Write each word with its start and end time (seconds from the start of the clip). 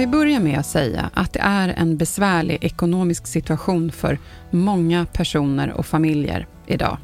Vi 0.00 0.06
börjar 0.06 0.40
med 0.40 0.58
att 0.58 0.66
säga 0.66 1.10
att 1.14 1.32
det 1.32 1.40
är 1.40 1.68
en 1.68 1.96
besvärlig 1.96 2.58
ekonomisk 2.60 3.26
situation 3.26 3.92
för 3.92 4.18
många 4.50 5.06
personer 5.06 5.72
och 5.72 5.86
familjer 5.86 6.46
idag 6.66 6.98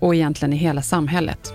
och 0.00 0.14
egentligen 0.14 0.52
i 0.52 0.56
hela 0.56 0.82
samhället. 0.82 1.52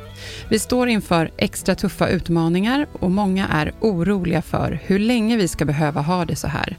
Vi 0.50 0.60
står 0.60 0.88
inför 0.88 1.32
extra 1.38 1.76
tuffa 1.76 2.08
utmaningar 2.08 2.88
och 2.94 3.12
många 3.12 3.48
är 3.48 3.74
oroliga 3.82 4.42
för 4.42 4.80
hur 4.84 5.00
länge 5.00 5.38
vi 5.38 5.48
ska 5.48 5.66
behöva 5.66 6.02
ha 6.02 6.26
det 6.26 6.36
så 6.36 6.48
här. 6.48 6.78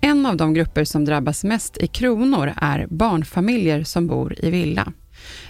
En 0.00 0.26
av 0.26 0.36
de 0.36 0.54
grupper 0.54 0.84
som 0.84 1.04
drabbas 1.04 1.44
mest 1.44 1.76
i 1.76 1.86
kronor 1.86 2.52
är 2.56 2.86
barnfamiljer 2.90 3.84
som 3.84 4.06
bor 4.06 4.34
i 4.38 4.50
villa. 4.50 4.92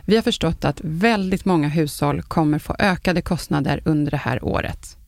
Vi 0.05 0.17
har 0.17 0.23
förstått 0.23 0.65
att 0.65 0.81
väldigt 0.85 1.45
många 1.45 1.69
hushåll 1.69 2.23
kommer 2.23 2.59
få 2.59 2.77
ökade 2.79 3.23
kostnader 3.23 3.83
under 3.85 4.11
det 4.11 4.17
här 4.17 4.45
året. 4.45 5.00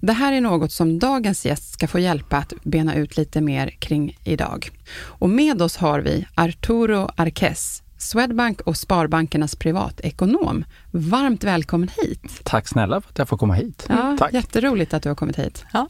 Det 0.00 0.12
här 0.12 0.32
är 0.32 0.40
något 0.40 0.72
som 0.72 0.98
dagens 0.98 1.46
gäst 1.46 1.72
ska 1.72 1.88
få 1.88 1.98
hjälpa 1.98 2.36
att 2.36 2.52
bena 2.62 2.94
ut 2.94 3.16
lite 3.16 3.40
mer 3.40 3.70
kring 3.70 4.18
idag. 4.24 4.70
Och 5.00 5.30
med 5.30 5.62
oss 5.62 5.76
har 5.76 6.00
vi 6.00 6.26
Arturo 6.34 7.10
Arquez, 7.16 7.82
Swedbank 7.98 8.60
och 8.60 8.76
Sparbankernas 8.76 9.56
privatekonom. 9.56 10.64
Varmt 10.90 11.44
välkommen 11.44 11.90
hit. 12.02 12.40
Tack 12.44 12.68
snälla 12.68 13.00
för 13.00 13.10
att 13.10 13.18
jag 13.18 13.28
får 13.28 13.36
komma 13.38 13.54
hit. 13.54 13.86
Ja, 13.88 14.16
Tack. 14.18 14.32
Jätteroligt 14.32 14.94
att 14.94 15.02
du 15.02 15.08
har 15.08 15.16
kommit 15.16 15.38
hit. 15.38 15.64
Ja. 15.72 15.88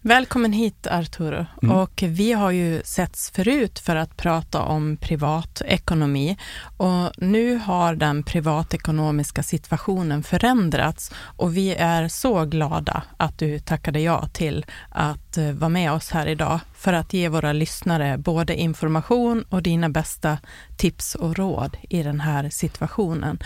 Välkommen 0.00 0.52
hit 0.52 0.86
Arturo. 0.86 1.46
Mm. 1.62 1.76
Och 1.76 2.02
vi 2.06 2.32
har 2.32 2.50
ju 2.50 2.82
setts 2.84 3.30
förut 3.30 3.78
för 3.78 3.96
att 3.96 4.16
prata 4.16 4.62
om 4.62 4.96
privatekonomi 4.96 6.36
och 6.76 7.12
nu 7.16 7.56
har 7.56 7.94
den 7.94 8.22
privatekonomiska 8.22 9.42
situationen 9.42 10.22
förändrats 10.22 11.10
och 11.36 11.56
vi 11.56 11.74
är 11.74 12.08
så 12.08 12.44
glada 12.44 13.02
att 13.16 13.38
du 13.38 13.58
tackade 13.58 14.00
ja 14.00 14.28
till 14.32 14.66
att 14.88 15.36
eh, 15.36 15.52
vara 15.52 15.68
med 15.68 15.92
oss 15.92 16.10
här 16.10 16.26
idag 16.26 16.60
för 16.74 16.92
att 16.92 17.12
ge 17.12 17.28
våra 17.28 17.52
lyssnare 17.52 18.18
både 18.18 18.54
information 18.54 19.44
och 19.48 19.62
dina 19.62 19.88
bästa 19.88 20.38
tips 20.76 21.14
och 21.14 21.36
råd 21.36 21.76
i 21.88 22.02
den 22.02 22.20
här 22.20 22.50
situationen. 22.50 23.38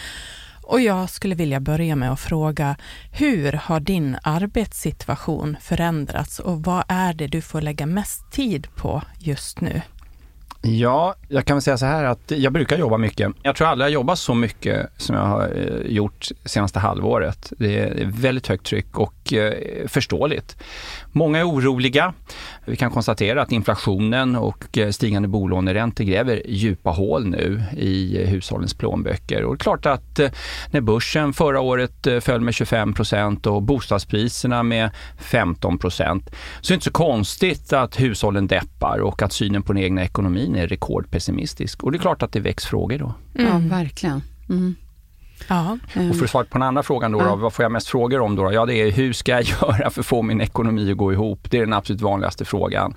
Och 0.66 0.80
jag 0.80 1.10
skulle 1.10 1.34
vilja 1.34 1.60
börja 1.60 1.96
med 1.96 2.12
att 2.12 2.20
fråga, 2.20 2.76
hur 3.12 3.52
har 3.52 3.80
din 3.80 4.16
arbetssituation 4.22 5.56
förändrats 5.60 6.38
och 6.38 6.62
vad 6.62 6.84
är 6.88 7.14
det 7.14 7.26
du 7.26 7.40
får 7.42 7.60
lägga 7.60 7.86
mest 7.86 8.32
tid 8.32 8.68
på 8.76 9.02
just 9.18 9.60
nu? 9.60 9.82
Ja, 10.62 11.14
jag 11.28 11.44
kan 11.44 11.56
väl 11.56 11.62
säga 11.62 11.78
så 11.78 11.86
här 11.86 12.04
att 12.04 12.32
jag 12.36 12.52
brukar 12.52 12.78
jobba 12.78 12.98
mycket. 12.98 13.32
Jag 13.42 13.56
tror 13.56 13.68
aldrig 13.68 13.86
jag 13.86 13.92
jobbat 13.92 14.18
så 14.18 14.34
mycket 14.34 14.90
som 14.96 15.16
jag 15.16 15.22
har 15.22 15.42
eh, 15.42 15.92
gjort 15.92 16.28
senaste 16.44 16.78
halvåret. 16.78 17.52
Det 17.58 17.78
är 17.78 18.06
väldigt 18.06 18.46
högt 18.46 18.66
tryck 18.66 18.98
och 18.98 19.32
eh, 19.32 19.54
förståeligt. 19.86 20.56
Många 21.12 21.38
är 21.38 21.48
oroliga. 21.48 22.14
Vi 22.64 22.76
kan 22.76 22.90
konstatera 22.90 23.42
att 23.42 23.52
inflationen 23.52 24.36
och 24.36 24.78
eh, 24.78 24.90
stigande 24.90 25.28
bolåneräntor 25.28 26.04
gräver 26.04 26.42
djupa 26.46 26.90
hål 26.90 27.26
nu 27.26 27.62
i 27.76 28.24
hushållens 28.26 28.74
plånböcker. 28.74 29.44
Och 29.44 29.54
det 29.56 29.60
är 29.60 29.62
klart 29.62 29.86
att 29.86 30.20
när 30.70 30.80
börsen 30.80 31.32
förra 31.32 31.60
året 31.60 32.06
föll 32.20 32.40
med 32.40 32.54
25 32.54 32.94
procent 32.94 33.46
och 33.46 33.62
bostadspriserna 33.62 34.62
med 34.62 34.90
15 35.18 35.78
procent 35.78 36.30
så 36.60 36.72
är 36.72 36.74
det 36.74 36.74
inte 36.74 36.84
så 36.84 36.90
konstigt 36.90 37.72
att 37.72 38.00
hushållen 38.00 38.46
deppar 38.46 38.98
och 38.98 39.22
att 39.22 39.32
synen 39.32 39.62
på 39.62 39.72
den 39.72 39.82
egna 39.82 40.04
ekonomin 40.04 40.45
är 40.54 40.66
rekordpessimistisk. 40.68 41.82
Och 41.82 41.92
det 41.92 41.96
är 41.98 42.00
klart 42.00 42.22
att 42.22 42.32
det 42.32 42.40
väcks 42.40 42.64
frågor 42.66 42.98
då. 42.98 43.14
Ja, 43.32 43.58
verkligen. 43.62 44.22
Mm. 44.48 44.74
Ja. 45.48 45.78
Och 46.10 46.16
för 46.16 46.24
att 46.24 46.30
svara 46.30 46.44
på 46.44 46.58
den 46.58 46.62
andra 46.62 46.82
frågan 46.82 47.12
då, 47.12 47.18
Ja. 47.20 47.24
då, 47.28 47.36
vad 47.36 47.52
får 47.52 47.62
jag 47.62 47.72
mest 47.72 47.88
frågor 47.88 48.20
om 48.20 48.36
då? 48.36 48.52
Ja, 48.52 48.66
det 48.66 48.74
är 48.74 48.90
hur 48.90 49.12
ska 49.12 49.32
jag 49.32 49.42
göra 49.62 49.90
för 49.90 50.00
att 50.00 50.06
få 50.06 50.22
min 50.22 50.40
ekonomi 50.40 50.90
att 50.90 50.96
gå 50.96 51.12
ihop? 51.12 51.50
Det 51.50 51.56
är 51.56 51.60
den 51.60 51.72
absolut 51.72 52.00
vanligaste 52.00 52.44
frågan. 52.44 52.94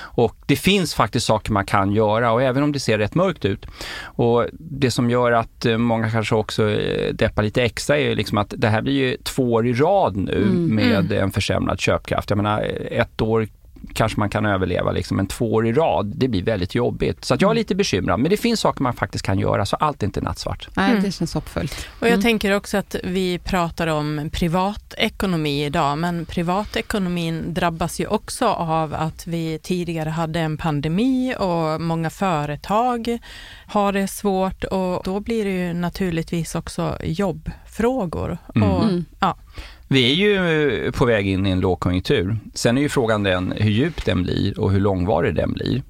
Och 0.00 0.36
det 0.46 0.56
finns 0.56 0.94
faktiskt 0.94 1.26
saker 1.26 1.52
man 1.52 1.66
kan 1.66 1.92
göra 1.92 2.32
och 2.32 2.42
även 2.42 2.62
om 2.62 2.72
det 2.72 2.80
ser 2.80 2.98
rätt 2.98 3.14
mörkt 3.14 3.44
ut. 3.44 3.66
Och 4.02 4.46
det 4.52 4.90
som 4.90 5.10
gör 5.10 5.32
att 5.32 5.66
eh, 5.66 5.76
många 5.78 6.10
kanske 6.10 6.34
också 6.34 6.70
eh, 6.70 7.14
deppar 7.14 7.42
lite 7.42 7.62
extra 7.62 7.98
är 7.98 8.14
liksom 8.16 8.38
att 8.38 8.54
det 8.56 8.68
här 8.68 8.82
blir 8.82 8.92
ju 8.94 9.16
två 9.16 9.52
år 9.52 9.66
i 9.66 9.72
rad 9.72 10.16
nu 10.16 10.42
Mm. 10.42 10.74
med 10.74 11.12
en 11.12 11.30
försämrad 11.30 11.80
köpkraft. 11.80 12.30
Jag 12.30 12.36
menar, 12.36 12.60
ett 12.90 13.20
år 13.22 13.48
kanske 13.94 14.18
man 14.20 14.30
kan 14.30 14.46
överleva 14.46 14.92
liksom, 14.92 15.16
men 15.16 15.26
två 15.26 15.52
år 15.54 15.66
i 15.66 15.72
rad, 15.72 16.12
det 16.16 16.28
blir 16.28 16.42
väldigt 16.42 16.74
jobbigt. 16.74 17.24
Så 17.24 17.34
att 17.34 17.40
jag 17.40 17.50
är 17.50 17.54
lite 17.54 17.74
bekymrad, 17.74 18.20
men 18.20 18.30
det 18.30 18.36
finns 18.36 18.60
saker 18.60 18.82
man 18.82 18.92
faktiskt 18.94 19.24
kan 19.24 19.38
göra, 19.38 19.66
så 19.66 19.76
allt 19.76 20.02
är 20.02 20.06
inte 20.06 20.20
nattsvart. 20.20 20.68
Nej, 20.74 20.90
Mm. 20.90 21.02
det 21.02 21.12
känns 21.12 21.34
hoppfullt. 21.34 21.86
Och 22.00 22.06
jag 22.06 22.12
Mm. 22.12 22.22
tänker 22.22 22.52
också 22.56 22.76
att 22.78 22.96
vi 23.04 23.38
pratar 23.38 23.86
om 23.86 24.30
privatekonomi 24.32 25.64
idag, 25.64 25.98
men 25.98 26.24
privatekonomin 26.26 27.54
drabbas 27.54 28.00
ju 28.00 28.06
också 28.06 28.46
av 28.46 28.94
att 28.94 29.26
vi 29.26 29.58
tidigare 29.62 30.10
hade 30.10 30.40
en 30.40 30.56
pandemi 30.56 31.34
och 31.38 31.80
många 31.80 32.10
företag 32.10 33.18
har 33.66 33.92
det 33.92 34.08
svårt 34.08 34.64
och 34.64 35.02
då 35.04 35.20
blir 35.20 35.44
det 35.44 35.50
ju 35.50 35.72
naturligtvis 35.74 36.54
också 36.54 36.96
jobbfrågor. 37.04 38.38
Mm. 38.54 38.68
Och, 38.70 38.84
Mm. 38.84 39.04
ja, 39.20 39.36
Vi 39.92 40.10
är 40.10 40.14
ju 40.14 40.84
eh, 40.86 40.90
på 40.90 41.04
väg 41.04 41.28
in 41.28 41.46
i 41.46 41.50
en 41.50 41.60
lågkonjunktur. 41.60 42.36
Sen 42.54 42.78
är 42.78 42.82
ju 42.82 42.88
frågan 42.88 43.22
den 43.22 43.52
hur 43.56 43.70
djup 43.70 44.04
den 44.04 44.22
blir 44.22 44.60
och 44.60 44.70
hur 44.72 44.80
långvarig 44.80 45.34
den 45.34 45.52
blir. 45.52 45.82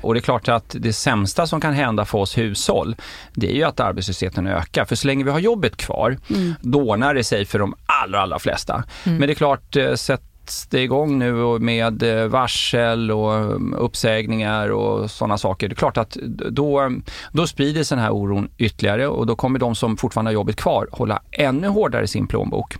Och 0.00 0.14
det 0.14 0.18
är 0.20 0.22
klart 0.22 0.48
att 0.48 0.76
det 0.78 0.92
sämsta 0.92 1.46
som 1.46 1.60
kan 1.60 1.72
hända 1.72 2.04
för 2.04 2.18
oss 2.18 2.38
hushåll, 2.38 2.96
det 3.34 3.50
är 3.50 3.54
ju 3.54 3.62
att 3.64 3.80
arbetslösheten 3.80 4.46
ökar. 4.46 4.84
För 4.84 4.96
så 4.96 5.06
länge 5.06 5.24
vi 5.24 5.30
har 5.30 5.38
jobbet 5.38 5.76
kvar, 5.76 6.16
Mm. 6.30 6.54
då 6.60 6.80
ordnar 6.90 7.14
det 7.14 7.24
sig 7.24 7.44
för 7.44 7.58
de 7.58 7.74
allra, 7.86 8.20
allra 8.20 8.38
flesta. 8.38 8.84
Men 9.04 9.20
det 9.20 9.30
är 9.30 9.34
klart, 9.34 9.76
eh, 9.76 9.94
sätts 10.48 10.66
det 10.66 10.82
igång 10.82 11.18
nu 11.18 11.58
med 11.58 12.02
eh, 12.02 12.26
varsel 12.26 13.10
och 13.10 13.34
mm, 13.34 13.74
uppsägningar 13.74 14.68
och 14.68 15.10
sådana 15.10 15.38
saker. 15.38 15.68
Det 15.68 15.72
är 15.72 15.76
klart 15.76 15.96
att 15.96 16.16
då, 16.50 16.90
då 17.32 17.46
sprider 17.46 17.84
sig 17.84 17.96
den 17.96 18.04
här 18.04 18.12
oron 18.12 18.48
ytterligare 18.58 19.08
och 19.08 19.26
då 19.26 19.36
kommer 19.36 19.58
de 19.58 19.74
som 19.74 19.96
fortfarande 19.96 20.28
har 20.28 20.34
jobbet 20.34 20.56
kvar 20.56 20.88
hålla 20.92 21.22
ännu 21.30 21.68
hårdare 21.68 22.04
i 22.04 22.08
sin 22.08 22.26
plånbok. 22.26 22.76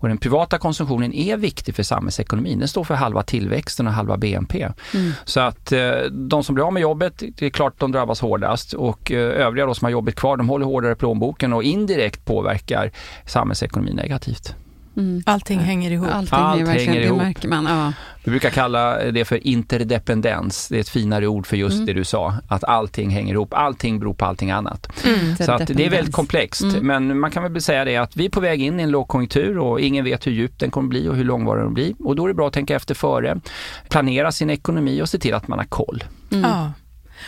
Och 0.00 0.08
den 0.08 0.18
privata 0.18 0.58
konsumtionen 0.58 1.12
är 1.12 1.36
viktig 1.36 1.74
för 1.74 1.82
samhällsekonomin. 1.82 2.58
Den 2.58 2.68
står 2.68 2.84
för 2.84 2.94
halva 2.94 3.22
tillväxten 3.22 3.86
och 3.86 3.92
halva 3.92 4.16
BNP. 4.16 4.68
Mm. 4.94 5.12
Så 5.24 5.40
att 5.40 5.72
eh, 5.72 5.90
de 6.10 6.44
som 6.44 6.54
blir 6.54 6.66
av 6.66 6.72
med 6.72 6.80
jobbet, 6.80 7.22
det 7.36 7.46
är 7.46 7.50
klart 7.50 7.78
de 7.78 7.92
drabbas 7.92 8.20
hårdast 8.20 8.72
och 8.72 9.12
eh, 9.12 9.46
övriga 9.46 9.66
då 9.66 9.74
som 9.74 9.84
har 9.84 9.90
jobbet 9.90 10.14
kvar, 10.14 10.36
de 10.36 10.48
håller 10.48 10.66
hårdare 10.66 10.92
i 10.92 10.96
plånboken 10.96 11.52
och 11.52 11.62
indirekt 11.62 12.24
påverkar 12.24 12.90
samhällsekonomin 13.26 13.96
negativt. 13.96 14.54
Mm. 14.96 15.22
allting 15.26 15.58
hänger 15.58 15.90
ihop. 15.90 16.08
Allting 16.12 16.38
Allt 16.38 16.68
hänger 16.68 17.00
det 17.00 17.06
ihop. 17.06 17.18
märker 17.18 17.48
man. 17.48 17.64
Ja. 17.66 17.92
Vi 18.24 18.30
brukar 18.30 18.50
kalla 18.50 19.04
det 19.10 19.24
för 19.24 19.46
interdependens. 19.46 20.68
Det 20.68 20.76
är 20.76 20.80
ett 20.80 20.88
finare 20.88 21.26
ord 21.26 21.46
för 21.46 21.56
just 21.56 21.74
Mm. 21.74 21.86
det 21.86 21.92
du 21.92 22.04
sa, 22.04 22.34
att 22.48 22.64
allting 22.64 23.10
hänger 23.10 23.34
ihop. 23.34 23.54
Allting 23.54 23.98
beror 24.00 24.14
på 24.14 24.24
allting 24.24 24.50
annat. 24.50 24.88
Mm. 25.06 25.36
Så 25.36 25.52
att 25.52 25.66
det 25.66 25.86
är 25.86 25.90
väldigt 25.90 26.14
komplext. 26.14 26.62
Mm. 26.62 26.86
Men 26.86 27.18
man 27.20 27.30
kan 27.30 27.52
väl 27.52 27.62
säga 27.62 27.84
det 27.84 27.96
att 27.96 28.16
vi 28.16 28.24
är 28.26 28.30
på 28.30 28.40
väg 28.40 28.62
in 28.62 28.80
i 28.80 28.82
en 28.82 28.90
lågkonjunktur 28.90 29.58
och 29.58 29.80
ingen 29.80 30.04
vet 30.04 30.26
hur 30.26 30.32
djup 30.32 30.58
den 30.58 30.70
kommer 30.70 30.88
bli 30.88 31.08
och 31.08 31.16
hur 31.16 31.24
långvarig 31.24 31.64
den 31.64 31.74
blir. 31.74 31.94
Och 31.98 32.16
då 32.16 32.24
är 32.24 32.28
det 32.28 32.34
bra 32.34 32.46
att 32.46 32.52
tänka 32.54 32.76
efter 32.76 32.94
före, 32.94 33.40
planera 33.88 34.32
sin 34.32 34.50
ekonomi 34.50 35.02
och 35.02 35.08
se 35.08 35.18
till 35.18 35.34
att 35.34 35.48
man 35.48 35.58
har 35.58 35.66
koll. 35.66 36.04
Mm. 36.32 36.50
Ja. 36.50 36.72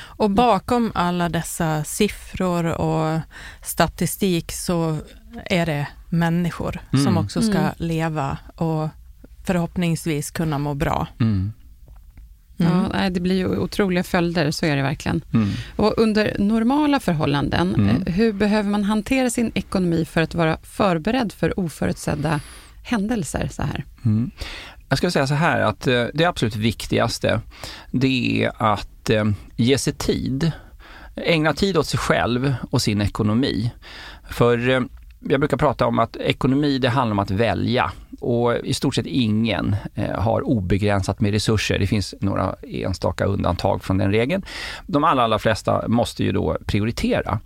Och 0.00 0.30
bakom 0.30 0.92
alla 0.94 1.28
dessa 1.28 1.84
siffror 1.84 2.64
och 2.66 3.20
statistik 3.62 4.52
så 4.52 4.98
är 5.44 5.66
det 5.66 5.86
människor 6.12 6.80
som 6.90 7.00
Mm. 7.00 7.16
också 7.16 7.42
ska 7.42 7.58
Mm. 7.58 7.72
leva 7.76 8.38
och 8.56 8.88
förhoppningsvis 9.44 10.30
kunna 10.30 10.58
må 10.58 10.74
bra. 10.74 11.06
Mm. 11.20 11.52
Mm. 12.58 12.72
Ja, 12.94 13.10
det 13.10 13.20
blir 13.20 13.34
ju 13.36 13.46
otroliga 13.58 14.04
följder, 14.04 14.50
så 14.50 14.66
är 14.66 14.76
det 14.76 14.82
verkligen. 14.82 15.24
Mm. 15.34 15.48
Och 15.76 15.94
under 15.98 16.36
normala 16.38 17.00
förhållanden, 17.00 17.74
Mm. 17.74 17.88
eh, 18.06 18.14
hur 18.14 18.32
behöver 18.32 18.70
man 18.70 18.84
hantera 18.84 19.30
sin 19.30 19.52
ekonomi 19.54 20.04
för 20.04 20.22
att 20.22 20.34
vara 20.34 20.58
förberedd 20.62 21.32
för 21.32 21.60
oförutsedda 21.60 22.40
händelser 22.84 23.48
så 23.52 23.62
här? 23.62 23.84
Mm. 24.04 24.30
Jag 24.88 24.98
skulle 24.98 25.12
säga 25.12 25.26
så 25.26 25.34
här 25.34 25.60
att 25.60 25.86
eh, 25.86 26.04
det 26.14 26.24
absolut 26.24 26.56
viktigaste, 26.56 27.40
det 27.90 28.44
är 28.44 28.52
att 28.72 29.10
eh, 29.10 29.24
ge 29.56 29.78
sig 29.78 29.92
tid. 29.92 30.52
Ägna 31.16 31.52
tid 31.54 31.76
åt 31.76 31.86
sig 31.86 31.98
själv 31.98 32.54
och 32.70 32.82
sin 32.82 33.00
ekonomi. 33.00 33.70
För 34.30 34.88
jag 35.28 35.40
brukar 35.40 35.56
prata 35.56 35.86
om 35.86 35.98
att 35.98 36.16
ekonomi, 36.16 36.78
det 36.78 36.88
handlar 36.88 37.12
om 37.12 37.18
att 37.18 37.30
välja. 37.30 37.92
Och 38.20 38.56
i 38.56 38.74
stort 38.74 38.94
sett 38.94 39.06
ingen 39.06 39.76
eh, 39.94 40.20
har 40.20 40.40
obegränsat 40.40 41.20
med 41.20 41.32
resurser. 41.32 41.78
Det 41.78 41.86
finns 41.86 42.14
några 42.20 42.54
enstaka 42.62 43.24
undantag 43.24 43.84
från 43.84 43.98
den 43.98 44.10
regeln. 44.10 44.42
De 44.86 45.04
allra, 45.04 45.22
allra 45.24 45.38
flesta 45.38 45.88
måste 45.88 46.24
ju 46.24 46.32
då 46.32 46.56
prioritera. 46.66 47.40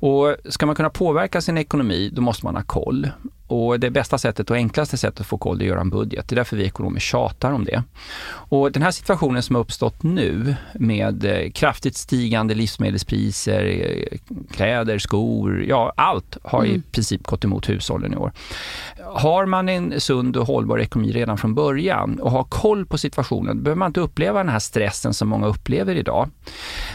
Och 0.00 0.36
ska 0.44 0.66
man 0.66 0.74
kunna 0.74 0.90
påverka 0.90 1.40
sin 1.40 1.58
ekonomi, 1.58 2.10
då 2.12 2.22
måste 2.22 2.46
man 2.46 2.56
ha 2.56 2.62
koll. 2.62 3.08
Och 3.52 3.80
det 3.80 3.90
bästa 3.90 4.18
sättet 4.18 4.50
och 4.50 4.56
enklaste 4.56 4.96
sättet 4.96 5.20
att 5.20 5.26
få 5.26 5.38
koll 5.38 5.56
är 5.56 5.64
att 5.64 5.68
göra 5.68 5.80
en 5.80 5.90
budget. 5.90 6.28
Det 6.28 6.34
är 6.34 6.36
därför 6.36 6.56
vi 6.56 6.64
ekonomer 6.64 7.00
tjatar 7.00 7.52
om 7.52 7.64
det. 7.64 7.82
Och 8.30 8.72
den 8.72 8.82
här 8.82 8.90
situationen 8.90 9.42
som 9.42 9.54
har 9.56 9.62
uppstått 9.62 10.02
nu 10.02 10.54
med 10.74 11.24
eh, 11.24 11.50
kraftigt 11.50 11.96
stigande 11.96 12.54
livsmedelspriser, 12.54 13.64
eh, 13.64 14.18
kläder, 14.56 14.98
skor, 14.98 15.64
ja 15.68 15.92
allt 15.96 16.36
har 16.44 16.64
i 16.64 16.68
Mm. 16.68 16.82
princip 16.92 17.22
gått 17.22 17.44
emot 17.44 17.68
hushållen 17.68 18.12
i 18.12 18.16
år. 18.16 18.32
Har 19.04 19.46
man 19.46 19.68
en 19.68 20.00
sund 20.00 20.36
och 20.36 20.46
hållbar 20.46 20.78
ekonomi 20.78 21.12
redan 21.12 21.38
från 21.38 21.54
början 21.54 22.20
och 22.20 22.30
har 22.30 22.44
koll 22.44 22.86
på 22.86 22.98
situationen, 22.98 23.62
behöver 23.62 23.78
man 23.78 23.86
inte 23.86 24.00
uppleva 24.00 24.38
den 24.38 24.48
här 24.48 24.58
stressen 24.58 25.14
som 25.14 25.28
många 25.28 25.46
upplever 25.46 25.94
idag. 25.94 26.30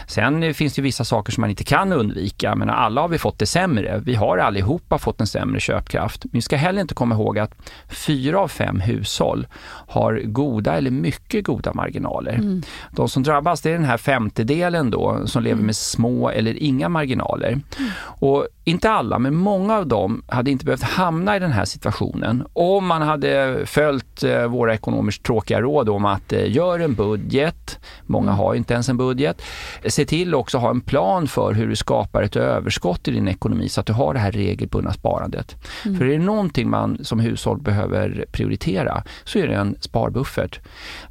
Sen 0.06 0.42
eh, 0.42 0.52
finns 0.52 0.74
det 0.74 0.82
vissa 0.82 1.04
saker 1.04 1.32
som 1.32 1.40
man 1.40 1.50
inte 1.50 1.64
kan 1.64 1.92
undvika, 1.92 2.54
men 2.54 2.70
alla 2.70 3.00
har 3.00 3.08
vi 3.08 3.18
fått 3.18 3.38
det 3.38 3.46
sämre. 3.46 4.02
Vi 4.04 4.14
har 4.14 4.38
allihopa 4.38 4.98
fått 4.98 5.20
en 5.20 5.26
sämre 5.26 5.60
köpkraft. 5.60 6.24
Vi 6.32 6.42
ska 6.48 6.56
heller 6.56 6.80
inte 6.80 6.94
komma 6.94 7.14
ihåg 7.14 7.38
att 7.38 7.54
fyra 7.88 8.40
av 8.40 8.48
fem 8.48 8.80
hushåll 8.80 9.46
har 9.88 10.22
goda 10.24 10.76
eller 10.76 10.90
mycket 10.90 11.44
goda 11.44 11.72
marginaler. 11.72 12.32
Mm. 12.32 12.62
De 12.90 13.08
som 13.08 13.22
drabbas 13.22 13.60
det 13.60 13.70
är 13.70 13.74
den 13.74 13.84
här 13.84 13.96
femtedelen 13.96 14.90
då 14.90 15.26
som 15.26 15.42
lever 15.42 15.62
med 15.62 15.76
små 15.76 16.30
eller 16.30 16.62
inga 16.62 16.88
marginaler. 16.88 17.60
Och 18.00 18.48
inte 18.68 18.90
alla, 18.90 19.18
men 19.18 19.34
många 19.34 19.76
av 19.76 19.86
dem 19.86 20.22
hade 20.26 20.50
inte 20.50 20.64
behövt 20.64 20.82
hamna 20.82 21.36
i 21.36 21.38
den 21.38 21.52
här 21.52 21.64
situationen 21.64 22.44
om 22.52 22.86
man 22.86 23.02
hade 23.02 23.62
följt 23.66 24.22
eh, 24.22 24.46
våra 24.46 24.74
ekonomiskt 24.74 25.22
tråkiga 25.22 25.60
råd 25.60 25.88
om 25.88 26.04
att 26.04 26.32
eh, 26.32 26.50
gör 26.52 26.78
en 26.78 26.94
budget, 26.94 27.78
många 28.06 28.32
har 28.32 28.54
inte 28.54 28.74
ens 28.74 28.88
en 28.88 28.96
budget, 28.96 29.42
se 29.86 30.04
till 30.04 30.34
också 30.34 30.56
att 30.56 30.62
ha 30.62 30.70
en 30.70 30.80
plan 30.80 31.26
för 31.28 31.52
hur 31.52 31.68
du 31.68 31.76
skapar 31.76 32.22
ett 32.22 32.36
överskott 32.36 33.08
i 33.08 33.10
din 33.10 33.28
ekonomi 33.28 33.68
så 33.68 33.80
att 33.80 33.86
du 33.86 33.92
har 33.92 34.14
det 34.14 34.20
här 34.20 34.32
regelbundna 34.32 34.92
sparandet. 34.92 35.56
För 35.82 36.04
är 36.04 36.18
det 36.18 36.24
någonting 36.24 36.70
man 36.70 36.98
som 37.04 37.20
hushåll 37.20 37.60
behöver 37.60 38.24
prioritera 38.32 39.02
så 39.24 39.38
är 39.38 39.46
det 39.46 39.54
en 39.54 39.76
sparbuffert. 39.80 40.60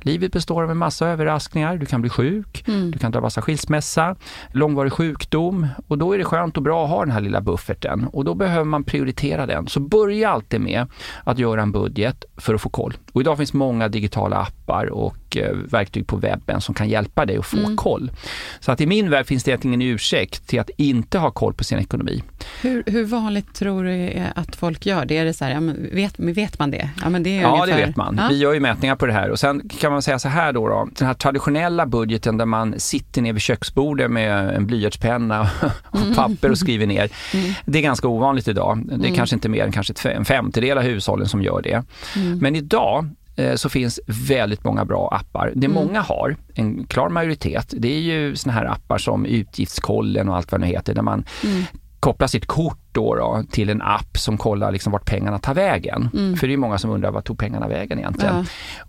Livet 0.01 0.31
består 0.31 0.63
av 0.63 0.71
en 0.71 0.77
massa 0.77 1.07
överraskningar, 1.07 1.77
du 1.77 1.85
kan 1.85 2.01
bli 2.01 2.09
sjuk, 2.09 2.63
Mm. 2.67 2.91
du 2.91 2.99
kan 2.99 3.11
drabbas 3.11 3.37
av 3.37 3.43
skilsmässa, 3.43 4.15
långvarig 4.51 4.93
sjukdom 4.93 5.67
och 5.87 5.97
då 5.97 6.13
är 6.13 6.17
det 6.17 6.23
skönt 6.23 6.57
och 6.57 6.63
bra 6.63 6.83
att 6.83 6.89
ha 6.89 6.99
den 7.05 7.11
här 7.11 7.21
lilla 7.21 7.41
bufferten 7.51 8.07
och 8.13 8.25
då 8.25 8.33
behöver 8.35 8.63
man 8.65 8.83
prioritera 8.83 9.45
den. 9.45 9.67
Så 9.67 9.79
börja 9.79 10.29
alltid 10.29 10.61
med 10.61 10.85
att 11.23 11.39
göra 11.39 11.61
en 11.61 11.71
budget 11.71 12.25
för 12.37 12.53
att 12.53 12.61
få 12.61 12.69
koll. 12.69 12.93
Och 13.13 13.21
idag 13.21 13.37
finns 13.37 13.53
många 13.53 13.87
digitala 13.87 14.35
appar 14.37 14.85
och 14.85 15.37
eh, 15.37 15.51
verktyg 15.55 16.07
på 16.07 16.17
webben 16.17 16.61
som 16.61 16.75
kan 16.75 16.89
hjälpa 16.89 17.25
dig 17.25 17.37
att 17.37 17.45
få 17.45 17.57
Mm. 17.57 17.77
koll. 17.77 18.11
Så 18.59 18.71
att 18.71 18.81
i 18.81 18.85
min 18.87 19.09
värld 19.09 19.25
finns 19.25 19.43
det 19.43 19.65
ingen 19.65 19.81
ursäkt 19.81 20.47
till 20.47 20.59
att 20.59 20.69
inte 20.77 21.17
ha 21.19 21.31
koll 21.31 21.53
på 21.53 21.63
sin 21.63 21.79
ekonomi. 21.79 22.23
Hur, 22.61 22.83
hur 22.87 23.05
vanligt 23.05 23.53
tror 23.53 23.83
du 23.83 24.13
att 24.35 24.55
folk 24.55 24.85
gör 24.85 25.05
det? 25.05 25.17
Är 25.17 25.25
det 25.25 25.33
så 25.33 25.45
här, 25.45 25.51
ja, 25.51 25.59
men 25.59 25.89
vet, 25.93 26.19
vet 26.19 26.59
man 26.59 26.71
det? 26.71 26.89
Ja, 27.03 27.09
men 27.09 27.23
det 27.23 27.37
är 27.37 27.41
Ja, 27.41 27.47
ungefär, 27.53 27.79
det 27.81 27.85
vet 27.85 27.95
man. 27.95 28.17
Ja. 28.21 28.27
Vi 28.29 28.37
gör 28.37 28.53
ju 28.53 28.59
mätningar 28.59 28.95
på 28.95 29.05
det 29.05 29.13
här 29.13 29.29
och 29.29 29.39
sen 29.39 29.69
kan 29.79 29.91
man 29.91 30.01
säga 30.01 30.19
så 30.19 30.29
här 30.29 30.53
då, 30.53 30.67
då 30.67 30.87
den 30.97 31.07
här 31.07 31.13
traditionella 31.13 31.85
budgeten 31.85 32.37
där 32.37 32.45
man 32.45 32.79
sitter 32.79 33.21
ner 33.21 33.33
vid 33.33 33.41
köksbordet 33.41 34.11
med 34.11 34.49
en 34.55 34.67
blyertspenna 34.67 35.49
och 35.85 36.15
papper 36.15 36.51
och 36.51 36.57
skriver 36.57 36.85
ner. 36.87 37.09
Mm. 37.39 37.53
Det 37.65 37.77
är 37.79 37.83
ganska 37.83 38.07
ovanligt 38.07 38.47
idag. 38.47 38.83
Det 38.87 38.93
är 38.93 38.97
Mm. 38.97 39.15
kanske 39.15 39.35
inte 39.35 39.49
mer 39.49 39.63
än 39.65 39.71
kanske 39.71 40.09
en 40.09 40.25
femtedel 40.25 40.77
av 40.77 40.83
hushållen 40.83 41.27
som 41.27 41.41
gör 41.41 41.61
det. 41.61 41.83
Mm. 42.15 42.37
Men 42.39 42.55
idag 42.55 43.09
eh, 43.35 43.55
så 43.55 43.69
finns 43.69 43.99
väldigt 44.27 44.63
många 44.63 44.85
bra 44.85 45.09
appar. 45.21 45.51
Det 45.55 45.65
Mm. 45.67 45.75
många 45.85 46.01
har, 46.01 46.35
en 46.53 46.85
klar 46.87 47.09
majoritet, 47.09 47.73
det 47.77 47.87
är 47.95 47.99
ju 47.99 48.35
såna 48.35 48.53
här 48.53 48.65
appar 48.65 48.97
som 48.97 49.25
Utgiftskollen 49.25 50.29
och 50.29 50.35
allt 50.35 50.51
vad 50.51 50.61
det 50.61 50.65
nu 50.67 50.71
heter, 50.73 50.93
där 50.95 51.01
man 51.01 51.25
Mm. 51.43 51.63
kopplar 51.99 52.27
sitt 52.27 52.45
kort 52.45 52.79
då, 52.97 53.15
då 53.15 53.43
till 53.51 53.69
en 53.69 53.81
app 53.81 54.17
som 54.17 54.37
kollar 54.37 54.71
liksom 54.71 54.91
vart 54.91 55.05
pengarna 55.05 55.39
tar 55.39 55.53
vägen. 55.53 56.09
Mm. 56.13 56.37
För 56.37 56.47
det 56.47 56.53
är 56.53 56.57
många 56.57 56.77
som 56.77 56.89
undrar, 56.91 57.11
vart 57.11 57.25
tog 57.27 57.39
pengarna 57.39 57.67
vägen 57.67 57.99
egentligen? 57.99 58.35
Ja. 58.35 58.45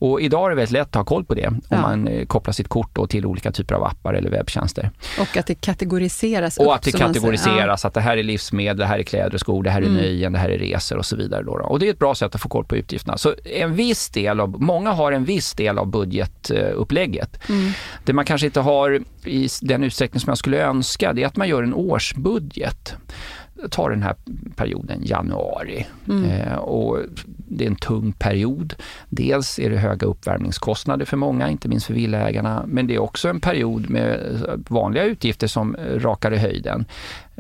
Och 0.07 0.21
idag 0.21 0.45
är 0.47 0.51
det 0.51 0.57
väldigt 0.57 0.73
lätt 0.73 0.89
att 0.89 0.95
ha 0.95 1.05
koll 1.05 1.25
på 1.25 1.35
det 1.35 1.47
om 1.47 1.61
Ja. 1.69 1.81
man 1.81 2.09
eh, 2.09 2.27
kopplar 2.27 2.53
sitt 2.53 2.69
kort 2.69 2.91
då 2.93 3.07
till 3.07 3.27
olika 3.27 3.53
typer 3.53 3.75
av 3.75 3.85
appar 3.85 4.15
eller 4.15 4.31
webbtjänster. 4.31 4.91
Och 5.21 5.37
att 5.37 5.47
det 5.47 5.55
kategoriseras 5.55 6.59
Och 6.59 6.65
upp, 6.65 6.71
att 6.73 6.83
det 6.83 6.93
kategoriseras, 6.93 7.85
att 7.85 7.95
det 7.95 8.01
här 8.01 8.17
är 8.17 8.23
livsmedel, 8.23 8.77
det 8.77 8.87
här 8.87 8.99
är 8.99 9.03
kläder 9.03 9.35
och 9.35 9.41
skor, 9.41 9.63
det 9.63 9.71
här 9.71 9.83
är 9.83 9.87
Mm. 9.87 9.97
nöjen, 9.97 10.33
det 10.33 10.39
här 10.39 10.49
är 10.49 10.59
resor 10.59 10.97
och 10.99 11.07
så 11.07 11.17
vidare. 11.17 11.43
Då, 11.43 11.59
då. 11.59 11.65
Och 11.65 11.79
det 11.79 11.87
är 11.87 11.91
ett 11.91 11.99
bra 11.99 12.15
sätt 12.15 12.35
att 12.35 12.41
få 12.41 12.49
koll 12.49 12.65
på 12.65 12.77
utgifterna. 12.77 13.19
Så 13.19 13.35
en 13.45 13.75
viss 13.75 14.09
del 14.09 14.41
av, 14.41 14.61
många 14.63 14.91
har 14.93 15.13
en 15.13 15.25
viss 15.25 15.53
del 15.53 15.79
av 15.79 15.87
budgetupplägget. 15.87 17.39
Ja. 17.49 17.55
Mm. 17.55 17.73
Det 18.05 18.13
man 18.13 18.25
kanske 18.25 18.47
inte 18.47 18.61
har 18.61 19.01
i 19.25 19.49
den 19.63 19.85
utsträckning 19.85 20.21
som 20.21 20.31
jag 20.31 20.39
skulle 20.39 20.63
önska, 20.63 21.13
det 21.13 21.23
är 21.23 21.27
att 21.27 21.37
man 21.37 21.49
gör 21.49 21.63
en 21.63 21.75
årsbudget. 21.75 22.95
Ta 23.71 23.89
den 23.89 24.03
här 24.03 24.15
perioden, 24.57 25.01
januari. 25.05 25.87
Mm. 26.09 26.25
Eh, 26.25 26.55
och 26.55 26.99
det 27.49 27.65
är 27.65 27.69
en 27.69 27.77
tung 27.77 28.13
period. 28.13 28.75
Dels 29.09 29.59
är 29.59 29.71
det 29.71 29.77
höga 29.77 30.07
uppvärmningskostnader 30.07 31.05
för 31.05 31.17
många, 31.17 31.49
inte 31.49 31.69
minst 31.69 31.87
för 31.87 31.95
villaägarna. 31.95 32.65
Men 32.67 32.87
det 32.87 32.95
är 32.95 32.99
också 32.99 33.29
en 33.29 33.41
period 33.41 33.91
med 33.91 34.21
vanliga 34.69 35.05
utgifter 35.05 35.47
som 35.47 35.77
rakar 35.97 36.33
i 36.33 36.37
höjden. 36.37 36.85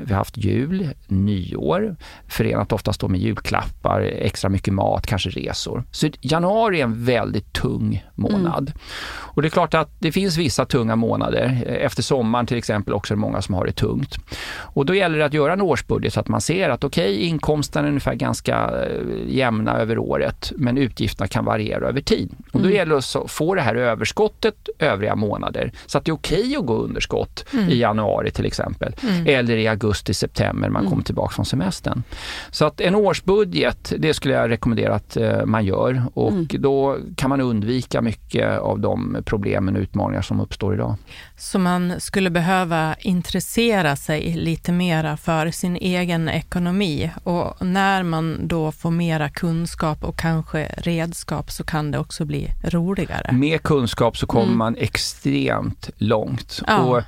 Vi 0.00 0.12
har 0.12 0.18
haft 0.18 0.36
jul, 0.36 0.88
nyår, 1.06 1.96
förenat 2.28 2.72
oftast 2.72 3.00
då 3.00 3.08
med 3.08 3.20
julklappar, 3.20 4.00
extra 4.00 4.50
mycket 4.50 4.74
mat, 4.74 5.06
kanske 5.06 5.30
resor. 5.30 5.84
Så 5.90 6.08
januari 6.20 6.80
är 6.80 6.84
en 6.84 7.04
väldigt 7.04 7.52
tung 7.52 8.04
månad. 8.14 8.72
Och 9.10 9.42
det 9.42 9.48
är 9.48 9.50
klart 9.50 9.74
att 9.74 9.90
det 9.98 10.12
finns 10.12 10.36
vissa 10.36 10.64
tunga 10.64 10.96
månader. 10.96 11.62
Efter 11.66 12.02
sommaren 12.02 12.46
till 12.46 12.56
exempel 12.58 12.94
också 12.94 13.14
är 13.14 13.16
det 13.16 13.20
många 13.20 13.42
som 13.42 13.54
har 13.54 13.66
det 13.66 13.72
tungt. 13.72 14.16
Och 14.58 14.86
då 14.86 14.94
gäller 14.94 15.18
det 15.18 15.24
att 15.24 15.34
göra 15.34 15.52
en 15.52 15.60
årsbudget 15.60 16.12
så 16.12 16.20
att 16.20 16.28
man 16.28 16.40
ser 16.40 16.68
att 16.70 16.84
okej, 16.84 17.14
okay, 17.14 17.26
inkomsten 17.26 17.84
är 17.84 17.88
ungefär 17.88 18.14
ganska 18.14 18.54
eh, 18.56 19.34
jämna 19.36 19.72
över 19.78 19.98
året, 19.98 20.52
men 20.56 20.78
utgifterna 20.78 21.28
kan 21.28 21.44
variera 21.44 21.88
över 21.88 22.00
tid. 22.00 22.30
Och 22.52 22.60
då 22.60 22.66
Mm. 22.66 22.76
gäller 22.76 22.92
det 22.92 23.20
att 23.24 23.30
få 23.30 23.54
det 23.54 23.60
här 23.62 23.74
överskottet 23.74 24.68
övriga 24.78 25.14
månader, 25.16 25.72
så 25.86 25.98
att 25.98 26.04
det 26.04 26.10
är 26.10 26.14
okej 26.14 26.40
okay 26.40 26.56
att 26.56 26.66
gå 26.66 26.74
underskott 26.74 27.44
Mm. 27.52 27.68
i 27.68 27.78
januari 27.78 28.30
till 28.30 28.46
exempel, 28.46 28.94
Mm. 29.02 29.26
eller 29.26 29.56
i 29.56 29.68
augusti, 29.68 29.87
september, 29.94 30.68
man 30.68 30.80
Mm. 30.82 30.90
kommer 30.90 31.02
tillbaka 31.02 31.34
från 31.34 31.44
semestern. 31.44 32.02
Så 32.50 32.64
att 32.64 32.80
en 32.80 32.94
årsbudget, 32.94 33.92
det 33.98 34.14
skulle 34.14 34.34
jag 34.34 34.50
rekommendera 34.50 34.94
att 34.94 35.16
eh, 35.16 35.44
man 35.44 35.64
gör 35.64 36.02
och 36.14 36.32
Mm. 36.32 36.46
då 36.50 36.96
kan 37.16 37.30
man 37.30 37.40
undvika 37.40 38.02
mycket 38.02 38.58
av 38.58 38.80
de 38.80 39.16
problemen 39.24 39.76
och 39.76 39.80
utmaningar 39.82 40.22
som 40.22 40.40
uppstår 40.40 40.74
idag. 40.74 40.96
Så 41.36 41.58
man 41.58 42.00
skulle 42.00 42.30
behöva 42.30 42.94
intressera 43.00 43.96
sig 43.96 44.32
lite 44.32 44.72
mera 44.72 45.16
för 45.16 45.50
sin 45.50 45.76
egen 45.76 46.28
ekonomi 46.28 47.10
och 47.24 47.66
när 47.66 48.02
man 48.02 48.48
då 48.48 48.72
får 48.72 48.90
mera 48.90 49.28
kunskap 49.28 50.04
och 50.04 50.18
kanske 50.18 50.66
redskap 50.76 51.50
så 51.50 51.64
kan 51.64 51.90
det 51.90 51.98
också 51.98 52.24
bli 52.24 52.50
roligare. 52.64 53.32
Med 53.32 53.62
kunskap 53.62 54.16
så 54.16 54.26
kommer 54.26 54.44
Mm. 54.46 54.58
man 54.58 54.76
extremt 54.76 55.90
långt. 55.96 56.62
Ja. 56.66 56.78
Och 56.78 57.02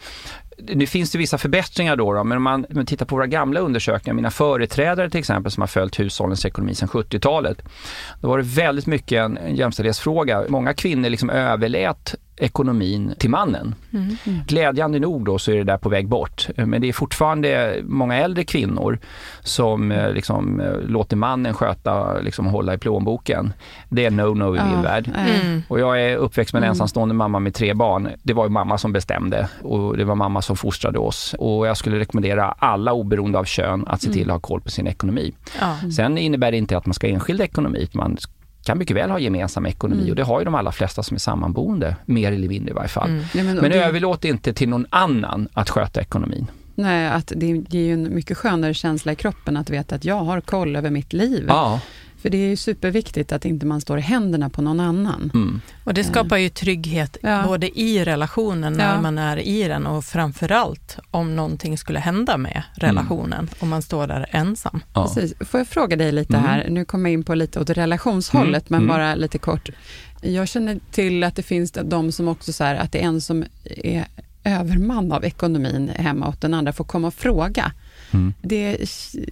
nu 0.62 0.86
finns 0.86 1.12
det 1.12 1.18
vissa 1.18 1.38
förbättringar 1.38 1.96
då, 1.96 2.12
då 2.12 2.24
men 2.24 2.36
om 2.36 2.42
man, 2.42 2.64
om 2.68 2.76
man 2.76 2.86
tittar 2.86 3.06
på 3.06 3.14
våra 3.14 3.26
gamla 3.26 3.60
undersökningar, 3.60 4.14
mina 4.14 4.30
företrädare 4.30 5.10
till 5.10 5.20
exempel 5.20 5.52
som 5.52 5.60
har 5.60 5.68
följt 5.68 6.00
hushållens 6.00 6.44
ekonomi 6.44 6.74
sedan 6.74 6.88
70-talet, 6.88 7.62
då 8.20 8.28
var 8.28 8.38
det 8.38 8.44
väldigt 8.44 8.86
mycket 8.86 9.18
en, 9.18 9.38
en 9.38 9.56
jämställdhetsfråga. 9.56 10.44
Många 10.48 10.74
kvinnor 10.74 11.08
liksom 11.08 11.30
överlät 11.30 12.14
ekonomin 12.40 13.14
till 13.18 13.30
mannen. 13.30 13.74
Mm. 13.92 14.16
Glädjande 14.46 14.98
nog 14.98 15.24
då 15.24 15.38
så 15.38 15.50
är 15.52 15.56
det 15.56 15.64
där 15.64 15.76
på 15.78 15.88
väg 15.88 16.08
bort. 16.08 16.48
Men 16.56 16.80
det 16.80 16.88
är 16.88 16.92
fortfarande 16.92 17.76
många 17.84 18.16
äldre 18.16 18.44
kvinnor 18.44 18.98
som 19.40 19.92
eh, 19.92 20.12
liksom, 20.12 20.60
eh, 20.60 20.72
låter 20.86 21.16
mannen 21.16 21.54
sköta, 21.54 22.18
liksom 22.20 22.46
hålla 22.46 22.74
i 22.74 22.78
plånboken. 22.78 23.52
Det 23.88 24.04
är 24.06 24.10
no-no 24.10 24.48
i 24.56 24.64
min 24.64 24.74
Ja, 24.76 24.82
värld. 24.82 25.10
eh, 25.16 25.40
Mm. 25.46 25.62
Och 25.68 25.80
jag 25.80 26.02
är 26.02 26.16
uppväxt 26.16 26.52
med 26.54 26.58
en 26.60 26.64
Mm. 26.64 26.70
ensamstående 26.70 27.14
mamma 27.14 27.38
med 27.38 27.54
tre 27.54 27.74
barn. 27.74 28.08
Det 28.22 28.32
var 28.32 28.44
ju 28.44 28.50
mamma 28.50 28.78
som 28.78 28.92
bestämde 28.92 29.48
och 29.62 29.96
det 29.96 30.04
var 30.04 30.14
mamma 30.14 30.42
som 30.42 30.56
fostrade 30.56 30.98
oss. 30.98 31.34
Och 31.38 31.66
jag 31.66 31.76
skulle 31.76 31.98
rekommendera 31.98 32.54
alla 32.58 32.92
oberoende 32.92 33.38
av 33.38 33.44
kön 33.44 33.84
att 33.86 34.02
se 34.02 34.08
Mm. 34.08 34.18
till 34.18 34.30
att 34.30 34.34
ha 34.34 34.40
koll 34.40 34.60
på 34.60 34.70
sin 34.70 34.86
ekonomi. 34.86 35.32
Ja. 35.60 35.76
Sen 35.96 36.18
innebär 36.18 36.50
det 36.50 36.56
inte 36.56 36.76
att 36.76 36.86
man 36.86 36.94
ska 36.94 37.06
ha 37.06 37.14
enskild 37.14 37.40
ekonomi. 37.40 37.88
Man 37.92 38.16
kan 38.64 38.78
mycket 38.78 38.96
väl 38.96 39.10
ha 39.10 39.18
gemensam 39.18 39.66
ekonomi 39.66 40.00
Mm. 40.00 40.10
och 40.10 40.16
det 40.16 40.22
har 40.24 40.38
ju 40.40 40.44
de 40.44 40.54
allra 40.54 40.72
flesta 40.72 41.02
som 41.02 41.14
är 41.14 41.18
sammanboende, 41.18 41.96
mer 42.04 42.32
eller 42.32 42.48
mindre 42.48 42.70
i 42.70 42.74
varje 42.74 42.88
fall. 42.88 43.08
Mm. 43.10 43.24
Ja, 43.34 43.42
men, 43.44 43.56
Men 43.56 43.70
det, 43.70 43.84
överlåt 43.84 44.24
inte 44.24 44.52
till 44.52 44.68
någon 44.68 44.86
annan 44.90 45.48
att 45.52 45.70
sköta 45.70 46.00
ekonomin. 46.00 46.46
nej, 46.74 47.08
att 47.08 47.32
det 47.36 47.46
ger 47.46 47.80
ju 47.82 47.92
en 47.92 48.14
mycket 48.14 48.36
skönare 48.36 48.74
känsla 48.74 49.12
i 49.12 49.16
kroppen 49.16 49.56
att 49.56 49.70
veta 49.70 49.94
att 49.94 50.04
jag 50.04 50.14
har 50.24 50.40
koll 50.40 50.76
över 50.76 50.90
mitt 50.90 51.12
liv. 51.12 51.44
Ja. 51.48 51.80
För 52.22 52.30
det 52.30 52.38
är 52.38 52.48
ju 52.48 52.56
superviktigt 52.56 53.32
att 53.32 53.44
inte 53.44 53.66
man 53.66 53.80
står 53.80 53.98
i 53.98 54.00
händerna 54.00 54.50
på 54.50 54.62
någon 54.62 54.80
annan. 54.80 55.30
Mm. 55.34 55.60
Och 55.84 55.94
det 55.94 56.04
skapar 56.04 56.36
ju 56.36 56.48
trygghet 56.48 57.16
Ja. 57.22 57.42
både 57.46 57.78
i 57.80 58.04
relationen 58.04 58.72
när 58.72 58.94
Ja. 58.94 59.00
man 59.00 59.18
är 59.18 59.36
i 59.36 59.68
den 59.68 59.86
och 59.86 60.04
framförallt 60.04 60.98
om 61.10 61.36
någonting 61.36 61.78
skulle 61.78 61.98
hända 61.98 62.36
med 62.36 62.62
relationen, 62.74 63.50
om 63.58 63.68
man 63.68 63.82
står 63.82 64.06
där 64.06 64.26
ensam. 64.30 64.80
Ja. 64.94 65.04
Precis. 65.06 65.34
Får 65.40 65.60
jag 65.60 65.68
fråga 65.68 65.96
dig 65.96 66.12
lite 66.12 66.36
Mm. 66.36 66.48
här, 66.48 66.66
nu 66.70 66.84
kommer 66.84 67.10
jag 67.10 67.14
in 67.14 67.24
på 67.24 67.34
lite 67.34 67.60
åt 67.60 67.70
relationshållet, 67.70 68.70
Mm. 68.70 68.82
men 68.82 68.90
Mm. 68.90 68.96
bara 68.96 69.14
lite 69.14 69.38
kort. 69.38 69.68
Jag 70.22 70.48
känner 70.48 70.78
till 70.90 71.24
att 71.24 71.36
det 71.36 71.42
finns 71.42 71.72
de 71.72 72.12
som 72.12 72.28
också 72.28 72.52
så 72.52 72.64
här, 72.64 72.74
att 72.74 72.92
det 72.92 72.98
är 73.02 73.06
en 73.06 73.20
som 73.20 73.44
är 73.64 74.04
överman 74.44 75.12
av 75.12 75.24
ekonomin 75.24 75.88
hemma 75.96 76.26
och 76.26 76.36
den 76.40 76.54
andra 76.54 76.72
får 76.72 76.84
komma 76.84 77.06
och 77.08 77.14
fråga. 77.14 77.72
Mm. 78.12 78.34
Det 78.42 78.76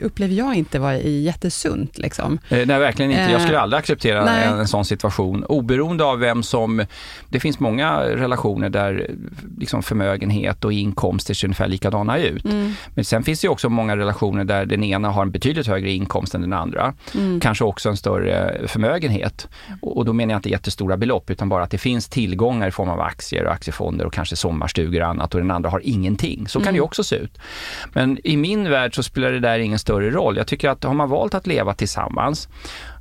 upplever 0.01 0.35
jag 0.35 0.55
inte 0.55 0.79
vara 0.79 0.99
jättesunt. 0.99 1.99
Liksom. 1.99 2.39
Eh, 2.49 2.57
Nej, 2.67 2.79
verkligen 2.79 3.11
inte. 3.11 3.33
Jag 3.33 3.41
skulle 3.41 3.57
Eh, 3.57 3.63
aldrig 3.63 3.79
acceptera 3.79 4.25
nej. 4.25 4.45
en, 4.47 4.59
en 4.59 4.69
sån 4.69 4.85
situation. 4.85 5.45
Oberoende 5.45 6.05
av 6.05 6.19
vem 6.19 6.43
som... 6.43 6.85
Det 7.29 7.41
finns 7.41 7.61
många 7.61 8.01
relationer 8.01 8.69
där 8.69 9.07
eh, 9.09 9.15
liksom 9.59 9.83
förmögenhet 9.83 10.65
och 10.65 10.73
inkomster 10.73 11.35
ser 11.35 11.47
ungefär 11.47 11.69
likadana 11.69 12.19
ut. 12.19 12.45
Mm. 12.45 12.73
Men 12.95 13.05
sen 13.05 13.23
finns 13.23 13.41
det 13.41 13.49
också 13.49 13.69
många 13.69 13.97
relationer 13.97 14.45
där 14.45 14.67
den 14.67 14.85
ena 14.85 15.11
har 15.11 15.23
en 15.23 15.31
betydligt 15.31 15.67
högre 15.67 15.91
inkomst 15.91 16.35
än 16.35 16.41
den 16.41 16.53
andra. 16.53 16.95
Mm. 17.15 17.41
Kanske 17.41 17.65
också 17.65 17.89
en 17.89 17.97
större 17.97 18.61
förmögenhet. 18.69 19.49
Och 19.83 20.05
då 20.05 20.13
menar 20.13 20.33
jag 20.35 20.39
inte 20.39 20.49
jättestora 20.51 20.97
belopp 20.97 21.31
utan 21.31 21.49
bara 21.49 21.63
att 21.65 21.71
det 21.71 21.79
finns 21.79 22.09
tillgångar 22.09 22.69
i 22.69 22.71
form 22.71 22.89
av 22.89 23.01
aktier 23.01 23.45
och 23.45 23.53
aktiefonder 23.53 24.05
och 24.07 24.13
kanske 24.13 24.37
sommarstugor 24.37 25.01
och 25.03 25.09
annat 25.09 25.35
och 25.35 25.41
den 25.41 25.51
andra 25.51 25.71
har 25.71 25.81
ingenting. 25.85 26.49
Så 26.49 26.59
kan 26.59 26.63
Mm. 26.69 26.75
det 26.75 26.77
ju 26.77 26.83
också 26.83 27.05
se 27.05 27.17
ut. 27.17 27.39
Men 27.93 28.19
i 28.25 28.37
min 28.37 28.68
värld 28.69 28.95
så 28.95 29.03
spelar 29.03 29.33
det 29.33 29.41
där 29.41 29.59
ingen 29.59 29.79
större 29.79 30.11
roll. 30.11 30.37
Jag 30.37 30.47
tycker 30.47 30.69
att 30.69 30.85
har 30.85 30.95
man 30.95 31.09
valt 31.09 31.35
att 31.35 31.47
leva 31.47 31.75
tillsammans 31.75 32.49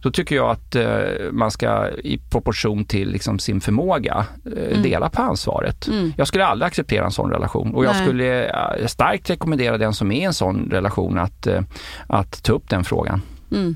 då 0.02 0.12
tycker 0.12 0.36
jag 0.36 0.50
att 0.50 0.76
eh, 0.76 1.32
man 1.32 1.52
ska 1.52 1.90
i 1.90 2.18
proportion 2.18 2.86
till 2.86 3.10
liksom, 3.10 3.40
sin 3.40 3.62
förmåga 3.62 4.26
eh, 4.58 4.82
dela 4.82 5.10
på 5.10 5.22
ansvaret. 5.22 5.88
Mm. 5.88 6.14
Jag 6.18 6.28
skulle 6.28 6.46
aldrig 6.46 6.68
acceptera 6.68 7.06
en 7.06 7.12
sån 7.12 7.32
relation 7.32 7.76
och 7.76 7.86
jag 7.86 7.94
Nej. 7.94 8.04
skulle 8.04 8.46
eh, 8.46 8.86
starkt 8.86 9.30
rekommendera 9.30 9.78
den 9.78 9.94
som 9.94 10.12
är 10.12 10.22
i 10.22 10.24
en 10.24 10.34
sån 10.34 10.70
relation 10.72 11.20
att, 11.20 11.48
eh, 11.48 11.62
att 12.08 12.44
ta 12.44 12.54
upp 12.54 12.70
den 12.70 12.84
frågan. 12.84 13.22
Mm. 13.52 13.76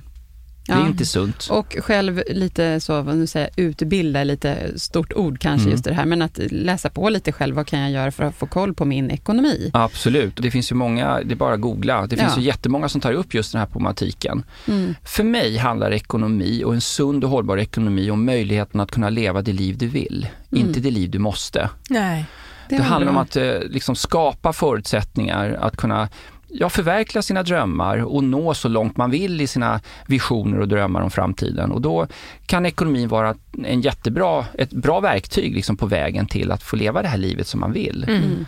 Det 0.77 0.83
är 0.83 0.87
inte 0.87 1.05
sunt. 1.05 1.47
Och 1.51 1.77
själv 1.79 2.23
lite 2.27 2.79
så, 2.79 3.01
vad 3.01 3.15
nu 3.17 3.27
säger 3.27 3.49
utbilda, 3.55 4.23
lite 4.23 4.79
stort 4.79 5.13
ord 5.13 5.39
kanske 5.39 5.61
Mm. 5.63 5.71
just 5.71 5.83
det 5.83 5.93
här, 5.93 6.05
men 6.05 6.21
att 6.21 6.39
läsa 6.51 6.89
på 6.89 7.09
lite 7.09 7.31
själv, 7.31 7.55
vad 7.55 7.67
kan 7.67 7.79
jag 7.79 7.91
göra 7.91 8.11
för 8.11 8.23
att 8.23 8.35
få 8.35 8.45
koll 8.47 8.73
på 8.73 8.85
min 8.85 9.11
ekonomi? 9.11 9.69
Absolut. 9.73 10.35
Det 10.35 10.51
finns 10.51 10.71
ju 10.71 10.75
många, 10.75 11.19
det 11.23 11.33
är 11.33 11.35
bara 11.35 11.53
att 11.53 11.61
googla. 11.61 12.07
Det 12.07 12.17
finns 12.17 12.33
Ja. 12.35 12.41
ju 12.41 12.47
jättemånga 12.47 12.89
som 12.89 13.01
tar 13.01 13.13
upp 13.13 13.33
just 13.33 13.51
den 13.51 13.59
här 13.59 13.65
problematiken. 13.67 14.43
Mm. 14.67 14.95
För 15.03 15.23
mig 15.23 15.57
handlar 15.57 15.91
ekonomi 15.93 16.63
och 16.65 16.73
en 16.73 16.81
sund 16.81 17.23
och 17.23 17.29
hållbar 17.29 17.57
ekonomi 17.57 18.11
om 18.11 18.25
möjligheten 18.25 18.79
att 18.79 18.91
kunna 18.91 19.09
leva 19.09 19.41
det 19.41 19.53
liv 19.53 19.77
du 19.77 19.87
vill, 19.87 20.27
Mm. 20.51 20.67
inte 20.67 20.79
det 20.79 20.91
liv 20.91 21.09
du 21.09 21.19
måste. 21.19 21.69
Nej. 21.89 22.25
Det, 22.69 22.77
var 22.77 22.85
handlar 22.85 23.11
om 23.11 23.17
att 23.17 23.35
eh, 23.35 23.59
liksom 23.69 23.95
skapa 23.95 24.53
förutsättningar 24.53 25.57
att 25.61 25.77
kunna 25.77 26.09
ja, 26.51 26.69
förverkliga 26.69 27.21
sina 27.21 27.43
drömmar 27.43 27.97
och 27.97 28.23
nå 28.23 28.53
så 28.53 28.67
långt 28.67 28.97
man 28.97 29.11
vill 29.11 29.41
i 29.41 29.47
sina 29.47 29.81
visioner 30.07 30.59
och 30.59 30.67
drömmar 30.67 31.01
om 31.01 31.11
framtiden. 31.11 31.71
Och 31.71 31.81
då 31.81 32.07
kan 32.45 32.65
ekonomin 32.65 33.07
vara 33.07 33.35
en 33.63 33.81
jättebra, 33.81 34.45
ett 34.57 34.73
bra 34.73 34.99
verktyg 34.99 35.55
liksom 35.55 35.77
på 35.77 35.85
vägen 35.85 36.27
till 36.27 36.51
att 36.51 36.63
få 36.63 36.75
leva 36.75 37.01
det 37.01 37.07
här 37.07 37.17
livet 37.17 37.47
som 37.47 37.59
man 37.59 37.71
vill. 37.71 38.05
Mm. 38.09 38.45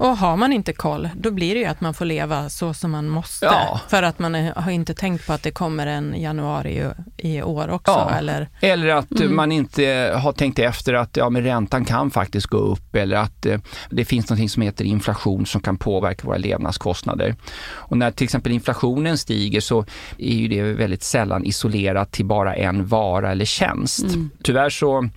Och 0.00 0.16
har 0.18 0.36
man 0.36 0.52
inte 0.52 0.72
koll, 0.72 1.08
då 1.14 1.30
blir 1.30 1.54
det 1.54 1.60
ju 1.60 1.66
att 1.66 1.80
man 1.80 1.94
får 1.94 2.04
leva 2.04 2.48
så 2.48 2.74
som 2.74 2.90
man 2.90 3.08
måste. 3.08 3.46
Ja. 3.46 3.80
För 3.88 4.02
att 4.02 4.18
man 4.18 4.34
är, 4.34 4.54
har 4.54 4.70
inte 4.70 4.94
tänkt 4.94 5.26
på 5.26 5.32
att 5.32 5.42
det 5.42 5.50
kommer 5.50 5.86
en 5.86 6.14
januari 6.20 6.84
i, 7.16 7.42
år 7.42 7.70
också. 7.70 7.92
Ja. 7.92 8.10
Eller, 8.10 8.48
Eller 8.60 8.88
att 8.88 9.10
Mm. 9.20 9.36
man 9.36 9.52
inte 9.52 10.12
har 10.22 10.32
tänkt 10.32 10.58
efter 10.58 10.94
att 10.94 11.16
ja, 11.16 11.30
men 11.30 11.42
räntan 11.42 11.84
kan 11.84 12.10
faktiskt 12.10 12.46
gå 12.46 12.56
upp 12.58 12.94
eller 12.94 13.16
att 13.16 13.46
eh, 13.46 13.58
det 13.90 14.04
finns 14.04 14.30
något 14.30 14.50
som 14.50 14.62
heter 14.62 14.84
inflation 14.84 15.46
som 15.46 15.60
kan 15.60 15.76
påverka 15.76 16.26
våra 16.26 16.38
levnadskostnader. 16.38 17.34
Och 17.72 17.98
när 17.98 18.10
till 18.10 18.24
exempel 18.24 18.52
inflationen 18.52 19.18
stiger 19.18 19.60
så 19.60 19.84
är 20.18 20.34
ju 20.34 20.48
det 20.48 20.62
väldigt 20.62 21.02
sällan 21.02 21.44
isolerat 21.44 22.12
till 22.12 22.26
bara 22.26 22.54
en 22.54 22.86
vara 22.86 23.30
eller 23.32 23.44
tjänst. 23.44 24.04
Mm. 24.04 24.30
Tyvärr 24.42 24.70
så 24.70 25.08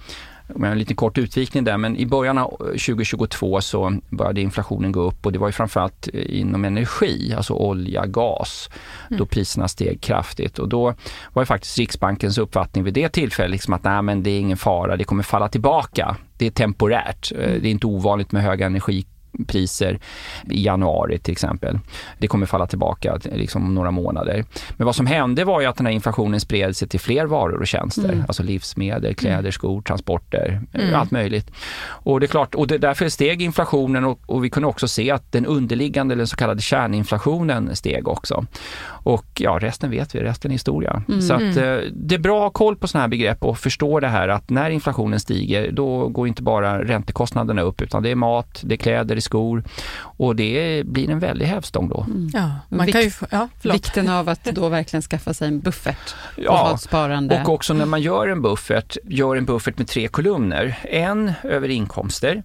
om 0.55 0.63
jag 0.63 0.67
har 0.67 0.71
en 0.71 0.79
liten 0.79 0.95
kort 0.95 1.17
utvikning 1.17 1.63
där, 1.63 1.77
men 1.77 1.97
i 1.97 2.05
början 2.05 2.37
av 2.37 2.57
2022 2.57 3.61
så 3.61 3.93
började 4.09 4.41
inflationen 4.41 4.91
gå 4.91 5.01
upp 5.01 5.25
och 5.25 5.31
det 5.31 5.39
var 5.39 5.47
ju 5.47 5.51
framförallt 5.51 6.09
eh, 6.13 6.39
inom 6.39 6.65
energi, 6.65 7.33
alltså 7.37 7.53
olja, 7.53 8.05
gas, 8.05 8.69
då 9.09 9.25
priserna 9.25 9.67
steg 9.67 10.01
kraftigt. 10.01 10.59
Och 10.59 10.69
då 10.69 10.93
var 11.33 11.41
ju 11.41 11.45
faktiskt 11.45 11.77
Riksbankens 11.77 12.37
uppfattning 12.37 12.83
vid 12.83 12.93
det 12.93 13.09
tillfället 13.09 13.51
liksom 13.51 13.73
att 13.73 13.83
nej 13.83 14.01
men 14.01 14.23
det 14.23 14.29
är 14.29 14.39
ingen 14.39 14.57
fara, 14.57 14.97
det 14.97 15.03
kommer 15.03 15.23
falla 15.23 15.47
tillbaka. 15.47 16.15
Det 16.37 16.45
är 16.45 16.51
temporärt. 16.51 17.31
Eh, 17.31 17.37
Det 17.37 17.67
är 17.67 17.71
inte 17.71 17.87
ovanligt 17.87 18.31
med 18.31 18.43
höga 18.43 18.69
energipriser 19.33 19.99
i 20.49 20.65
januari 20.65 21.19
till 21.19 21.31
exempel. 21.31 21.79
Det 22.17 22.27
kommer 22.27 22.45
falla 22.45 22.67
tillbaka 22.67 23.19
liksom 23.23 23.65
om 23.65 23.75
några 23.75 23.91
månader. 23.91 24.45
Men 24.77 24.85
vad 24.85 24.95
som 24.95 25.05
hände 25.05 25.43
var 25.45 25.61
ju 25.61 25.67
att 25.67 25.77
den 25.77 25.85
här 25.85 25.93
inflationen 25.93 26.39
spred 26.39 26.75
sig 26.75 26.87
till 26.87 26.99
fler 26.99 27.25
varor 27.25 27.59
och 27.59 27.67
tjänster. 27.67 28.09
Mm. 28.13 28.25
Alltså 28.27 28.43
livsmedel, 28.43 29.15
kläder, 29.15 29.51
skor, 29.51 29.81
transporter, 29.81 30.61
eh, 30.73 30.83
Mm. 30.83 30.95
allt 30.95 31.11
möjligt. 31.11 31.51
Och 32.05 32.19
det 32.19 32.25
är 32.25 32.27
klart, 32.27 32.55
och 32.55 32.67
det, 32.67 32.77
därför 32.77 33.09
steg 33.09 33.41
inflationen 33.41 34.05
och, 34.05 34.19
och 34.25 34.43
vi 34.43 34.49
kunde 34.49 34.67
också 34.67 34.87
se 34.87 35.11
att 35.11 35.31
den 35.31 35.45
underliggande, 35.45 36.13
eller 36.13 36.25
så 36.25 36.35
kallade 36.35 36.61
kärninflationen 36.61 37.75
steg 37.75 38.07
också. 38.07 38.45
Och 39.03 39.25
ja, 39.39 39.57
resten 39.61 39.89
vet 39.91 40.15
vi, 40.15 40.19
resten 40.19 40.51
är 40.51 40.53
historia. 40.53 41.03
Mm. 41.07 41.21
Så 41.21 41.33
att 41.33 41.41
Mm. 41.41 41.57
eh, 41.57 41.79
det 41.95 42.15
är 42.15 42.19
bra 42.19 42.37
att 42.37 42.43
ha 42.43 42.49
koll 42.49 42.75
på 42.75 42.87
sådana 42.87 43.01
här 43.03 43.09
begrepp 43.09 43.43
och 43.43 43.57
förstå 43.57 43.99
det 43.99 44.07
här 44.07 44.27
att 44.27 44.49
när 44.49 44.69
inflationen 44.69 45.19
stiger, 45.19 45.71
då 45.71 46.07
går 46.07 46.27
inte 46.27 46.41
bara 46.43 46.83
räntekostnaderna 46.83 47.61
upp, 47.61 47.81
utan 47.81 48.03
det 48.03 48.09
är 48.11 48.15
mat, 48.15 48.61
det 48.65 48.75
är 48.75 48.77
kläder, 48.77 49.15
det 49.15 49.19
är 49.19 49.21
skor 49.21 49.63
och 49.99 50.35
det 50.35 50.83
blir 50.85 51.09
en 51.09 51.19
väldig 51.19 51.45
hävstång 51.45 51.89
då. 51.89 52.01
Mm. 52.07 52.29
ja, 52.33 52.49
man 52.69 52.85
Vik- 52.87 52.91
kan 52.93 53.01
ju 53.01 53.11
ja, 53.31 53.47
förlåt. 53.61 53.75
Vikten 53.75 54.09
av 54.09 54.29
att 54.29 54.43
då 54.43 54.69
verkligen 54.69 55.01
skaffa 55.01 55.33
sig 55.33 55.47
en 55.47 55.59
buffert 55.59 56.15
och 56.37 56.43
ha 56.53 56.69
Ja, 56.69 56.73
ett 56.75 56.81
sparande. 56.81 57.41
och 57.45 57.53
också 57.53 57.73
när 57.73 57.85
man 57.85 58.01
gör 58.01 58.27
en 58.27 58.41
buffert, 58.41 58.97
gör 59.03 59.35
en 59.35 59.45
buffert 59.45 59.77
med 59.77 59.87
tre 59.87 60.07
kolumner. 60.07 60.79
En 60.83 61.31
över 61.43 61.69
inkomster 61.69 62.43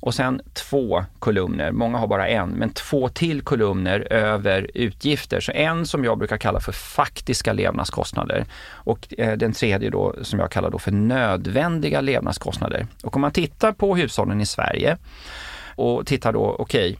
och 0.00 0.14
sen 0.14 0.40
två 0.52 1.04
kolumner, 1.18 1.72
många 1.72 1.98
har 1.98 2.06
bara 2.06 2.28
en, 2.28 2.48
men 2.48 2.70
två 2.70 3.08
till 3.08 3.42
kolumner 3.42 4.12
över 4.12 4.70
utgifter. 4.74 5.40
Så 5.40 5.52
en 5.52 5.86
som 5.86 6.04
jag 6.04 6.18
brukar 6.18 6.36
kalla 6.36 6.60
för 6.60 6.72
faktiska 6.72 7.52
levnadskostnader 7.52 8.44
och 8.70 9.14
eh, 9.18 9.36
den 9.36 9.52
tredje 9.52 9.90
då 9.90 10.14
som 10.22 10.38
jag 10.38 10.50
kallar 10.50 10.70
då 10.70 10.78
för 10.78 10.90
nödvändiga 10.90 12.00
levnadskostnader. 12.00 12.86
Och 13.02 13.16
om 13.16 13.20
man 13.20 13.32
tittar 13.32 13.72
på 13.72 13.96
hushållen 13.96 14.40
i 14.40 14.46
Sverige 14.46 14.96
och 15.76 16.06
tittar 16.06 16.32
då, 16.32 16.56
okej, 16.58 16.98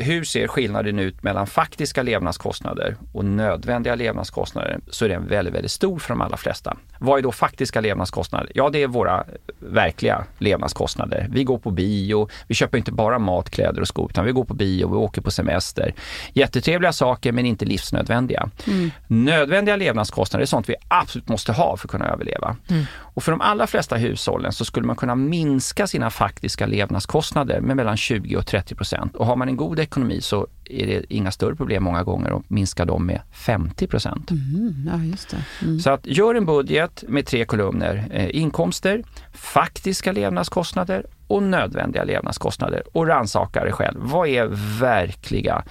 hur 0.00 0.24
ser 0.24 0.48
skillnaden 0.48 0.98
ut 0.98 1.22
mellan 1.22 1.46
faktiska 1.46 2.02
levnadskostnader 2.02 2.96
och 3.12 3.24
nödvändiga 3.24 3.94
levnadskostnader 3.94 4.80
så 4.90 5.04
är 5.04 5.08
den 5.08 5.26
väldigt, 5.26 5.54
väldigt 5.54 5.70
stor 5.70 5.98
för 5.98 6.08
de 6.08 6.20
allra 6.20 6.36
flesta. 6.36 6.76
Vad 6.98 7.18
är 7.18 7.22
då 7.22 7.32
faktiska 7.32 7.80
levnadskostnader? 7.80 8.52
Ja, 8.54 8.70
det 8.70 8.82
är 8.82 8.86
våra 8.86 9.24
verkliga 9.58 10.24
levnadskostnader. 10.38 11.26
Vi 11.30 11.44
går 11.44 11.58
på 11.58 11.70
bio, 11.70 12.28
vi 12.46 12.54
köper 12.54 12.78
inte 12.78 12.92
bara 12.92 13.18
mat, 13.18 13.50
kläder 13.50 13.80
och 13.80 13.88
skor, 13.88 14.10
utan 14.10 14.24
vi 14.24 14.32
går 14.32 14.44
på 14.44 14.54
bio, 14.54 14.88
vi 14.88 14.96
åker 14.96 15.20
på 15.22 15.30
semester. 15.30 15.94
Jättetrevliga 16.32 16.92
saker, 16.92 17.32
men 17.32 17.46
inte 17.46 17.64
livsnödvändiga. 17.64 18.50
Mm. 18.66 18.90
Nödvändiga 19.06 19.76
levnadskostnader 19.76 20.42
är 20.42 20.46
sånt 20.46 20.68
vi 20.68 20.74
absolut 20.88 21.28
måste 21.28 21.52
ha 21.52 21.76
för 21.76 21.86
att 21.86 21.90
kunna 21.90 22.08
överleva. 22.08 22.56
Mm. 22.70 22.84
Och 23.16 23.22
för 23.22 23.32
de 23.32 23.40
allra 23.40 23.66
flesta 23.66 23.96
hushållen 23.96 24.52
så 24.52 24.64
skulle 24.64 24.86
man 24.86 24.96
kunna 24.96 25.14
minska 25.14 25.86
sina 25.86 26.10
faktiska 26.10 26.66
levnadskostnader 26.66 27.60
med 27.60 27.76
mellan 27.76 27.96
20 27.96 28.36
och 28.36 28.46
30 28.46 28.74
procent. 28.74 29.16
Och 29.16 29.26
har 29.26 29.36
man 29.36 29.48
en 29.48 29.56
god 29.56 29.65
ekonomi 29.78 30.20
så 30.20 30.46
är 30.64 30.86
det 30.86 31.14
inga 31.14 31.30
större 31.30 31.56
problem 31.56 31.82
många 31.82 32.02
gånger 32.02 32.36
att 32.36 32.50
minska 32.50 32.84
dem 32.84 33.06
med 33.06 33.20
50 33.32 33.86
procent. 33.86 34.30
Mm, 34.30 34.90
ja, 34.92 35.04
just. 35.04 35.34
Mm. 35.62 35.80
Så 35.80 35.90
att 35.90 36.06
gör 36.06 36.34
en 36.34 36.46
budget 36.46 37.04
med 37.08 37.26
tre 37.26 37.44
kolumner. 37.44 38.08
Eh, 38.10 38.36
inkomster, 38.36 39.02
faktiska 39.32 40.12
levnadskostnader 40.12 41.06
och 41.26 41.42
nödvändiga 41.42 42.04
levnadskostnader. 42.04 42.82
Och 42.92 43.06
rannsaka 43.06 43.64
dig 43.64 43.72
själv. 43.72 43.98
Vad 44.00 44.28
är 44.28 44.46
verkliga 44.80 45.64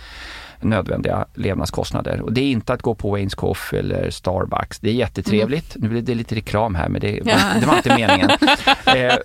nödvändiga 0.61 1.25
levnadskostnader. 1.33 2.21
Och 2.21 2.33
det 2.33 2.41
är 2.41 2.51
inte 2.51 2.73
att 2.73 2.81
gå 2.81 2.95
på 2.95 3.17
Wayne's 3.17 3.35
Coffee 3.35 3.79
eller 3.79 4.09
Starbucks. 4.09 4.79
Det 4.79 4.89
är 4.89 4.93
jättetrevligt. 4.93 5.75
Mm. 5.75 5.87
Nu 5.87 5.89
blir 5.89 6.01
det 6.01 6.15
lite 6.15 6.35
reklam 6.35 6.75
här 6.75 6.89
men 6.89 7.01
det, 7.01 7.21
ja. 7.25 7.37
det 7.59 7.65
var 7.65 7.77
inte 7.77 7.95
meningen. 7.97 8.29
eh, 8.85 9.15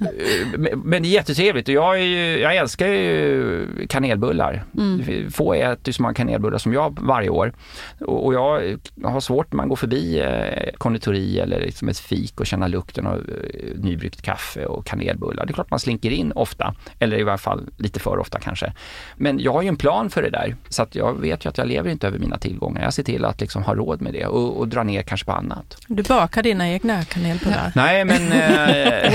men 0.76 1.02
det 1.02 1.08
är 1.08 1.12
jättetrevligt 1.12 1.68
och 1.68 1.74
jag, 1.74 2.02
ju, 2.02 2.38
jag 2.38 2.56
älskar 2.56 2.86
ju 2.86 3.86
kanelbullar. 3.88 4.64
Mm. 4.78 5.30
Få 5.30 5.54
äter 5.54 5.92
så 5.92 6.02
många 6.02 6.14
kanelbullar 6.14 6.58
som 6.58 6.72
jag 6.72 6.98
varje 7.00 7.28
år. 7.28 7.52
Och, 8.00 8.26
och 8.26 8.34
jag 8.34 8.78
har 9.04 9.20
svårt 9.20 9.52
när 9.52 9.56
man 9.56 9.68
går 9.68 9.76
förbi 9.76 10.20
eh, 10.20 10.72
konditori 10.78 11.38
eller 11.38 11.60
liksom 11.60 11.88
ett 11.88 11.98
fik 11.98 12.40
och 12.40 12.46
känna 12.46 12.66
lukten 12.66 13.06
av 13.06 13.16
eh, 13.16 13.80
nybryggt 13.80 14.22
kaffe 14.22 14.66
och 14.66 14.86
kanelbullar. 14.86 15.46
Det 15.46 15.50
är 15.50 15.54
klart 15.54 15.70
man 15.70 15.80
slinker 15.80 16.10
in 16.10 16.32
ofta, 16.32 16.74
eller 16.98 17.18
i 17.18 17.22
varje 17.22 17.38
fall 17.38 17.68
lite 17.76 18.00
för 18.00 18.18
ofta 18.18 18.38
kanske. 18.38 18.72
Men 19.16 19.38
jag 19.38 19.52
har 19.52 19.62
ju 19.62 19.68
en 19.68 19.76
plan 19.76 20.10
för 20.10 20.22
det 20.22 20.30
där, 20.30 20.56
så 20.68 20.82
att 20.82 20.94
jag 20.94 21.19
vet 21.20 21.44
ju 21.44 21.48
att 21.48 21.58
jag 21.58 21.66
lever 21.66 21.90
inte 21.90 22.06
över 22.06 22.18
mina 22.18 22.38
tillgångar. 22.38 22.82
Jag 22.82 22.94
ser 22.94 23.02
till 23.02 23.24
att 23.24 23.40
liksom 23.40 23.62
ha 23.62 23.74
råd 23.74 24.02
med 24.02 24.12
det 24.12 24.26
och, 24.26 24.58
och 24.58 24.68
dra 24.68 24.82
ner 24.82 25.02
kanske 25.02 25.26
på 25.26 25.32
annat. 25.32 25.76
Du 25.86 26.02
bakar 26.02 26.42
dina 26.42 26.68
egna 26.68 27.04
kanelbullar? 27.04 27.72
Nej, 27.74 28.04
men 28.04 28.32
eh, 28.32 29.12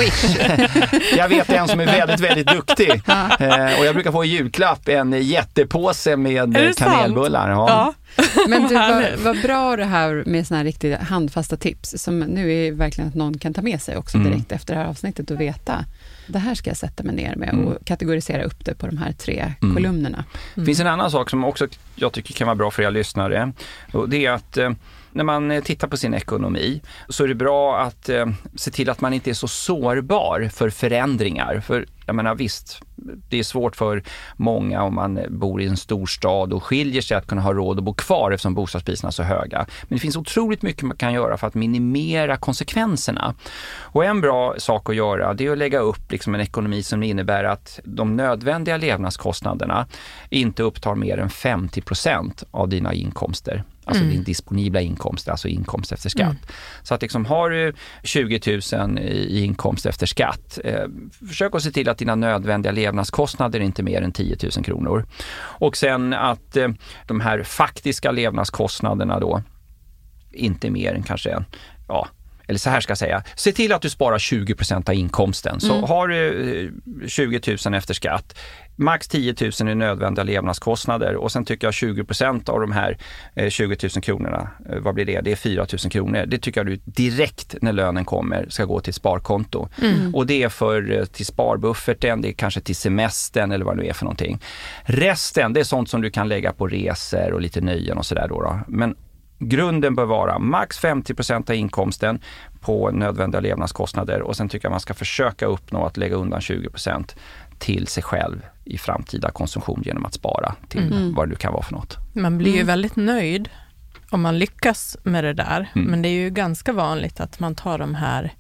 jag 1.18 1.30
vet 1.30 1.50
en 1.50 1.68
som 1.68 1.80
är 1.80 1.86
väldigt, 1.86 2.20
väldigt 2.20 2.48
duktig. 2.48 2.90
eh, 3.40 3.80
och 3.80 3.86
jag 3.86 3.94
brukar 3.94 4.12
få 4.12 4.26
i 4.26 4.28
julklapp 4.28 4.88
en 4.88 5.22
jättepåse 5.22 6.18
med 6.18 6.76
kanelbullar. 6.78 7.50
Ja. 7.50 7.66
ja. 7.70 7.94
Men 8.48 8.68
du, 8.68 8.76
vad, 8.76 9.04
vad 9.18 9.42
bra 9.42 9.76
det 9.76 9.86
här 9.86 10.24
med 10.26 10.48
såna 10.48 10.58
här 10.58 10.66
riktigt 10.66 10.98
handfasta 10.98 11.58
tips, 11.58 11.96
som 11.98 12.20
nu 12.20 12.54
är 12.54 12.72
verkligen 12.72 13.08
att 13.08 13.16
någon 13.16 13.38
kan 13.38 13.54
ta 13.54 13.62
med 13.62 13.82
sig 13.82 13.98
också 13.98 14.18
mm. 14.18 14.30
direkt 14.30 14.52
mm. 14.52 14.56
efter 14.56 14.74
det 14.74 14.80
här 14.80 14.88
avsnittet 14.88 15.32
och 15.32 15.42
veta, 15.42 15.86
det 16.28 16.40
här 16.40 16.56
ska 16.56 16.70
jag 16.70 16.78
sätta 16.78 17.04
mig 17.04 17.16
ner 17.16 17.36
med 17.36 17.50
och 17.50 17.72
mm. 17.72 17.78
kategorisera 17.86 18.44
upp 18.44 18.66
det 18.66 18.76
på 18.76 18.88
de 18.88 18.98
här 18.98 19.12
tre 19.12 19.54
mm. 19.62 19.76
kolumnerna. 19.76 20.26
Det 20.56 20.66
finns 20.66 20.80
en 20.80 20.88
annan 20.88 21.12
sak 21.12 21.30
som 21.30 21.44
också 21.44 21.68
jag 21.96 22.14
tycker 22.14 22.34
kan 22.34 22.48
vara 22.48 22.56
bra 22.56 22.72
för 22.72 22.84
er 22.84 22.92
lyssnare, 22.92 23.52
och 23.94 24.10
det 24.10 24.26
är 24.26 24.32
att 24.32 24.58
eh, 24.58 24.72
när 25.16 25.24
man 25.24 25.52
eh, 25.52 25.64
tittar 25.64 25.88
på 25.88 25.98
sin 25.98 26.14
ekonomi 26.14 26.82
så 27.10 27.24
är 27.24 27.28
det 27.28 27.36
bra 27.36 27.78
att 27.80 28.10
eh, 28.10 28.26
se 28.56 28.72
till 28.72 28.90
att 28.90 29.02
man 29.02 29.14
inte 29.14 29.30
är 29.30 29.34
så 29.34 29.48
sårbar 29.48 30.50
för 30.54 30.70
förändringar. 30.70 31.60
För 31.60 31.86
jag 32.06 32.16
menar 32.16 32.36
visst, 32.36 32.82
det 33.30 33.40
är 33.40 33.44
svårt 33.44 33.76
för 33.76 34.04
många 34.36 34.84
om 34.84 34.96
man 34.96 35.20
bor 35.30 35.62
i 35.62 35.68
en 35.68 35.78
storstad 35.78 36.54
och 36.54 36.64
skiljer 36.64 37.02
sig 37.02 37.18
att 37.18 37.28
kunna 37.28 37.42
ha 37.42 37.54
råd 37.54 37.78
att 37.78 37.84
bo 37.84 37.94
kvar 37.94 38.32
eftersom 38.32 38.54
bostadspriserna 38.54 39.08
är 39.08 39.12
så 39.12 39.24
höga. 39.24 39.66
Men 39.84 39.96
det 39.96 40.00
finns 40.00 40.16
otroligt 40.16 40.62
mycket 40.62 40.84
man 40.84 40.98
kan 40.98 41.14
göra 41.14 41.38
för 41.38 41.48
att 41.48 41.56
minimera 41.56 42.38
konsekvenserna. 42.38 43.36
Och 43.80 44.06
en 44.06 44.22
bra 44.22 44.56
sak 44.58 44.90
att 44.90 44.96
göra 44.96 45.34
det 45.34 45.46
är 45.46 45.52
att 45.52 45.58
lägga 45.58 45.80
upp 45.80 46.12
liksom 46.12 46.36
en 46.36 46.42
ekonomi 46.42 46.84
som 46.84 47.04
innebär 47.04 47.44
att 47.44 47.80
de 47.84 48.16
nödvändiga 48.16 48.78
levnadskostnaderna 48.78 49.88
inte 50.30 50.64
upptar 50.64 50.96
mer 50.96 51.18
än 51.18 51.30
50% 51.30 52.44
av 52.52 52.70
dina 52.70 52.94
inkomster 52.94 53.64
alltså 53.86 54.04
mm. 54.04 54.16
din 54.16 54.24
disponibla 54.24 54.82
inkomst, 54.82 55.30
alltså 55.30 55.48
inkomst 55.48 55.92
efter 55.92 56.10
skatt. 56.10 56.28
Mm. 56.28 56.38
Så 56.84 56.96
att 56.96 57.02
liksom 57.02 57.26
har 57.26 57.50
du 57.50 57.74
20 58.04 58.60
000 58.74 59.00
i 59.00 59.44
inkomst 59.44 59.86
efter 59.86 60.06
skatt, 60.06 60.60
eh, 60.64 60.86
försök 61.28 61.56
att 61.56 61.64
se 61.64 61.72
till 61.72 61.90
att 61.90 61.98
dina 61.98 62.16
nödvändiga 62.16 62.72
levnadskostnader 62.72 63.60
är 63.60 63.64
inte 63.64 63.84
mer 63.84 64.02
än 64.02 64.12
10 64.12 64.38
000 64.56 64.66
kronor. 64.66 65.06
Och 65.38 65.78
sen 65.78 66.14
att 66.14 66.58
eh, 66.58 66.68
de 67.08 67.20
här 67.20 67.44
faktiska 67.44 68.12
levnadskostnaderna 68.12 69.20
då 69.20 69.42
inte 70.32 70.70
mer 70.70 70.94
än 70.94 71.04
kanske 71.04 71.44
ja, 71.88 72.08
eller 72.48 72.60
så 72.60 72.70
här 72.70 72.82
ska 72.82 72.92
jag 72.92 72.98
säga, 72.98 73.24
se 73.36 73.52
till 73.52 73.74
att 73.74 73.82
du 73.82 73.90
sparar 73.90 74.18
20% 74.18 74.90
av 74.90 74.96
inkomsten. 74.96 75.60
Så 75.60 75.74
mm. 75.74 75.84
har 75.84 76.08
du 76.08 76.74
20 77.08 77.36
eh, 77.36 77.58
000 77.66 77.74
efter 77.74 77.94
skatt, 77.94 78.36
max 78.76 79.08
10 79.08 79.36
000 79.42 79.52
är 79.70 79.76
nödvändiga 79.76 80.24
levnadskostnader 80.24 81.16
och 81.16 81.32
sen 81.32 81.46
tycker 81.46 81.68
jag 81.68 81.74
20% 81.74 82.50
av 82.50 82.62
de 82.62 82.72
här 82.72 82.98
20 83.50 83.78
000 83.96 84.02
kronorna, 84.02 84.50
eh, 84.70 84.80
vad 84.80 84.96
blir 84.96 85.06
det? 85.06 85.22
Det 85.22 85.32
är 85.32 85.36
4 85.36 85.66
000 85.84 85.92
kronor. 85.92 86.26
Det 86.28 86.38
tycker 86.38 86.60
jag 86.60 86.68
du 86.68 86.80
direkt 86.86 87.56
när 87.62 87.74
lönen 87.74 88.06
kommer 88.06 88.46
ska 88.50 88.66
gå 88.66 88.80
till 88.80 88.94
sparkonto. 88.94 89.70
Mm. 89.82 90.16
Och 90.16 90.28
det 90.28 90.44
är 90.44 90.50
för 90.50 90.92
eh, 90.92 91.06
till 91.06 91.26
sparbufferten, 91.26 92.22
det 92.22 92.30
är 92.30 92.34
kanske 92.34 92.62
till 92.62 92.76
semestern 92.76 93.52
eller 93.52 93.66
vad 93.66 93.78
det 93.78 93.84
nu 93.84 93.90
är 93.90 93.94
för 93.94 94.06
någonting. 94.06 94.42
Resten, 94.84 95.54
det 95.54 95.60
är 95.60 95.64
sånt 95.64 95.90
som 95.90 96.02
du 96.02 96.10
kan 96.10 96.30
lägga 96.30 96.54
på 96.54 96.68
resor 96.68 97.34
och 97.34 97.42
lite 97.42 97.62
nöjen 97.62 97.98
och 97.98 98.06
sådär 98.06 98.28
då, 98.28 98.42
då. 98.42 98.60
Men 98.68 98.96
grunden 99.40 99.96
bör 99.96 100.06
vara 100.06 100.40
max 100.40 100.80
50% 100.84 101.50
av 101.50 101.56
inkomsten 101.56 102.20
på 102.62 102.92
nödvändiga 102.92 103.42
levnadskostnader 103.42 104.22
och 104.22 104.36
sen 104.36 104.50
tycker 104.50 104.66
jag 104.66 104.72
man 104.72 104.80
ska 104.80 104.94
försöka 104.94 105.46
uppnå 105.46 105.86
att 105.86 105.98
lägga 105.98 106.16
undan 106.16 106.40
20% 106.40 107.16
till 107.60 107.88
sig 107.88 108.04
själv 108.04 108.46
i 108.66 108.78
framtida 108.78 109.32
konsumtion 109.32 109.82
genom 109.86 110.06
att 110.06 110.14
spara 110.14 110.56
till 110.70 110.94
mm. 110.94 111.14
vad 111.14 111.28
det 111.28 111.30
nu 111.30 111.36
kan 111.36 111.54
vara 111.54 111.64
för 111.64 111.74
något. 111.74 111.98
Man 112.14 112.38
blir 112.38 112.52
ju 112.52 112.58
mm. 112.58 112.68
väldigt 112.68 112.96
nöjd 112.96 113.50
om 114.10 114.22
man 114.22 114.40
lyckas 114.40 114.98
med 115.04 115.24
det 115.24 115.34
där, 115.34 115.72
mm. 115.76 115.88
men 115.88 116.02
det 116.02 116.10
är 116.10 116.14
ju 116.24 116.30
ganska 116.30 116.74
vanligt 116.74 117.20
att 117.20 117.40
man 117.40 117.56
tar 117.56 117.78
de 117.78 117.96
här 117.96 118.34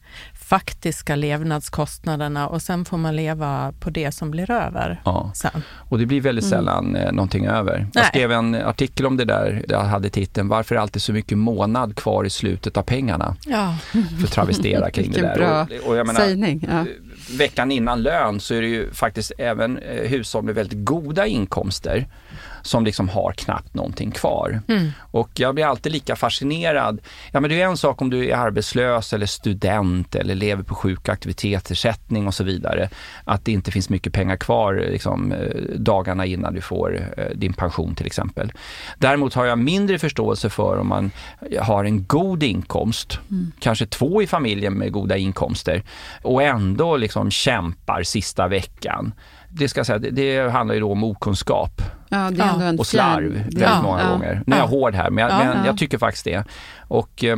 faktiska 0.45 1.15
levnadskostnaderna 1.15 2.47
och 2.47 2.61
sen 2.61 2.85
får 2.85 2.97
man 2.97 3.15
leva 3.15 3.73
på 3.79 3.89
det 3.89 4.11
som 4.11 4.31
blir 4.31 4.51
över. 4.51 5.01
Ja. 5.05 5.31
Sen. 5.35 5.61
Och 5.89 5.99
det 5.99 6.05
blir 6.05 6.21
väldigt 6.21 6.45
mm. 6.45 6.57
sällan 6.57 6.95
mm. 6.95 7.15
någonting 7.15 7.45
över. 7.45 7.87
Jag 7.93 8.05
skrev 8.05 8.31
en 8.31 8.55
artikel 8.55 9.05
om 9.05 9.17
det 9.17 9.25
där, 9.25 9.65
jag 9.69 9.79
hade 9.79 10.09
titeln 10.09 10.47
Varför 10.47 10.75
är 10.75 10.79
alltid 10.79 11.01
så 11.01 11.13
mycket 11.13 11.37
månad 11.37 11.95
kvar 11.95 12.23
i 12.23 12.29
slutet 12.29 12.77
av 12.77 12.81
pengarna? 12.81 13.35
Ja. 13.45 13.77
För 13.91 14.23
att 14.23 14.31
travestera 14.31 14.91
kring 14.91 15.11
det 15.11 15.21
där. 15.21 15.35
Bra 15.35 15.61
och, 15.61 15.89
och 15.89 15.97
jag 15.97 16.07
menar, 16.07 16.19
sägning. 16.19 16.67
Ja. 16.71 16.85
Veckan 17.37 17.71
innan 17.71 18.01
lön 18.01 18.39
så 18.39 18.53
är 18.53 18.61
det 18.61 18.67
ju 18.67 18.93
faktiskt 18.93 19.31
även 19.37 19.77
eh, 19.77 20.09
hushåll 20.09 20.43
med 20.43 20.55
väldigt 20.55 20.85
goda 20.85 21.25
inkomster 21.27 22.07
som 22.65 22.85
liksom 22.85 23.09
har 23.09 23.31
knappt 23.31 23.73
någonting 23.73 24.11
kvar. 24.11 24.61
Mm. 24.67 24.91
Och 24.99 25.29
jag 25.33 25.55
blir 25.55 25.65
alltid 25.65 25.91
lika 25.91 26.15
fascinerad. 26.15 27.01
Ja 27.31 27.39
men 27.39 27.49
det 27.49 27.61
är 27.61 27.65
en 27.65 27.77
sak 27.77 28.01
om 28.01 28.09
du 28.09 28.29
är 28.29 28.35
arbetslös 28.35 29.13
eller 29.13 29.25
student 29.25 30.15
eller 30.15 30.35
lever 30.35 30.63
på 30.63 30.75
sjuk 30.75 30.99
och 30.99 31.09
aktivitetsersättning 31.09 32.27
och 32.27 32.33
så 32.33 32.43
vidare. 32.43 32.89
Att 33.23 33.45
det 33.45 33.51
inte 33.51 33.71
finns 33.71 33.89
mycket 33.89 34.13
pengar 34.13 34.35
kvar 34.35 34.85
liksom, 34.91 35.31
eh, 35.31 35.37
dagarna 35.75 36.25
innan 36.25 36.53
du 36.53 36.61
får 36.61 37.13
eh, 37.17 37.25
din 37.35 37.53
pension 37.53 37.95
till 37.95 38.05
exempel. 38.05 38.51
Däremot 38.97 39.33
har 39.33 39.45
jag 39.45 39.59
mindre 39.59 39.99
förståelse 39.99 40.49
för 40.49 40.77
om 40.77 40.87
man 40.87 41.11
har 41.61 41.85
en 41.85 42.05
god 42.05 42.43
inkomst, 42.43 43.19
mm. 43.31 43.51
kanske 43.59 43.85
två 43.85 44.21
i 44.21 44.27
familjen 44.27 44.73
med 44.73 44.91
goda 44.91 45.17
inkomster 45.17 45.83
och 46.21 46.43
ändå 46.43 46.97
liksom 46.97 47.31
kämpar 47.31 48.03
sista 48.03 48.47
veckan 48.47 49.13
det 49.57 49.67
ska 49.67 49.79
jag 49.79 49.85
säga, 49.85 49.99
det, 49.99 50.11
det 50.11 50.51
handlar 50.51 50.75
ju 50.75 50.81
då 50.81 50.91
om 50.91 51.03
okunskap. 51.03 51.81
Ja, 52.09 52.17
är 52.17 52.79
och 52.79 52.87
slarv 52.87 53.33
väldigt 53.33 53.61
ja, 53.61 53.81
många 53.81 54.03
ja, 54.03 54.09
gånger. 54.09 54.41
Nu 54.45 54.55
är 54.55 54.59
jag 54.59 54.67
hård 54.67 54.95
här, 54.95 55.09
men, 55.09 55.29
jag, 55.29 55.45
men 55.45 55.65
jag 55.65 55.77
tycker 55.77 55.97
faktiskt 55.97 56.25
det. 56.25 56.43
Och 56.87 57.23
eh, 57.23 57.37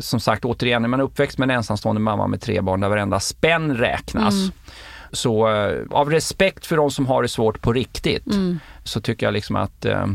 som 0.00 0.20
sagt, 0.20 0.44
återigen, 0.44 0.84
är 0.84 0.88
man 0.88 1.00
uppväxt 1.00 1.38
med 1.38 1.50
en 1.50 1.56
ensamstående 1.56 2.00
mamma 2.00 2.26
med 2.26 2.40
tre 2.40 2.60
barn 2.60 2.80
där 2.80 2.88
varenda 2.88 3.20
spänn 3.20 3.76
räknas. 3.76 4.34
Mm. 4.34 4.52
Så 5.12 5.48
eh, 5.50 5.82
av 5.90 6.10
respekt 6.10 6.66
för 6.66 6.76
de 6.76 6.90
som 6.90 7.06
har 7.06 7.22
det 7.22 7.28
svårt 7.28 7.60
på 7.60 7.72
riktigt, 7.72 8.26
mm. 8.26 8.58
så 8.84 9.00
tycker 9.00 9.26
jag 9.26 9.32
liksom 9.32 9.56
att 9.56 9.84
eh, 9.84 10.06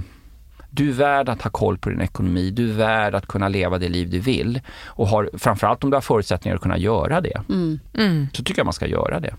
du 0.70 0.90
är 0.90 0.94
värd 0.94 1.30
att 1.30 1.42
ha 1.42 1.50
koll 1.52 1.78
på 1.78 1.90
din 1.90 2.02
ekonomi, 2.02 2.50
du 2.50 2.70
är 2.70 2.74
värd 2.74 3.16
att 3.16 3.28
kunna 3.28 3.48
leva 3.48 3.78
det 3.78 3.90
liv 3.90 4.10
du 4.10 4.20
vill. 4.20 4.62
Och 4.86 5.08
har, 5.08 5.30
framförallt 5.38 5.84
om 5.84 5.90
du 5.90 5.96
har 5.96 6.02
förutsättningar 6.02 6.56
att 6.56 6.62
kunna 6.62 6.78
göra 6.78 7.22
det, 7.22 7.42
mm. 7.50 7.80
mm. 7.94 8.28
så 8.34 8.44
tycker 8.44 8.60
jag 8.60 8.66
man 8.66 8.74
ska 8.74 8.88
göra 8.88 9.20
det. 9.20 9.36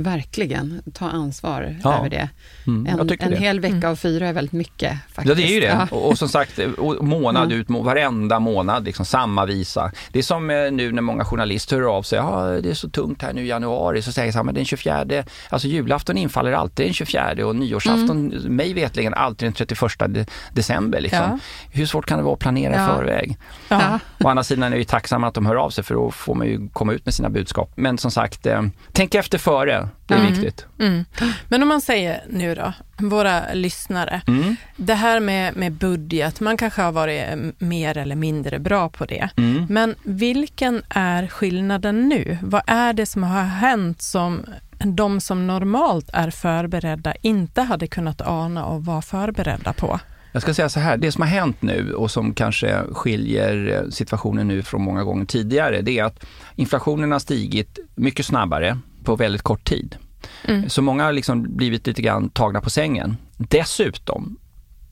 Verkligen, 0.00 0.82
ta 0.94 1.08
ansvar 1.08 1.76
ja. 1.84 1.98
över 1.98 2.08
det. 2.08 2.28
Mm, 2.66 2.86
en, 2.86 3.00
en 3.00 3.30
det. 3.30 3.36
hel 3.36 3.60
vecka 3.60 3.76
mm. 3.76 3.90
av 3.90 3.96
fyra 3.96 4.28
är 4.28 4.32
väldigt 4.32 4.52
mycket. 4.52 4.98
Faktiskt. 5.08 5.28
Ja, 5.28 5.34
det 5.34 5.42
är 5.42 5.54
ju 5.54 5.60
det. 5.60 5.66
Ja. 5.66 5.88
Och, 5.90 6.08
och, 6.08 6.18
som 6.18 6.28
sagt, 6.28 6.58
månad 7.00 7.44
mm. 7.44 7.60
ut, 7.60 7.70
varenda 7.70 8.38
månad, 8.38 8.84
liksom, 8.84 9.04
samma 9.04 9.46
visa. 9.46 9.92
Det 10.12 10.18
är 10.18 10.22
som 10.22 10.50
eh, 10.50 10.70
nu 10.70 10.92
när 10.92 11.02
många 11.02 11.24
journalister 11.24 11.76
hör 11.76 11.96
av 11.96 12.02
sig, 12.02 12.18
ja 12.18 12.44
det 12.44 12.70
är 12.70 12.74
så 12.74 12.88
tungt 12.88 13.22
här 13.22 13.32
nu 13.32 13.42
i 13.42 13.46
januari, 13.48 14.02
så 14.02 14.12
säger 14.12 14.32
jag 14.36 14.46
men 14.46 14.54
den 14.54 14.64
24, 14.64 15.04
alltså 15.48 15.68
julafton 15.68 16.16
infaller 16.16 16.52
alltid 16.52 16.86
den 16.86 16.94
24 16.94 17.46
och 17.46 17.56
nyårsafton, 17.56 18.32
mm. 18.32 18.56
mig 18.56 18.74
vetligen 18.74 19.14
alltid 19.14 19.46
den 19.46 19.52
31 19.52 20.28
december. 20.52 21.00
Liksom. 21.00 21.18
Ja. 21.18 21.38
Hur 21.70 21.86
svårt 21.86 22.06
kan 22.06 22.18
det 22.18 22.24
vara 22.24 22.34
att 22.34 22.40
planera 22.40 22.74
i 22.74 22.86
förväg? 22.86 23.36
Ja. 23.68 23.98
Å 24.24 24.28
andra 24.28 24.44
sidan 24.44 24.62
är 24.62 24.70
jag 24.70 24.78
ju 24.78 24.84
tacksam 24.84 25.24
att 25.24 25.34
de 25.34 25.46
hör 25.46 25.56
av 25.56 25.70
sig, 25.70 25.84
för 25.84 25.94
då 25.94 26.10
får 26.10 26.34
man 26.34 26.46
ju 26.46 26.68
komma 26.68 26.92
ut 26.92 27.04
med 27.04 27.14
sina 27.14 27.30
budskap. 27.30 27.72
Men 27.74 27.98
som 27.98 28.10
sagt, 28.10 28.46
eh, 28.46 28.62
tänk 28.92 29.14
efter 29.14 29.38
före 29.38 29.87
det 30.06 30.14
är 30.14 30.18
mm. 30.18 30.32
viktigt. 30.32 30.66
Mm. 30.78 31.04
Men 31.48 31.62
om 31.62 31.68
man 31.68 31.80
säger 31.80 32.24
nu 32.30 32.54
då, 32.54 32.72
våra 32.96 33.52
lyssnare, 33.52 34.22
mm. 34.26 34.56
det 34.76 34.94
här 34.94 35.20
med, 35.20 35.56
med 35.56 35.72
budget, 35.72 36.40
man 36.40 36.56
kanske 36.56 36.82
har 36.82 36.92
varit 36.92 37.24
mer 37.58 37.98
eller 37.98 38.16
mindre 38.16 38.58
bra 38.58 38.88
på 38.88 39.04
det. 39.04 39.28
Mm. 39.36 39.66
Men 39.68 39.94
vilken 40.02 40.82
är 40.88 41.26
skillnaden 41.26 42.08
nu? 42.08 42.38
Vad 42.42 42.62
är 42.66 42.92
det 42.92 43.06
som 43.06 43.22
har 43.22 43.42
hänt 43.42 44.02
som 44.02 44.44
de 44.78 45.20
som 45.20 45.46
normalt 45.46 46.10
är 46.12 46.30
förberedda 46.30 47.14
inte 47.22 47.62
hade 47.62 47.86
kunnat 47.86 48.20
ana 48.20 48.64
och 48.64 48.84
vara 48.84 49.02
förberedda 49.02 49.72
på? 49.72 50.00
Jag 50.32 50.42
ska 50.42 50.54
säga 50.54 50.68
så 50.68 50.80
här, 50.80 50.96
det 50.96 51.12
som 51.12 51.22
har 51.22 51.28
hänt 51.28 51.62
nu 51.62 51.92
och 51.94 52.10
som 52.10 52.34
kanske 52.34 52.82
skiljer 52.92 53.86
situationen 53.90 54.48
nu 54.48 54.62
från 54.62 54.82
många 54.82 55.04
gånger 55.04 55.24
tidigare, 55.24 55.80
det 55.80 55.98
är 55.98 56.04
att 56.04 56.24
inflationen 56.56 57.12
har 57.12 57.18
stigit 57.18 57.78
mycket 57.94 58.26
snabbare 58.26 58.78
på 59.08 59.16
väldigt 59.16 59.42
kort 59.42 59.64
tid. 59.64 59.96
Mm. 60.44 60.68
Så 60.68 60.82
många 60.82 61.04
har 61.04 61.12
liksom 61.12 61.56
blivit 61.56 61.86
lite 61.86 62.02
grann 62.02 62.30
tagna 62.30 62.60
på 62.60 62.70
sängen. 62.70 63.16
Dessutom 63.36 64.36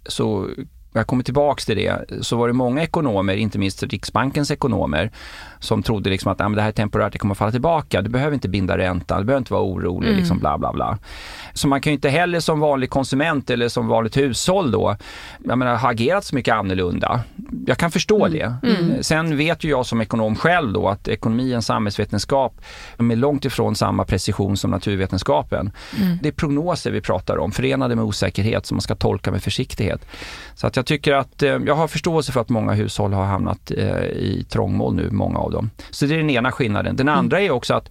så 0.07 0.51
jag 0.97 1.07
kommer 1.07 1.25
tillbaks 1.25 1.67
till 1.67 1.77
det, 1.77 2.05
så 2.21 2.37
var 2.37 2.47
det 2.47 2.55
många 2.55 2.83
ekonomer, 2.83 3.37
inte 3.37 3.59
minst 3.59 3.83
Riksbankens 3.83 4.51
ekonomer, 4.51 5.11
som 5.59 5.83
trodde 5.83 6.11
liksom 6.11 6.33
att 6.33 6.41
ah, 6.41 6.49
det 6.49 6.63
här 6.63 6.69
är 6.69 6.73
temporärt, 6.73 7.13
det 7.13 7.19
kommer 7.19 7.33
att 7.33 7.39
falla 7.39 7.53
tillbaka. 7.53 8.03
Du 8.03 8.11
behöver 8.11 8.35
inte 8.35 8.49
binda 8.49 8.79
räntan, 8.79 9.19
du 9.19 9.25
behöver 9.25 9.39
inte 9.39 9.53
vara 9.53 9.63
orolig, 9.63 10.09
mm. 10.09 10.19
liksom 10.19 10.39
bla 10.39 10.59
bla 10.59 10.73
bla. 10.73 10.99
Så 11.53 11.69
man 11.69 11.81
kan 11.81 11.91
ju 11.91 11.95
inte 11.95 12.09
heller 12.09 12.41
som 12.41 12.61
vanlig 12.61 12.91
konsument 12.91 13.51
eller 13.51 13.69
som 13.69 13.89
vanligt 13.89 14.17
hushåll 14.17 14.71
då, 14.71 14.97
jag 15.45 15.59
menar, 15.59 15.77
ha 15.77 15.91
agerat 15.91 16.25
så 16.25 16.35
mycket 16.35 16.55
annorlunda. 16.55 17.21
Jag 17.67 17.79
kan 17.79 17.91
förstå 17.91 18.27
mm. 18.27 18.39
det. 18.39 18.69
Mm. 18.69 19.03
Sen 19.03 19.37
vet 19.37 19.65
ju 19.65 19.71
jag 19.71 19.87
som 19.87 20.01
ekonom 20.01 20.37
själv 20.37 20.73
då 20.73 20.89
att 20.89 21.09
ekonomi 21.09 21.53
är 21.53 21.57
en 21.57 21.63
samhällsvetenskap 21.63 22.61
med 22.97 23.19
långt 23.19 23.45
ifrån 23.45 23.75
samma 23.75 24.05
precision 24.05 24.57
som 24.57 24.71
naturvetenskapen. 24.71 25.71
Mm. 25.99 26.19
Det 26.23 26.29
är 26.29 26.33
prognoser 26.33 26.91
vi 26.91 27.01
pratar 27.01 27.39
om, 27.39 27.53
förenade 27.53 27.97
med 27.97 28.05
osäkerhet 28.05 28.67
som 28.67 28.75
man 28.75 28.83
ska 28.83 28.95
tolka 28.95 29.31
med 29.31 29.43
försiktighet. 29.43 30.07
Så 30.55 30.67
att 30.67 30.77
jag 30.77 30.86
tycker 30.87 31.13
att, 31.13 31.43
eh, 31.43 31.51
jag 31.67 31.75
har 31.75 31.89
förståelse 31.89 32.33
för 32.33 32.41
att 32.41 32.49
många 32.49 32.73
hushåll 32.73 33.13
har 33.13 33.25
hamnat 33.25 33.71
eh, 33.71 34.03
i 34.05 34.47
trångmål 34.49 34.95
nu, 34.95 35.11
många 35.11 35.39
av 35.39 35.51
dem. 35.51 35.71
Så 35.91 36.07
det 36.07 36.15
är 36.15 36.19
den 36.19 36.31
ena 36.31 36.53
skillnaden. 36.53 36.97
Den 36.97 37.09
andra 37.09 37.41
är 37.41 37.51
också 37.51 37.75
att 37.75 37.91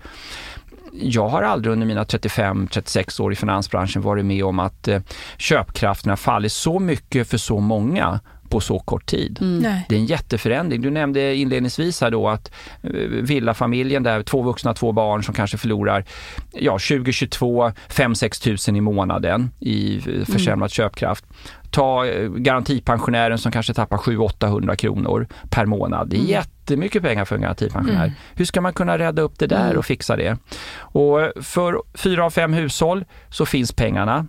jag 1.01 1.27
har 1.27 1.41
aldrig 1.41 1.73
under 1.73 1.87
mina 1.87 2.03
35-36 2.03 3.21
år 3.21 3.33
i 3.33 3.35
finansbranschen 3.35 4.01
varit 4.01 4.25
med 4.25 4.45
om 4.45 4.59
att 4.59 4.87
eh, 4.87 5.01
köpkraften 5.37 6.09
har 6.09 6.17
fallit 6.17 6.51
så 6.51 6.79
mycket 6.79 7.29
för 7.29 7.37
så 7.37 7.59
många 7.59 8.19
på 8.49 8.59
så 8.59 8.79
kort 8.79 9.05
tid. 9.05 9.39
Mm. 9.41 9.61
Det 9.89 9.95
är 9.95 9.99
en 9.99 10.05
jätteförändring. 10.05 10.81
Du 10.81 10.89
nämnde 10.89 11.35
inledningsvis 11.35 12.01
här 12.01 12.11
då 12.11 12.29
att 12.29 12.51
eh, 12.83 12.89
villafamiljen 13.09 14.03
där, 14.03 14.23
två 14.23 14.41
vuxna, 14.41 14.73
två 14.73 14.91
barn 14.91 15.23
som 15.23 15.33
kanske 15.33 15.57
förlorar 15.57 16.05
ja, 16.51 16.71
2022 16.71 17.71
5-6 17.89 18.43
tusen 18.43 18.75
i 18.75 18.81
månaden 18.81 19.51
i 19.59 19.95
eh, 19.95 20.25
försämrad 20.25 20.57
mm. 20.57 20.69
köpkraft. 20.69 21.25
Ta 21.71 22.05
eh, 22.05 22.29
garantipensionären 22.29 23.37
som 23.37 23.51
kanske 23.51 23.73
tappar 23.73 23.97
700-800 23.97 24.75
kronor 24.75 25.27
per 25.49 25.65
månad. 25.65 26.09
Det 26.09 26.15
är 26.15 26.19
mm. 26.19 26.31
jättemycket 26.31 27.03
pengar 27.03 27.25
för 27.25 27.35
en 27.35 27.41
garantipensionär. 27.41 28.05
Mm. 28.05 28.11
Hur 28.35 28.45
ska 28.45 28.61
man 28.61 28.73
kunna 28.73 28.97
rädda 28.97 29.21
upp 29.21 29.39
det 29.39 29.47
där 29.47 29.65
mm. 29.65 29.77
och 29.77 29.85
fixa 29.85 30.15
det? 30.15 30.37
Och 30.77 31.31
för 31.41 31.81
fyra 31.93 32.25
av 32.25 32.29
fem 32.29 32.53
hushåll 32.53 33.05
så 33.29 33.45
finns 33.45 33.71
pengarna. 33.71 34.27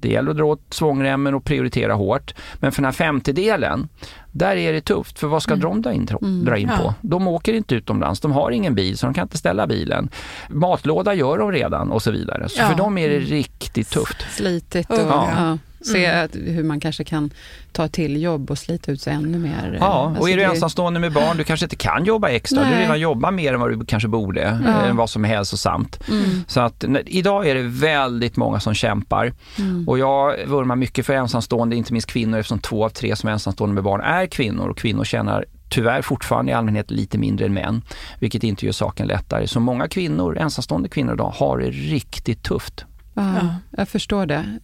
Det 0.00 0.08
gäller 0.08 0.30
att 0.30 0.36
dra 0.36 0.44
åt 0.44 0.62
svångremmen 0.70 1.34
och 1.34 1.44
prioritera 1.44 1.94
hårt. 1.94 2.34
Men 2.54 2.72
för 2.72 2.82
den 2.82 2.84
här 2.84 2.92
femtedelen, 2.92 3.88
där 4.32 4.56
är 4.56 4.72
det 4.72 4.80
tufft. 4.80 5.18
För 5.18 5.26
vad 5.26 5.42
ska 5.42 5.52
mm. 5.52 5.62
de 5.62 5.82
dra 5.82 5.92
in, 5.92 6.08
mm. 6.22 6.44
dra 6.44 6.58
in 6.58 6.68
på? 6.68 6.84
Ja. 6.84 6.94
De 7.00 7.28
åker 7.28 7.52
inte 7.52 7.74
utomlands, 7.74 8.20
de 8.20 8.32
har 8.32 8.50
ingen 8.50 8.74
bil 8.74 8.98
så 8.98 9.06
de 9.06 9.14
kan 9.14 9.22
inte 9.22 9.38
ställa 9.38 9.66
bilen. 9.66 10.08
Matlåda 10.48 11.14
gör 11.14 11.38
de 11.38 11.52
redan 11.52 11.90
och 11.90 12.02
så 12.02 12.10
vidare. 12.10 12.48
Så 12.48 12.60
ja. 12.60 12.68
för 12.68 12.74
dem 12.74 12.98
är 12.98 13.08
det 13.08 13.16
mm. 13.16 13.28
riktigt 13.28 13.90
tufft. 13.90 14.26
Slitigt 14.30 14.90
och 14.90 14.98
ja. 14.98 15.58
Se 15.80 16.04
mm. 16.04 16.54
hur 16.54 16.64
man 16.64 16.80
kanske 16.80 17.04
kan 17.04 17.30
ta 17.72 17.88
till 17.88 18.22
jobb 18.22 18.50
och 18.50 18.58
slita 18.58 18.92
ut 18.92 19.00
sig 19.00 19.12
ännu 19.12 19.38
mer. 19.38 19.76
Ja, 19.80 20.06
alltså 20.06 20.22
och 20.22 20.30
är 20.30 20.36
du 20.36 20.42
det... 20.42 20.48
ensamstående 20.48 21.00
med 21.00 21.12
barn, 21.12 21.36
du 21.36 21.44
kanske 21.44 21.66
inte 21.66 21.76
kan 21.76 22.04
jobba 22.04 22.28
extra. 22.28 22.62
Nej. 22.62 22.74
Du 22.74 22.80
redan 22.80 23.00
jobbar 23.00 23.30
mer 23.30 23.54
än 23.54 23.60
vad 23.60 23.70
du 23.70 23.86
kanske 23.86 24.08
borde, 24.08 24.60
ja. 24.66 24.86
än 24.86 24.96
vad 24.96 25.10
som 25.10 25.24
är 25.24 25.28
hälsosamt. 25.28 26.08
Mm. 26.08 26.44
Så 26.46 26.60
att 26.60 26.84
idag 27.06 27.48
är 27.48 27.54
det 27.54 27.62
väldigt 27.62 28.36
många 28.36 28.60
som 28.60 28.74
kämpar. 28.74 29.32
Mm. 29.58 29.88
Och 29.88 29.98
jag 29.98 30.46
vurmar 30.46 30.76
mycket 30.76 31.06
för 31.06 31.12
ensamstående, 31.12 31.76
inte 31.76 31.92
minst 31.92 32.08
kvinnor 32.08 32.38
eftersom 32.38 32.58
två 32.58 32.84
av 32.84 32.88
tre 32.88 33.16
som 33.16 33.28
är 33.28 33.32
ensamstående 33.32 33.74
med 33.74 33.84
barn 33.84 34.00
är 34.00 34.26
kvinnor 34.26 34.68
och 34.68 34.78
kvinnor 34.78 35.04
tjänar 35.04 35.44
tyvärr 35.68 36.02
fortfarande 36.02 36.52
i 36.52 36.54
allmänhet 36.54 36.90
lite 36.90 37.18
mindre 37.18 37.46
än 37.46 37.54
män, 37.54 37.82
vilket 38.18 38.44
inte 38.44 38.66
gör 38.66 38.72
saken 38.72 39.06
lättare. 39.06 39.46
Så 39.46 39.60
många 39.60 39.88
kvinnor, 39.88 40.38
ensamstående 40.38 40.88
kvinnor 40.88 41.14
idag, 41.14 41.32
har 41.36 41.58
det 41.58 41.70
riktigt 41.70 42.42
tufft. 42.42 42.84
Ja, 43.22 43.54
jag 43.76 43.88
förstår 43.88 44.26
det. 44.26 44.58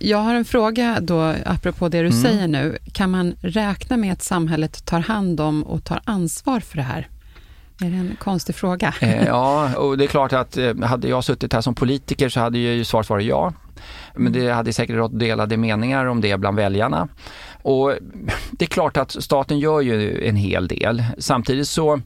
Jag 0.00 0.18
har 0.18 0.34
en 0.34 0.44
fråga 0.44 0.98
då, 1.00 1.34
apropå 1.46 1.88
det 1.88 1.98
du 1.98 2.06
mm. 2.06 2.22
säger 2.22 2.48
nu. 2.48 2.78
Kan 2.92 3.10
man 3.10 3.34
räkna 3.40 3.96
med 3.96 4.12
att 4.12 4.22
samhället 4.22 4.84
tar 4.84 5.00
hand 5.00 5.40
om 5.40 5.62
och 5.62 5.84
tar 5.84 6.00
ansvar 6.04 6.60
för 6.60 6.76
det 6.76 6.82
här? 6.82 7.08
Är 7.80 7.90
det 7.90 7.96
en 7.96 8.16
konstig 8.20 8.54
fråga? 8.54 8.94
Eh, 9.00 9.24
ja, 9.26 9.76
och 9.76 9.98
det 9.98 10.04
är 10.04 10.08
klart 10.08 10.32
att 10.32 10.56
eh, 10.56 10.80
hade 10.82 11.08
jag 11.08 11.24
suttit 11.24 11.52
här 11.52 11.60
som 11.60 11.74
politiker 11.74 12.28
så 12.28 12.40
hade 12.40 12.58
ju 12.58 12.84
svaret 12.84 13.10
varit 13.10 13.26
ja. 13.26 13.52
Men 14.14 14.32
det 14.32 14.50
hade 14.50 14.72
säkert 14.72 14.96
rått 14.96 15.18
delade 15.18 15.56
meningar 15.56 16.06
om 16.06 16.20
det 16.20 16.36
bland 16.36 16.56
väljarna. 16.56 17.08
Och 17.62 17.94
det 18.50 18.64
är 18.64 18.68
klart 18.68 18.96
att 18.96 19.10
staten 19.10 19.58
gör 19.58 19.80
ju 19.80 20.28
en 20.28 20.36
hel 20.36 20.68
del. 20.68 21.04
Samtidigt 21.18 21.68
så 21.68 22.00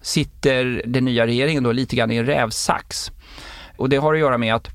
sitter 0.00 0.82
den 0.86 1.04
nya 1.04 1.26
regeringen 1.26 1.62
då 1.62 1.72
lite 1.72 1.96
grann 1.96 2.10
i 2.10 2.16
en 2.16 2.26
rävsax. 2.26 3.10
Och 3.76 3.88
det 3.88 3.96
har 3.96 4.14
att 4.14 4.20
göra 4.20 4.38
med 4.38 4.54
att 4.54 4.68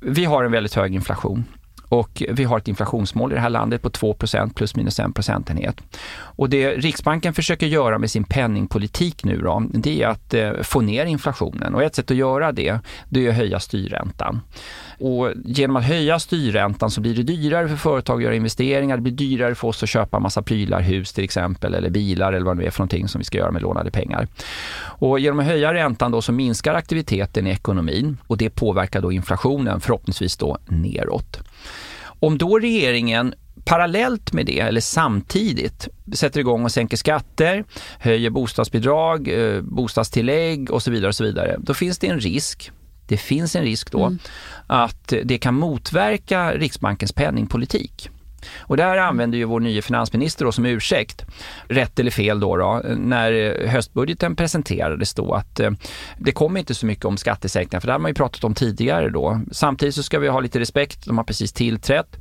vi 0.00 0.24
har 0.24 0.44
en 0.44 0.52
väldigt 0.52 0.74
hög 0.74 0.94
inflation 0.94 1.44
och 1.92 2.22
vi 2.28 2.44
har 2.44 2.58
ett 2.58 2.68
inflationsmål 2.68 3.32
i 3.32 3.34
det 3.34 3.40
här 3.40 3.50
landet 3.50 3.82
på 3.82 3.90
2% 3.90 4.54
plus 4.54 4.76
minus 4.76 5.00
1 5.00 5.14
procentenhet. 5.14 5.80
Och 6.12 6.50
det 6.50 6.70
Riksbanken 6.70 7.34
försöker 7.34 7.66
göra 7.66 7.98
med 7.98 8.10
sin 8.10 8.24
penningpolitik 8.24 9.24
nu 9.24 9.38
då, 9.38 9.62
det 9.70 10.02
är 10.02 10.08
att 10.08 10.34
eh, 10.34 10.52
få 10.62 10.80
ner 10.80 11.06
inflationen 11.06 11.74
och 11.74 11.82
ett 11.82 11.94
sätt 11.94 12.10
att 12.10 12.16
göra 12.16 12.52
det, 12.52 12.78
det 13.08 13.26
är 13.26 13.30
att 13.30 13.36
höja 13.36 13.60
styrräntan. 13.60 14.40
Och 14.98 15.32
genom 15.44 15.76
att 15.76 15.84
höja 15.84 16.18
styrräntan 16.18 16.90
så 16.90 17.00
blir 17.00 17.14
det 17.14 17.22
dyrare 17.22 17.68
för 17.68 17.76
företag 17.76 18.16
att 18.16 18.22
göra 18.22 18.34
investeringar, 18.34 18.96
det 18.96 19.02
blir 19.02 19.12
dyrare 19.12 19.54
för 19.54 19.68
oss 19.68 19.82
att 19.82 19.88
köpa 19.88 20.18
massa 20.18 20.42
prylar, 20.42 20.80
hus 20.80 21.12
till 21.12 21.24
exempel, 21.24 21.74
eller 21.74 21.90
bilar 21.90 22.32
eller 22.32 22.46
vad 22.46 22.56
det 22.56 22.60
nu 22.60 22.66
är 22.66 22.70
för 22.70 22.80
någonting 22.80 23.08
som 23.08 23.18
vi 23.18 23.24
ska 23.24 23.38
göra 23.38 23.50
med 23.50 23.62
lånade 23.62 23.90
pengar. 23.90 24.28
Och 24.82 25.20
genom 25.20 25.40
att 25.40 25.46
höja 25.46 25.74
räntan 25.74 26.12
då 26.12 26.22
så 26.22 26.32
minskar 26.32 26.74
aktiviteten 26.74 27.46
i 27.46 27.50
ekonomin 27.50 28.18
och 28.26 28.36
det 28.36 28.50
påverkar 28.50 29.00
då 29.00 29.12
inflationen 29.12 29.80
förhoppningsvis 29.80 30.36
då 30.36 30.58
neråt. 30.68 31.42
Om 32.22 32.38
då 32.38 32.58
regeringen 32.58 33.34
parallellt 33.64 34.32
med 34.32 34.46
det, 34.46 34.60
eller 34.60 34.80
samtidigt, 34.80 35.88
sätter 36.14 36.40
igång 36.40 36.64
och 36.64 36.72
sänker 36.72 36.96
skatter, 36.96 37.64
höjer 37.98 38.30
bostadsbidrag, 38.30 39.28
eh, 39.28 39.60
bostadstillägg 39.60 40.70
och 40.70 40.82
så 40.82 40.90
vidare, 40.90 41.08
och 41.08 41.14
så 41.14 41.24
vidare, 41.24 41.56
då 41.58 41.74
finns 41.74 41.98
det 41.98 42.06
en 42.06 42.20
risk 42.20 42.72
det 43.06 43.16
finns 43.16 43.56
en 43.56 43.62
risk 43.62 43.90
då 43.90 44.06
mm. 44.06 44.18
att 44.66 45.12
det 45.24 45.38
kan 45.38 45.54
motverka 45.54 46.52
Riksbankens 46.54 47.12
penningpolitik. 47.12 48.10
Och 48.58 48.76
där 48.76 48.96
använder 48.96 49.38
ju 49.38 49.44
vår 49.44 49.60
nya 49.60 49.82
finansminister 49.82 50.44
då 50.44 50.52
som 50.52 50.66
ursäkt, 50.66 51.24
rätt 51.68 51.98
eller 51.98 52.10
fel 52.10 52.40
då, 52.40 52.56
då 52.56 52.82
när 52.96 53.66
höstbudgeten 53.66 54.36
presenterades 54.36 55.14
då 55.14 55.34
att 55.34 55.60
eh, 55.60 55.70
det 56.18 56.32
kommer 56.32 56.60
inte 56.60 56.74
så 56.74 56.86
mycket 56.86 57.04
om 57.04 57.16
skattesänkningar, 57.16 57.80
för 57.80 57.86
det 57.86 57.92
har 57.92 57.98
man 57.98 58.10
ju 58.10 58.14
pratat 58.14 58.44
om 58.44 58.54
tidigare 58.54 59.08
då. 59.10 59.40
Samtidigt 59.52 59.94
så 59.94 60.02
ska 60.02 60.18
vi 60.18 60.28
ha 60.28 60.40
lite 60.40 60.60
respekt, 60.60 61.06
de 61.06 61.18
har 61.18 61.24
precis 61.24 61.52
tillträtt, 61.52 62.18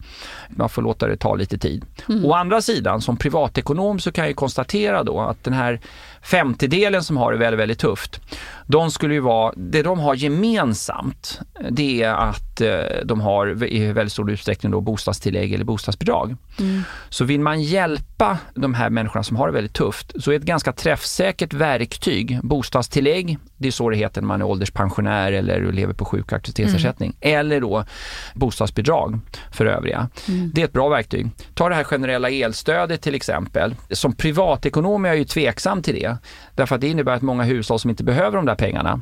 man 0.50 0.70
får 0.70 0.82
låta 0.82 1.08
det 1.08 1.18
ta 1.18 1.36
lite 1.36 1.58
tid. 1.58 1.86
Mm. 2.10 2.26
Å 2.26 2.34
andra 2.34 2.62
sidan, 2.62 3.02
som 3.02 3.18
privatekonom 3.18 4.00
så 4.00 4.12
kan 4.12 4.26
jag 4.26 4.36
konstatera 4.36 5.04
då 5.04 5.20
att 5.20 5.44
den 5.44 5.54
här 5.54 5.80
femtedelen 6.24 7.04
som 7.04 7.18
har 7.18 7.32
det 7.32 7.38
väldigt, 7.38 7.60
väldigt 7.60 7.80
tufft, 7.80 8.22
de 8.68 8.92
skulle 8.92 9.14
ju 9.14 9.20
vara, 9.20 9.54
det 9.58 9.84
de 9.84 10.00
har 10.00 10.16
gemensamt, 10.16 11.40
det 11.70 12.04
är 12.04 12.14
att 12.14 12.62
eh, 12.62 13.06
de 13.06 13.22
har 13.22 13.64
i 13.74 13.92
väldigt 13.92 14.14
stor 14.14 14.32
utsträckning 14.32 14.72
då 14.72 14.82
bostadstillägg 14.82 15.54
eller 15.54 15.66
bostadsbidrag. 15.66 16.36
Mm. 16.60 16.84
Så 17.10 17.26
vill 17.26 17.40
man 17.40 17.62
hjälpa 17.62 18.38
de 18.54 18.74
här 18.74 18.90
människorna 18.90 19.24
som 19.24 19.38
har 19.38 19.48
det 19.48 19.54
väldigt 19.54 19.74
tufft 19.74 20.24
så 20.24 20.32
är 20.32 20.36
ett 20.36 20.42
ganska 20.42 20.74
träffsäkert 20.74 21.54
verktyg 21.54 22.40
bostadstillägg, 22.44 23.38
det 23.58 23.68
är 23.68 23.72
så 23.72 23.90
det 23.90 23.98
heter 23.98 24.22
när 24.22 24.28
man 24.28 24.42
är 24.42 24.46
ålderspensionär 24.46 25.32
eller 25.32 25.72
lever 25.72 25.94
på 25.94 26.06
sjuk 26.06 26.26
och 26.26 26.34
aktivitetsersättning, 26.34 27.16
mm. 27.22 27.40
eller 27.40 27.62
då 27.62 27.86
bostadsbidrag 28.34 29.20
för 29.52 29.66
övriga. 29.66 30.10
Mm. 30.28 30.52
Det 30.54 30.62
är 30.62 30.66
ett 30.66 30.74
bra 30.74 30.90
verktyg. 30.90 31.30
Ta 31.54 31.70
det 31.70 31.76
här 31.76 31.84
generella 31.84 32.30
elstödet 32.30 33.02
till 33.02 33.16
exempel. 33.16 33.76
Som 33.90 34.14
privatekonom 34.14 35.06
är 35.06 35.10
jag 35.10 35.18
ju 35.18 35.24
tveksam 35.24 35.82
till 35.82 35.96
det, 35.96 36.11
därför 36.56 36.76
att 36.76 36.82
det 36.82 36.88
innebär 36.88 37.13
att 37.13 37.21
många 37.21 37.43
hushåll 37.43 37.80
som 37.80 37.89
inte 37.89 38.04
behöver 38.04 38.38
de 38.38 38.45
där 38.45 38.56
pengarna 38.56 39.02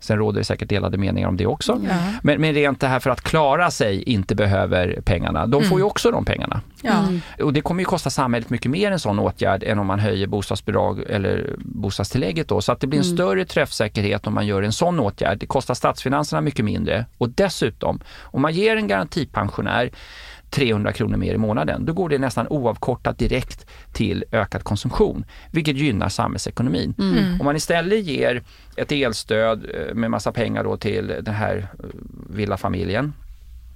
Sen 0.00 0.18
råder 0.18 0.38
det 0.38 0.44
säkert 0.44 0.68
delade 0.68 0.98
meningar 0.98 1.28
om 1.28 1.36
det 1.36 1.46
också. 1.46 1.80
Ja. 1.88 1.94
Men, 2.22 2.40
men 2.40 2.54
rent 2.54 2.80
det 2.80 2.86
här 2.86 3.00
för 3.00 3.10
att 3.10 3.20
klara 3.20 3.70
sig 3.70 4.02
inte 4.02 4.34
behöver 4.34 5.00
pengarna. 5.04 5.46
De 5.46 5.62
får 5.62 5.66
mm. 5.66 5.78
ju 5.78 5.84
också 5.84 6.10
de 6.10 6.24
pengarna. 6.24 6.60
Ja. 6.82 6.98
Mm. 6.98 7.20
Och 7.42 7.52
det 7.52 7.60
kommer 7.60 7.80
ju 7.80 7.84
kosta 7.84 8.10
samhället 8.10 8.50
mycket 8.50 8.70
mer 8.70 8.92
en 8.92 8.98
sån 8.98 9.18
åtgärd 9.18 9.62
än 9.62 9.78
om 9.78 9.86
man 9.86 9.98
höjer 9.98 10.26
bostadsbidrag 10.26 11.04
eller 11.08 11.54
bostadstillägget 11.58 12.48
då. 12.48 12.60
Så 12.60 12.72
att 12.72 12.80
det 12.80 12.86
blir 12.86 13.00
en 13.00 13.06
mm. 13.06 13.16
större 13.16 13.44
träffsäkerhet 13.44 14.26
om 14.26 14.34
man 14.34 14.46
gör 14.46 14.62
en 14.62 14.72
sån 14.72 15.00
åtgärd. 15.00 15.38
Det 15.38 15.46
kostar 15.46 15.74
statsfinanserna 15.74 16.40
mycket 16.40 16.64
mindre 16.64 17.06
och 17.18 17.28
dessutom 17.28 18.00
om 18.22 18.42
man 18.42 18.52
ger 18.52 18.76
en 18.76 18.86
garantipensionär 18.86 19.90
300 20.50 20.92
kronor 20.92 21.16
mer 21.16 21.34
i 21.34 21.38
månaden, 21.38 21.84
då 21.84 21.92
går 21.92 22.08
det 22.08 22.18
nästan 22.18 22.46
oavkortat 22.48 23.18
direkt 23.18 23.66
till 23.92 24.24
ökad 24.32 24.64
konsumtion, 24.64 25.24
vilket 25.50 25.76
gynnar 25.76 26.08
samhällsekonomin. 26.08 26.94
Mm. 26.98 27.18
mm. 27.18 27.40
Om 27.40 27.44
man 27.44 27.56
istället 27.56 28.04
ger 28.04 28.42
ett 28.76 28.92
elstöd 28.92 29.66
eh, 29.74 29.94
med 29.94 30.10
massa 30.10 30.32
pengar 30.32 30.64
då 30.64 30.76
till 30.76 31.06
den 31.06 31.34
här 31.34 31.56
eh, 31.56 31.84
villafamiljen 32.30 33.12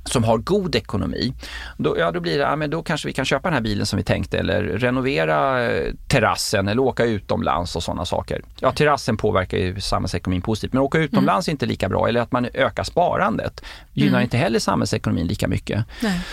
som 0.05 0.25
har 0.25 0.39
god 0.39 0.75
ekonomi, 0.75 1.33
då, 1.77 1.99
ja, 1.99 2.11
då 2.11 2.21
blir 2.21 2.39
det, 2.39 2.45
ja, 2.45 2.57
men 2.57 2.71
då 2.71 2.83
kanske 2.83 3.09
vi 3.09 3.13
kan 3.13 3.25
köpa 3.25 3.49
den 3.49 3.55
här 3.55 3.61
bilen 3.61 3.87
som 3.87 3.97
vi 3.97 4.03
tänkte 4.03 4.39
eller 4.39 4.63
renovera 4.63 5.65
eh, 5.71 5.93
terrassen 6.09 6.69
eller 6.69 6.83
åka 6.83 7.05
utomlands 7.05 7.77
och 7.77 7.83
sådana 7.83 8.05
saker. 8.05 8.43
Ja, 8.61 8.73
terrassen 8.73 9.17
påverkar 9.17 9.59
ju 9.59 9.81
samhällsekonomin 9.81 10.43
positivt, 10.43 10.73
men 10.73 10.83
åka 10.83 10.99
utomlands 10.99 11.49
mm. 11.49 11.53
är 11.53 11.55
inte 11.55 11.67
lika 11.67 11.89
bra 11.89 12.09
eller 12.09 12.21
att 12.21 12.33
man 12.33 12.49
ökar 12.55 12.85
sparandet 12.85 13.63
gynnar 13.93 14.13
mm. 14.13 14.23
inte 14.23 14.37
heller 14.37 14.59
samhällsekonomin 14.59 15.27
lika 15.27 15.49
mycket. 15.49 15.85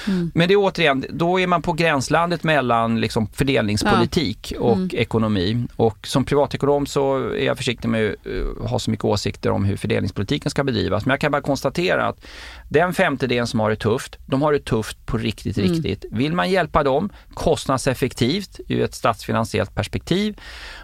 Mm. 0.08 0.32
Men 0.34 0.47
det 0.47 0.53
är 0.53 0.58
återigen, 0.58 1.05
då 1.10 1.39
är 1.39 1.47
man 1.47 1.62
på 1.62 1.73
gränslandet 1.73 2.43
mellan 2.43 3.01
liksom 3.01 3.27
fördelningspolitik 3.27 4.51
ja. 4.55 4.60
och 4.60 4.75
mm. 4.75 4.89
ekonomi 4.93 5.67
och 5.75 6.08
som 6.08 6.25
privatekonom 6.25 6.86
så 6.86 7.17
är 7.17 7.45
jag 7.45 7.58
försiktig 7.58 7.89
med 7.89 8.10
att 8.10 8.27
eh, 8.27 8.69
ha 8.69 8.79
så 8.79 8.91
mycket 8.91 9.05
åsikter 9.05 9.51
om 9.51 9.65
hur 9.65 9.77
fördelningspolitiken 9.77 10.51
ska 10.51 10.63
bedrivas. 10.63 11.05
Men 11.05 11.12
jag 11.12 11.19
kan 11.19 11.32
bara 11.32 11.41
konstatera 11.41 12.08
att 12.08 12.25
den 12.69 12.93
femtedelen 12.93 13.47
som 13.47 13.60
har 13.60 13.69
det 13.69 13.75
tufft, 13.75 14.17
de 14.25 14.41
har 14.41 14.53
det 14.53 14.65
tufft 14.65 15.05
på 15.05 15.17
riktigt, 15.17 15.58
mm. 15.58 15.71
riktigt. 15.71 16.05
Vill 16.12 16.34
man 16.34 16.49
hjälpa 16.49 16.84
dem 16.84 17.10
kostnadseffektivt 17.34 18.60
ur 18.67 18.84
ett 18.84 18.93
statsfinansiellt 18.93 19.75
perspektiv 19.75 20.39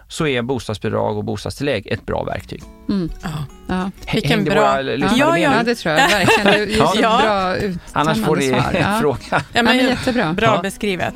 så 0.07 0.27
är 0.27 0.41
bostadsbidrag 0.41 1.17
och 1.17 1.23
bostadstillägg 1.23 1.87
ett 1.87 2.05
bra 2.05 2.23
verktyg. 2.23 2.63
Mm. 2.89 3.09
Ja. 3.21 3.29
Ja. 3.67 3.91
Vilken 4.13 4.43
bra... 4.43 4.81
Ja, 4.81 5.13
ja, 5.17 5.37
ja, 5.37 5.63
det 5.63 5.75
tror 5.75 5.95
jag 5.95 6.09
verkligen. 6.09 6.45
Det 6.45 6.75
är 6.75 7.01
ja. 7.01 7.15
bra 7.21 7.55
Annars 7.91 8.25
får 8.25 8.35
ni 8.35 8.47
en 8.47 8.99
fråga. 9.01 9.43
Ja, 9.53 9.63
men, 9.63 9.77
jättebra. 9.77 10.33
Bra 10.33 10.59
beskrivet. 10.61 11.15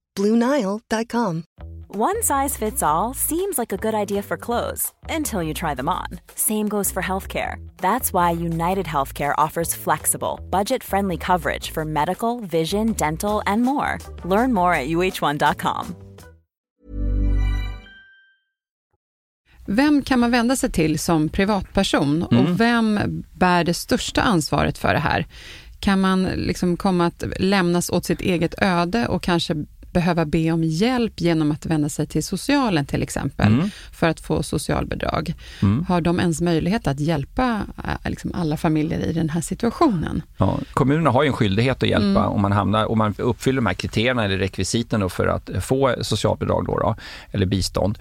BlueNile.com. 0.15 1.43
One 1.95 2.23
size 2.23 2.57
fits 2.57 2.83
all 2.83 3.13
seems 3.13 3.57
like 3.57 3.73
a 3.73 3.77
good 3.77 3.93
idea 3.93 4.21
for 4.21 4.37
clothes 4.37 4.93
until 5.09 5.43
you 5.43 5.53
try 5.53 5.75
them 5.75 5.89
on. 5.89 6.07
Same 6.35 6.69
goes 6.69 6.91
for 6.91 7.03
healthcare. 7.03 7.55
That's 7.81 8.13
why 8.13 8.31
United 8.31 8.85
Healthcare 8.85 9.33
offers 9.37 9.75
flexible, 9.75 10.39
budget 10.49 10.83
friendly 10.83 11.17
coverage 11.17 11.71
for 11.71 11.85
medical, 11.85 12.39
vision, 12.39 12.93
dental, 12.93 13.41
and 13.45 13.61
more. 13.61 13.97
Learn 14.23 14.53
more 14.53 14.73
at 14.73 14.87
uh1.com. 14.87 15.95
Vem 19.65 20.01
kan 20.01 20.19
man 20.19 20.31
vända 20.31 20.55
sig 20.55 20.71
till 20.71 20.99
som 20.99 21.29
privatperson 21.29 22.25
mm. 22.31 22.45
och 22.45 22.59
vem 22.59 22.99
bär 23.31 23.63
det 23.63 23.73
största 23.73 24.21
ansvaret 24.21 24.77
för 24.77 24.93
det 24.93 24.99
här? 24.99 25.25
Kan 25.79 26.01
man 26.01 26.23
liksom 26.23 26.77
komma 26.77 27.05
att 27.05 27.23
lämnas 27.39 27.89
åt 27.89 28.05
sitt 28.05 28.21
eget 28.21 28.61
öde 28.61 29.07
och 29.07 29.23
kanske 29.23 29.55
behöva 29.91 30.25
be 30.25 30.51
om 30.51 30.63
hjälp 30.63 31.21
genom 31.21 31.51
att 31.51 31.65
vända 31.65 31.89
sig 31.89 32.07
till 32.07 32.23
socialen 32.23 32.85
till 32.85 33.03
exempel, 33.03 33.47
mm. 33.47 33.69
för 33.91 34.07
att 34.07 34.19
få 34.19 34.43
socialbidrag. 34.43 35.33
Mm. 35.61 35.85
Har 35.85 36.01
de 36.01 36.19
ens 36.19 36.41
möjlighet 36.41 36.87
att 36.87 36.99
hjälpa 36.99 37.61
äh, 37.77 38.09
liksom 38.09 38.31
alla 38.33 38.57
familjer 38.57 38.99
i 38.99 39.13
den 39.13 39.29
här 39.29 39.41
situationen? 39.41 40.21
Ja, 40.37 40.59
kommunerna 40.73 41.09
har 41.09 41.23
ju 41.23 41.27
en 41.27 41.33
skyldighet 41.33 41.83
att 41.83 41.89
hjälpa 41.89 42.19
mm. 42.19 42.31
om, 42.31 42.41
man 42.41 42.51
hamnar, 42.51 42.85
om 42.85 42.97
man 42.97 43.13
uppfyller 43.17 43.55
de 43.55 43.65
här 43.65 43.73
kriterierna 43.73 44.25
eller 44.25 44.37
rekvisiten 44.37 45.09
för 45.09 45.27
att 45.27 45.49
få 45.61 45.95
socialbidrag 46.01 46.65
då, 46.65 46.77
då 46.77 46.95
eller 47.31 47.45
bistånd. 47.45 47.97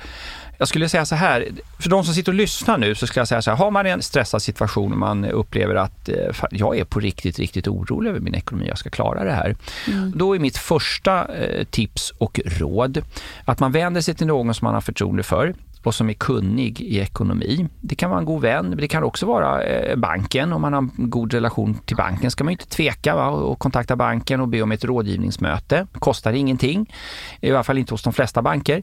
Jag 0.61 0.69
skulle 0.69 0.89
säga 0.89 1.05
så 1.05 1.15
här, 1.15 1.49
för 1.79 1.91
de 1.91 2.05
som 2.05 2.15
sitter 2.15 2.33
och 2.33 2.37
lyssnar 2.37 2.79
nu 2.79 2.95
så 2.95 3.07
skulle 3.07 3.21
jag 3.21 3.29
säga 3.29 3.43
så 3.43 3.51
här, 3.51 3.59
har 3.59 3.71
man 3.71 3.87
en 3.87 4.03
stressad 4.03 4.43
situation 4.43 4.93
och 4.93 4.99
man 4.99 5.25
upplever 5.25 5.75
att 5.75 6.09
eh, 6.09 6.35
jag 6.51 6.79
är 6.79 6.85
på 6.85 7.01
riktigt, 7.01 7.39
riktigt 7.39 7.69
orolig 7.69 8.11
över 8.11 8.21
min 8.21 8.35
ekonomi, 8.35 8.69
jag 8.69 8.79
ska 8.79 8.91
klara 8.91 9.25
det 9.25 9.33
här. 9.33 9.57
Mm. 9.89 10.13
Då 10.17 10.35
är 10.35 10.39
mitt 10.39 10.57
första 10.57 11.35
eh, 11.35 11.65
tips 11.65 12.13
och 12.19 12.41
råd 12.45 13.03
att 13.45 13.61
man 13.61 13.73
vänder 13.73 14.01
sig 14.01 14.15
till 14.15 14.27
någon 14.27 14.55
som 14.55 14.65
man 14.67 14.75
har 14.75 14.81
förtroende 14.81 15.23
för 15.23 15.55
och 15.83 15.95
som 15.95 16.09
är 16.09 16.13
kunnig 16.13 16.81
i 16.81 16.99
ekonomi. 16.99 17.69
Det 17.81 17.95
kan 17.95 18.11
vara 18.11 18.21
en 18.21 18.27
god 18.27 18.43
vän, 18.43 18.69
men 18.69 18.79
det 18.79 18.89
kan 18.89 19.03
också 19.03 19.27
vara 19.27 19.63
eh, 19.63 19.97
banken. 19.97 20.53
Om 20.53 20.63
man 20.63 20.73
har 20.73 20.81
en 20.81 20.91
god 20.97 21.33
relation 21.33 21.79
till 21.85 21.97
banken 21.97 22.31
ska 22.31 22.45
man 22.45 22.51
inte 22.51 22.67
tveka 22.67 23.15
va, 23.15 23.29
och 23.29 23.59
kontakta 23.59 23.97
banken 23.97 24.41
och 24.41 24.49
be 24.49 24.63
om 24.63 24.73
ett 24.73 24.85
rådgivningsmöte. 24.85 25.87
Kostar 25.93 26.33
ingenting, 26.33 26.95
i 27.41 27.51
alla 27.51 27.65
fall 27.65 27.79
inte 27.79 27.95
hos 27.95 28.03
de 28.03 28.13
flesta 28.13 28.43
banker. 28.43 28.83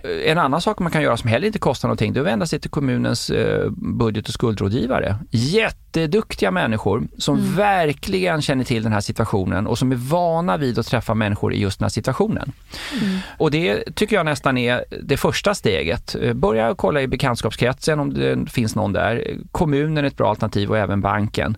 Eh, 0.00 0.30
en 0.30 0.38
annan 0.38 0.60
sak 0.60 0.78
man 0.78 0.92
kan 0.92 1.02
göra 1.02 1.16
som 1.16 1.30
heller 1.30 1.46
inte 1.46 1.58
kostar 1.58 1.88
någonting, 1.88 2.12
det 2.12 2.18
är 2.18 2.22
att 2.22 2.26
vända 2.26 2.46
sig 2.46 2.60
till 2.60 2.70
kommunens 2.70 3.30
eh, 3.30 3.70
budget 3.70 4.28
och 4.28 4.34
skuldrådgivare. 4.34 5.16
Jätteduktiga 5.30 6.50
människor 6.50 7.08
som 7.18 7.38
mm. 7.38 7.54
verkligen 7.54 8.42
känner 8.42 8.64
till 8.64 8.82
den 8.82 8.92
här 8.92 9.00
situationen 9.00 9.66
och 9.66 9.78
som 9.78 9.92
är 9.92 9.96
vana 9.96 10.56
vid 10.56 10.78
att 10.78 10.86
träffa 10.86 11.14
människor 11.14 11.54
i 11.54 11.60
just 11.60 11.78
den 11.78 11.84
här 11.84 11.90
situationen. 11.90 12.52
Mm. 13.02 13.18
Och 13.38 13.50
det 13.50 13.94
tycker 13.94 14.16
jag 14.16 14.26
nästan 14.26 14.58
är 14.58 14.84
det 15.02 15.16
första 15.16 15.54
steget 15.54 16.16
börja 16.34 16.74
kolla 16.74 17.02
i 17.02 17.08
bekantskapskretsen 17.08 18.00
om 18.00 18.14
det 18.14 18.50
finns 18.50 18.74
någon 18.74 18.92
där. 18.92 19.36
Kommunen 19.52 20.04
är 20.04 20.08
ett 20.08 20.16
bra 20.16 20.30
alternativ 20.30 20.70
och 20.70 20.78
även 20.78 21.00
banken. 21.00 21.56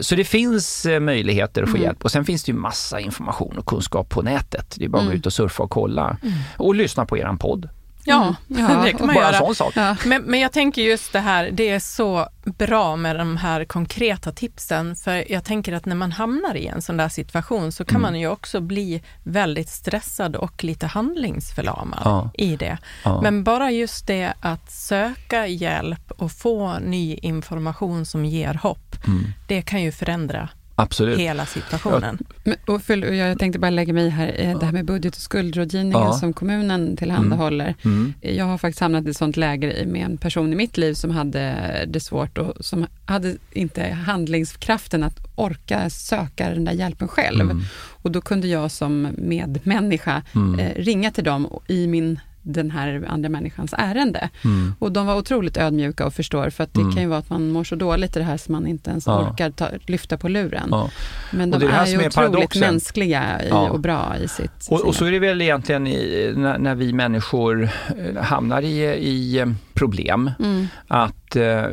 Så 0.00 0.14
det 0.14 0.24
finns 0.24 0.86
eh, 0.86 1.00
möjligheter 1.00 1.62
att 1.62 1.68
få 1.68 1.76
mm. 1.76 1.86
hjälp 1.86 2.04
och 2.04 2.10
sen 2.10 2.24
finns 2.24 2.44
det 2.44 2.52
ju 2.52 2.58
massa 2.58 3.00
information 3.00 3.58
och 3.58 3.66
kunskap 3.66 4.08
på 4.08 4.22
nätet. 4.22 4.74
Det 4.78 4.84
är 4.84 4.88
bara 4.88 4.98
att 4.98 5.02
mm. 5.02 5.14
gå 5.14 5.18
ut 5.18 5.26
och 5.26 5.32
surfa 5.32 5.62
och 5.62 5.70
kolla 5.70 6.16
mm. 6.22 6.34
och 6.56 6.74
lyssna 6.74 7.06
på 7.06 7.18
eran 7.18 7.38
podd. 7.38 7.68
Ja, 8.04 8.34
mm. 8.50 8.82
det 8.84 8.92
kan 8.92 9.06
man 9.06 9.14
Bara 9.14 9.32
göra. 9.32 9.54
Sak. 9.54 9.72
Ja. 9.76 9.96
Men, 10.04 10.22
men 10.22 10.40
jag 10.40 10.52
tänker 10.52 10.82
just 10.82 11.12
det 11.12 11.20
här, 11.20 11.50
det 11.52 11.68
är 11.68 11.80
så 11.80 12.28
bra 12.44 12.96
med 12.96 13.16
de 13.16 13.36
här 13.36 13.64
konkreta 13.64 14.32
tipsen, 14.32 14.96
för 14.96 15.32
jag 15.32 15.44
tänker 15.44 15.72
att 15.72 15.86
när 15.86 15.96
man 15.96 16.12
hamnar 16.12 16.56
i 16.56 16.66
en 16.66 16.82
sån 16.82 16.96
där 16.96 17.08
situation 17.08 17.72
så 17.72 17.84
kan 17.84 17.96
mm. 17.96 18.02
man 18.02 18.20
ju 18.20 18.28
också 18.28 18.60
bli 18.60 19.02
väldigt 19.22 19.68
stressad 19.68 20.36
och 20.36 20.64
lite 20.64 20.86
handlingsförlamad 20.86 22.00
ja. 22.04 22.30
i 22.34 22.56
det. 22.56 22.78
Ja. 23.04 23.20
Men 23.22 23.44
bara 23.44 23.70
just 23.70 24.06
det 24.06 24.32
att 24.40 24.70
söka 24.70 25.46
hjälp 25.46 26.10
och 26.10 26.32
få 26.32 26.78
ny 26.78 27.14
information 27.22 28.06
som 28.06 28.24
ger 28.24 28.54
hopp, 28.54 28.96
mm. 29.06 29.32
det 29.48 29.62
kan 29.62 29.82
ju 29.82 29.92
förändra 29.92 30.48
Absolut. 30.82 31.18
hela 31.18 31.46
situationen. 31.46 32.18
Ja. 32.44 32.52
Och 32.66 32.82
för, 32.82 33.12
jag 33.12 33.38
tänkte 33.38 33.58
bara 33.58 33.70
lägga 33.70 33.92
mig 33.92 34.08
här, 34.08 34.34
eh, 34.36 34.58
det 34.58 34.66
här 34.66 34.72
med 34.72 34.84
budget 34.84 35.16
och 35.16 35.22
skuldrådgivningen 35.22 36.06
ja. 36.06 36.12
som 36.12 36.32
kommunen 36.32 36.96
tillhandahåller. 36.96 37.74
Mm. 37.82 38.14
Mm. 38.22 38.36
Jag 38.36 38.44
har 38.44 38.58
faktiskt 38.58 38.80
hamnat 38.80 39.06
i 39.06 39.10
ett 39.10 39.16
sånt 39.16 39.36
läge 39.36 39.84
med 39.86 40.04
en 40.04 40.16
person 40.16 40.52
i 40.52 40.56
mitt 40.56 40.76
liv 40.76 40.94
som 40.94 41.10
hade 41.10 41.84
det 41.88 42.00
svårt 42.00 42.38
och 42.38 42.64
som 42.64 42.86
hade 43.04 43.36
inte 43.52 43.82
handlingskraften 43.82 45.02
att 45.02 45.18
orka 45.34 45.90
söka 45.90 46.50
den 46.50 46.64
där 46.64 46.72
hjälpen 46.72 47.08
själv. 47.08 47.40
Mm. 47.40 47.62
Och 48.02 48.10
då 48.10 48.20
kunde 48.20 48.48
jag 48.48 48.70
som 48.70 49.08
medmänniska 49.18 50.22
mm. 50.34 50.58
eh, 50.58 50.74
ringa 50.74 51.10
till 51.10 51.24
dem 51.24 51.60
i 51.66 51.86
min 51.86 52.20
den 52.52 52.70
här 52.70 53.04
andra 53.08 53.28
människans 53.28 53.74
ärende. 53.78 54.28
Mm. 54.44 54.74
Och 54.78 54.92
de 54.92 55.06
var 55.06 55.16
otroligt 55.16 55.56
ödmjuka 55.56 56.06
och 56.06 56.14
förstår, 56.14 56.50
för 56.50 56.64
att 56.64 56.74
det 56.74 56.80
mm. 56.80 56.92
kan 56.92 57.02
ju 57.02 57.08
vara 57.08 57.18
att 57.18 57.30
man 57.30 57.50
mår 57.50 57.64
så 57.64 57.74
dåligt 57.74 58.16
i 58.16 58.18
det 58.18 58.24
här 58.24 58.36
så 58.36 58.52
man 58.52 58.66
inte 58.66 58.90
ens 58.90 59.06
ja. 59.06 59.30
orkar 59.30 59.50
ta, 59.50 59.68
lyfta 59.86 60.16
på 60.16 60.28
luren. 60.28 60.68
Ja. 60.70 60.90
Men 61.30 61.50
de 61.50 61.62
är, 61.62 61.68
är, 61.68 61.86
ju 61.86 61.96
otroligt 61.96 62.14
paradoxen. 62.14 62.60
mänskliga 62.60 63.42
i, 63.42 63.48
ja. 63.48 63.70
och 63.70 63.80
bra 63.80 64.16
i 64.22 64.28
sitt... 64.28 64.68
Och, 64.70 64.80
och, 64.80 64.94
så 64.94 65.04
är 65.04 65.10
det 65.10 65.18
väl 65.18 65.42
egentligen 65.42 65.86
i, 65.86 66.32
när, 66.36 66.58
när, 66.58 66.74
vi 66.74 66.92
människor 66.92 67.62
eh, 67.62 68.22
hamnar 68.22 68.62
i, 68.62 68.82
i 68.84 69.38
eh, 69.38 69.46
problem, 69.74 70.30
mm. 70.38 70.68
att 70.88 71.36
uh, 71.36 71.64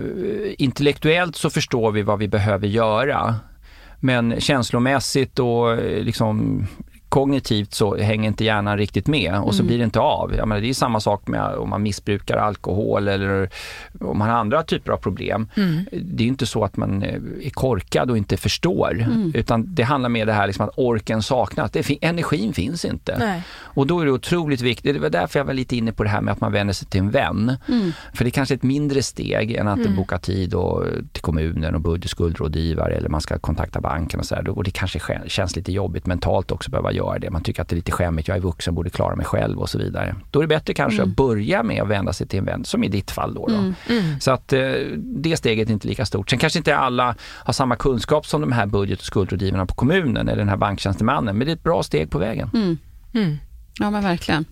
intellektuellt 0.58 1.36
så 1.36 1.50
förstår 1.50 1.92
vi 1.92 2.02
vad 2.02 2.20
vi 2.20 2.28
behöver 2.28 2.68
göra. 2.68 3.36
Men 4.00 4.40
känslomässigt 4.40 5.40
och 5.40 5.78
liksom 5.78 6.68
kognitivt 7.10 7.74
så 7.74 7.98
hänger 7.98 8.28
inte 8.28 8.44
hjärnan 8.44 8.78
riktigt 8.78 9.08
med 9.08 9.40
och 9.40 9.56
så 9.56 9.62
mm. 9.62 9.68
blir 9.68 9.78
det 9.78 9.84
inte 9.84 10.00
av. 10.00 10.36
Jag 10.38 10.48
menar, 10.48 10.62
det 10.62 10.70
är 10.70 10.74
samma 10.74 11.00
sak 11.00 11.28
med 11.28 11.42
om 11.42 11.70
man 11.70 11.84
missbrukar 11.84 12.38
alkohol 12.38 13.08
eller 13.08 13.50
om 14.00 14.18
man 14.18 14.30
har 14.30 14.36
andra 14.36 14.64
typer 14.64 14.92
av 14.92 14.98
problem. 14.98 15.50
Mm. 15.56 15.86
Det 15.92 16.24
är 16.24 16.28
inte 16.28 16.46
så 16.46 16.64
att 16.64 16.78
man 16.78 17.04
eh, 17.04 17.16
är 17.44 17.50
korkad 17.50 18.12
och 18.12 18.18
inte 18.18 18.38
förstår 18.38 19.02
mm. 19.02 19.32
utan 19.36 19.76
det 19.76 19.84
handlar 19.84 20.10
mer 20.10 20.26
det 20.26 20.34
här 20.34 20.48
liksom 20.48 20.66
att 20.66 20.74
orken 20.78 21.24
saknas. 21.24 21.72
Det, 21.72 21.98
energin 22.02 22.54
finns 22.54 22.86
inte. 22.86 23.18
Nej. 23.20 23.44
Och 23.50 23.88
då 23.88 24.00
är 24.00 24.06
det 24.06 24.12
otroligt 24.12 24.62
viktigt, 24.62 24.94
det 24.94 25.00
var 25.00 25.10
därför 25.10 25.40
jag 25.40 25.46
var 25.46 25.54
lite 25.54 25.76
inne 25.76 25.92
på 25.92 26.04
det 26.04 26.10
här 26.10 26.22
med 26.22 26.32
att 26.32 26.42
man 26.42 26.52
vänder 26.52 26.74
sig 26.74 26.88
till 26.88 27.00
en 27.00 27.10
vän. 27.10 27.58
Mm. 27.68 27.92
För 28.14 28.24
det 28.24 28.30
är 28.30 28.32
kanske 28.32 28.56
ett 28.56 28.64
mindre 28.64 29.04
steg 29.04 29.52
än 29.52 29.68
att 29.68 29.80
mm. 29.80 29.96
boka 29.96 30.18
tid 30.18 30.54
och, 30.54 30.84
till 31.12 31.22
kommunen 31.22 31.76
och 31.76 31.82
budget 31.82 32.12
skuldrådgivare 32.12 32.94
eller 32.94 33.10
man 33.10 33.22
ska 33.22 33.40
kontakta 33.40 33.82
banken 33.82 34.20
och 34.20 34.26
så 34.26 34.36
där. 34.36 34.50
Och 34.50 34.64
det 34.64 34.72
kanske 34.72 35.00
känns 35.28 35.56
lite 35.56 35.72
jobbigt 35.72 36.06
mentalt 36.06 36.52
också 36.52 36.68
att 36.68 36.72
behöva 36.72 36.92
göra 36.98 37.20
det. 37.20 37.30
Man 37.30 37.44
tycker 37.44 37.62
att 37.62 37.68
det 37.70 37.74
är 37.74 37.76
lite 37.78 37.92
skämmigt, 37.92 38.28
jag 38.28 38.38
är 38.38 38.42
vuxen, 38.42 38.76
borde 38.76 38.90
klara 38.90 39.16
mig 39.16 39.26
själv 39.26 39.60
och 39.60 39.70
så 39.70 39.78
vidare. 39.78 40.16
Då 40.32 40.40
är 40.40 40.44
det 40.44 40.48
bättre 40.48 40.74
kanske 40.74 41.02
Mm. 41.02 41.10
att 41.10 41.16
börja 41.18 41.64
med 41.64 41.82
att 41.82 41.88
vända 41.88 42.14
sig 42.14 42.28
till 42.28 42.40
en 42.40 42.46
vän, 42.46 42.66
som 42.66 42.84
i 42.84 42.88
ditt 42.88 43.12
fall 43.12 43.34
då. 43.34 43.48
då. 43.48 43.54
Mm. 43.94 44.20
Så 44.20 44.32
att 44.32 44.54
eh, 44.54 44.60
det 44.96 45.38
steget 45.38 45.70
är 45.70 45.74
inte 45.74 45.88
lika 45.88 46.06
stort. 46.06 46.30
Sen 46.30 46.40
kanske 46.40 46.60
inte 46.60 46.78
alla 46.78 47.16
har 47.22 47.54
samma 47.54 47.76
kunskap 47.76 48.26
som 48.26 48.42
de 48.42 48.52
här 48.52 48.66
budget 48.66 49.00
och 49.00 49.06
skuldrådgivarna 49.06 49.66
på 49.66 49.76
kommunen 49.76 50.28
eller 50.28 50.38
den 50.40 50.50
här 50.50 50.58
banktjänstemannen, 50.58 51.38
men 51.38 51.46
det 51.48 51.52
är 51.52 51.56
ett 51.56 51.64
bra 51.64 51.84
steg 51.84 52.10
på 52.10 52.18
vägen. 52.20 52.50
Mm. 52.54 52.78
Mm. 53.14 53.38
Ja, 53.80 53.90
men 53.90 54.04
verkligen. 54.04 54.46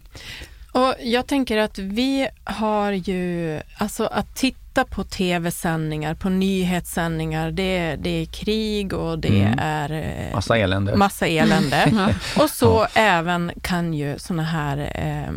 Och 0.75 0.93
jag 1.03 1.27
tänker 1.27 1.57
att 1.57 1.77
vi 1.79 2.27
har 2.43 2.91
ju, 2.91 3.59
alltså 3.77 4.05
att 4.05 4.35
titta 4.35 4.83
på 4.85 5.03
tv-sändningar, 5.03 6.13
på 6.15 6.29
nyhetssändningar, 6.29 7.51
det, 7.51 7.95
det 7.95 8.09
är 8.21 8.25
krig 8.25 8.93
och 8.93 9.19
det 9.19 9.41
Mm. 9.41 9.59
är 9.61 9.91
eh, 9.91 10.33
Massa 10.35 10.57
elände. 10.57 10.95
massa 10.95 11.27
elände. 11.27 11.91
Ja. 11.95 12.09
Och 12.43 12.49
så 12.49 12.87
även 12.93 13.51
kan 13.61 13.93
ju 13.93 14.19
såna 14.19 14.43
här 14.43 14.77
eh, 14.95 15.33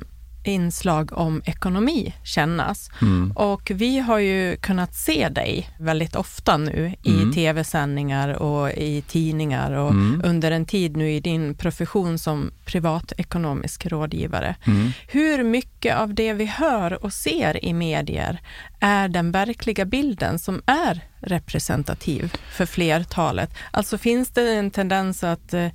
inslag 0.48 1.12
om 1.18 1.42
ekonomi 1.44 2.14
kännas. 2.24 2.90
Mm. 3.02 3.32
Och 3.36 3.70
vi 3.74 3.98
har 3.98 4.18
ju 4.18 4.56
kunnat 4.56 4.94
se 4.94 5.28
dig 5.28 5.70
väldigt 5.78 6.16
ofta 6.16 6.56
nu 6.56 6.94
i 7.02 7.10
Mm. 7.14 7.32
tv-sändningar 7.32 8.28
och 8.28 8.70
i 8.70 9.02
tidningar 9.08 9.72
och 9.72 9.90
Mm. 9.90 10.20
under 10.24 10.50
en 10.50 10.66
tid 10.66 10.96
nu 10.96 11.10
i 11.12 11.20
din 11.20 11.54
profession 11.54 12.18
som 12.18 12.50
privatekonomisk 12.64 13.86
rådgivare. 13.86 14.56
Mm. 14.66 14.90
Hur 15.08 15.44
mycket 15.44 15.96
av 15.96 16.14
det 16.14 16.32
vi 16.32 16.44
hör 16.44 17.04
och 17.04 17.12
ser 17.12 17.64
i 17.64 17.72
medier 17.72 18.40
är 18.80 19.08
den 19.08 19.30
verkliga 19.30 19.84
bilden 19.84 20.38
som 20.38 20.62
är 20.66 21.00
representativ 21.20 22.32
för 22.50 22.66
flertalet? 22.66 23.50
Alltså 23.70 23.98
finns 23.98 24.30
det 24.30 24.52
en 24.52 24.70
tendens 24.70 25.24
att 25.24 25.54
eh, 25.54 25.68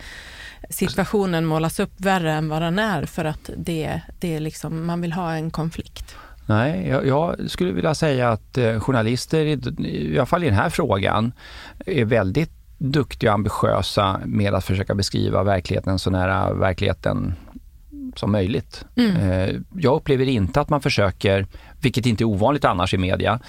situationen 0.70 1.46
målas 1.46 1.80
upp 1.80 1.94
värre 1.98 2.32
än 2.34 2.50
vad 2.50 2.62
den 2.62 2.80
är 2.80 3.06
för 3.06 3.26
att 3.26 3.50
det, 3.58 4.02
det 4.20 4.36
är 4.36 4.40
liksom, 4.40 4.86
man 4.86 5.02
vill 5.02 5.14
ha 5.14 5.34
en 5.34 5.52
konflikt? 5.52 6.16
Nej, 6.46 6.88
jag, 6.88 7.08
jag 7.08 7.50
skulle 7.50 7.72
vilja 7.72 7.96
säga 7.96 8.30
att 8.30 8.58
eh, 8.58 8.80
journalister, 8.80 9.46
i, 9.46 9.60
i 9.80 10.18
alla 10.18 10.26
fall 10.26 10.44
i 10.44 10.46
den 10.46 10.56
här 10.56 10.70
frågan, 10.70 11.32
är 11.86 12.06
väldigt 12.06 12.52
duktiga 12.78 13.30
och 13.30 13.34
ambitiösa 13.34 14.22
med 14.26 14.54
att 14.54 14.66
försöka 14.66 14.96
beskriva 14.96 15.44
verkligheten 15.44 16.00
så 16.00 16.10
nära 16.10 16.54
verkligheten 16.54 17.36
som 18.20 18.32
möjligt. 18.32 18.86
Mm. 18.96 19.16
Eh, 19.16 19.56
Jag 19.78 19.96
upplever 19.96 20.26
inte 20.30 20.62
att 20.62 20.70
man 20.70 20.82
försöker, 20.82 21.48
vilket 21.82 22.06
inte 22.06 22.24
är 22.24 22.26
ovanligt 22.26 22.66
annars 22.66 22.94
i 22.94 22.98
media, 22.98 23.40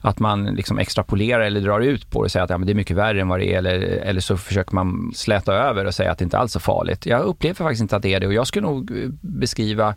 att 0.00 0.18
man 0.18 0.44
liksom 0.44 0.78
extrapolerar 0.78 1.40
eller 1.40 1.60
drar 1.60 1.80
ut 1.80 2.10
på 2.10 2.22
det 2.22 2.24
och 2.24 2.30
säger 2.30 2.44
att 2.44 2.50
ja, 2.50 2.58
men 2.58 2.66
det 2.66 2.72
är 2.72 2.74
mycket 2.74 2.96
värre 2.96 3.20
än 3.20 3.28
vad 3.28 3.40
det 3.40 3.54
är 3.54 3.58
eller, 3.58 3.78
eller 3.80 4.20
så 4.20 4.36
försöker 4.36 4.74
man 4.74 5.12
släta 5.14 5.54
över 5.54 5.84
och 5.84 5.94
säga 5.94 6.12
att 6.12 6.18
det 6.18 6.24
inte 6.24 6.38
alls 6.38 6.56
är 6.56 6.60
farligt. 6.60 7.06
Jag 7.06 7.20
upplever 7.22 7.54
faktiskt 7.54 7.82
inte 7.82 7.96
att 7.96 8.02
det 8.02 8.14
är 8.14 8.20
det 8.20 8.26
och 8.26 8.34
jag 8.34 8.46
skulle 8.46 8.66
nog 8.66 8.90
eh, 8.90 9.08
beskriva 9.20 9.94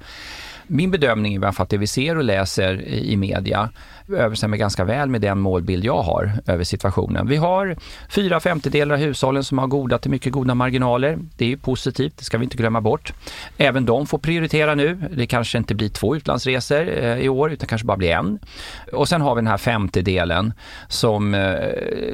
min 0.67 0.91
bedömning 0.91 1.33
är 1.33 1.39
i 1.39 1.43
alla 1.43 1.51
fall 1.51 1.63
att 1.63 1.69
det 1.69 1.77
vi 1.77 1.87
ser 1.87 2.17
och 2.17 2.23
läser 2.23 2.81
i 2.87 3.17
media 3.17 3.69
överensstämmer 4.09 4.57
ganska 4.57 4.83
väl 4.83 5.09
med 5.09 5.21
den 5.21 5.39
målbild 5.39 5.85
jag 5.85 6.01
har 6.01 6.31
över 6.45 6.63
situationen. 6.63 7.27
Vi 7.27 7.35
har 7.35 7.77
fyra 8.09 8.39
femtedelar 8.39 8.95
av 8.95 9.01
hushållen 9.01 9.43
som 9.43 9.57
har 9.57 9.67
goda 9.67 9.97
till 9.97 10.11
mycket 10.11 10.33
goda 10.33 10.55
marginaler. 10.55 11.17
Det 11.37 11.45
är 11.45 11.49
ju 11.49 11.57
positivt, 11.57 12.17
det 12.17 12.23
ska 12.23 12.37
vi 12.37 12.43
inte 12.43 12.57
glömma 12.57 12.81
bort. 12.81 13.13
Även 13.57 13.85
de 13.85 14.07
får 14.07 14.17
prioritera 14.17 14.75
nu. 14.75 14.95
Det 15.15 15.27
kanske 15.27 15.57
inte 15.57 15.75
blir 15.75 15.89
två 15.89 16.15
utlandsresor 16.15 17.03
eh, 17.03 17.17
i 17.17 17.29
år 17.29 17.51
utan 17.51 17.67
kanske 17.67 17.85
bara 17.87 17.97
blir 17.97 18.11
en. 18.11 18.39
Och 18.93 19.07
sen 19.09 19.21
har 19.21 19.35
vi 19.35 19.39
den 19.39 19.47
här 19.47 19.57
femtedelen 19.57 20.53
som 20.87 21.33
eh, 21.33 21.57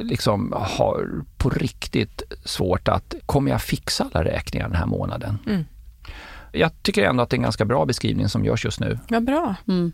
liksom 0.02 0.54
har 0.56 1.08
på 1.36 1.50
riktigt 1.50 2.22
svårt 2.44 2.88
att, 2.88 3.14
kommer 3.26 3.50
jag 3.50 3.62
fixa 3.62 4.08
alla 4.12 4.24
räkningar 4.24 4.68
den 4.68 4.76
här 4.76 4.86
månaden? 4.86 5.38
Mm. 5.46 5.64
Jag 6.52 6.82
tycker 6.82 7.02
ändå 7.02 7.22
att 7.22 7.30
det 7.30 7.34
är 7.34 7.38
en 7.38 7.42
ganska 7.42 7.64
bra 7.64 7.86
beskrivning 7.86 8.28
som 8.28 8.44
görs 8.44 8.64
just 8.64 8.80
nu. 8.80 8.98
Vad 9.08 9.24
bra. 9.24 9.54
Mm. 9.68 9.92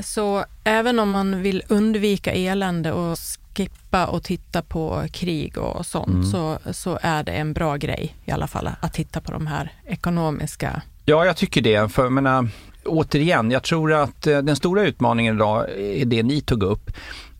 Så 0.00 0.44
även 0.64 0.98
om 0.98 1.10
man 1.10 1.42
vill 1.42 1.62
undvika 1.68 2.32
elände 2.32 2.92
och 2.92 3.18
skippa 3.56 4.06
och 4.06 4.22
titta 4.22 4.62
på 4.62 5.04
krig 5.12 5.58
och 5.58 5.86
sånt 5.86 6.08
Mm. 6.08 6.24
så, 6.24 6.58
så 6.72 6.98
är 7.02 7.22
det 7.22 7.32
en 7.32 7.52
bra 7.52 7.76
grej 7.76 8.14
i 8.24 8.30
alla 8.30 8.46
fall 8.46 8.70
att 8.80 8.92
titta 8.92 9.20
på 9.20 9.32
de 9.32 9.46
här 9.46 9.72
ekonomiska 9.86 10.82
Ja, 11.04 11.24
jag 11.24 11.36
tycker 11.36 11.60
det. 11.62 11.92
För 11.92 12.02
jag 12.02 12.12
menar, 12.12 12.48
återigen, 12.84 13.50
jag 13.50 13.62
tror 13.62 13.92
att 13.92 14.26
eh, 14.26 14.38
den 14.38 14.56
stora 14.56 14.82
utmaningen 14.82 15.34
idag 15.36 15.70
är 15.78 16.04
det 16.04 16.22
ni 16.22 16.40
tog 16.40 16.62
upp. 16.62 16.90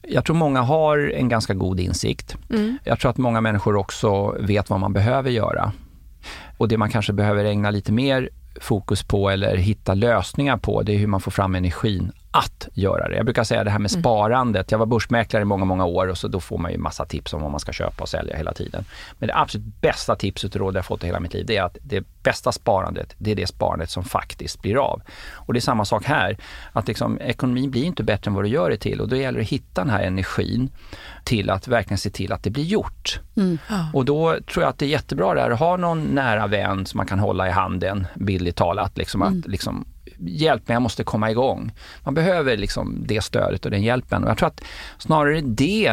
Jag 0.03 0.25
tror 0.25 0.37
många 0.37 0.61
har 0.63 0.99
en 1.15 1.29
ganska 1.29 1.55
god 1.55 1.81
insikt. 1.81 2.37
Mm. 2.51 2.79
Jag 2.85 3.01
tror 3.01 3.11
att 3.11 3.17
många 3.17 3.41
människor 3.41 3.77
också 3.77 4.37
vet 4.41 4.71
vad 4.71 4.81
man 4.81 4.93
behöver 4.93 5.31
göra. 5.31 5.73
Och 6.59 6.69
det 6.69 6.77
man 6.79 6.91
kanske 6.91 7.13
behöver 7.13 7.45
ägna 7.45 7.71
lite 7.71 7.93
mer 7.93 8.31
fokus 8.61 9.03
på 9.03 9.31
eller 9.31 9.57
hitta 9.57 9.95
lösningar 9.95 10.57
på, 10.57 10.83
det 10.83 10.93
är 10.93 10.99
hur 10.99 11.07
man 11.07 11.21
får 11.21 11.31
fram 11.31 11.55
energin 11.55 12.13
att 12.31 12.69
göra 12.75 13.09
det. 13.09 13.17
Jag 13.17 13.25
brukar 13.25 13.45
säga 13.45 13.65
det 13.65 13.71
här 13.71 13.79
med 13.79 13.91
Mm. 13.93 14.03
sparandet. 14.03 14.71
Jag 14.71 14.79
var 14.79 14.87
börsmäklare 14.87 15.43
i 15.43 15.45
många, 15.45 15.65
många 15.65 15.85
år 15.85 16.07
och 16.07 16.19
så 16.19 16.29
då 16.29 16.41
får 16.41 16.59
man 16.59 16.73
ju 16.73 16.79
massa 16.79 17.05
tips 17.05 17.33
om 17.33 17.43
vad 17.43 17.51
man 17.51 17.61
ska 17.61 17.73
köpa 17.73 18.03
och 18.03 18.09
sälja 18.09 18.37
hela 18.37 18.53
tiden. 18.53 18.85
Men 19.19 19.27
det 19.27 19.37
absolut 19.37 19.67
bästa 19.81 20.17
tipset 20.17 20.55
och 20.55 20.61
råd 20.61 20.77
jag 20.77 20.85
fått 20.85 21.03
i 21.03 21.07
hela 21.07 21.21
mitt 21.21 21.35
liv, 21.35 21.47
det 21.47 21.57
är 21.57 21.63
att 21.63 21.77
det 21.83 22.05
bästa 22.23 22.53
sparandet, 22.53 23.15
det 23.19 23.31
är 23.31 23.35
det 23.37 23.47
sparandet 23.47 23.91
som 23.91 24.05
faktiskt 24.05 24.63
blir 24.63 24.77
av. 24.77 25.03
Och 25.33 25.53
det 25.53 25.59
är 25.59 25.61
samma 25.61 25.85
sak 25.85 26.05
här, 26.05 26.37
att 26.73 26.89
liksom, 26.89 27.21
ekonomin 27.21 27.71
blir 27.71 27.85
inte 27.85 28.03
bättre 28.03 28.29
än 28.29 28.35
vad 28.35 28.45
du 28.45 28.49
gör 28.49 28.71
det 28.71 28.77
till 28.77 29.01
och 29.01 29.09
då 29.09 29.17
gäller 29.17 29.39
det 29.39 29.45
att 29.45 29.51
hitta 29.51 29.81
den 29.81 29.91
här 29.91 30.03
energin 30.03 30.71
till 31.25 31.51
att 31.51 31.69
verkligen 31.69 31.99
se 31.99 32.11
till 32.11 32.33
att 32.33 32.43
det 32.43 32.51
blir 32.51 32.65
gjort. 32.65 33.21
Ja. 33.35 33.51
Och 33.93 34.05
då 34.05 34.37
tror 34.53 34.63
jag 34.63 34.71
att 34.71 34.79
det 34.79 34.85
är 34.87 34.89
jättebra 34.91 35.35
där 35.35 35.51
att 35.51 35.59
ha 35.59 35.77
någon 35.77 36.03
nära 36.05 36.47
vän 36.47 36.87
som 36.87 36.97
man 36.99 37.07
kan 37.07 37.19
hålla 37.19 37.49
i 37.49 37.51
handen, 37.51 38.07
bildligt 38.15 38.59
talat. 38.59 38.99
Liksom 38.99 39.23
att 39.23 39.47
liksom, 39.47 39.85
hjälp 40.21 40.69
mig, 40.69 40.75
jag 40.75 40.83
måste 40.83 41.05
komma 41.05 41.31
igång. 41.31 41.73
Man 42.05 42.15
behöver 42.15 42.57
liksom 42.57 43.05
det 43.07 43.25
stödet 43.25 43.65
och 43.65 43.71
den 43.71 43.83
hjälpen. 43.83 44.25
Och 44.25 44.31
jag 44.31 44.39
tror 44.39 44.49
att 44.49 44.65
snarare 44.99 45.41
det 45.41 45.87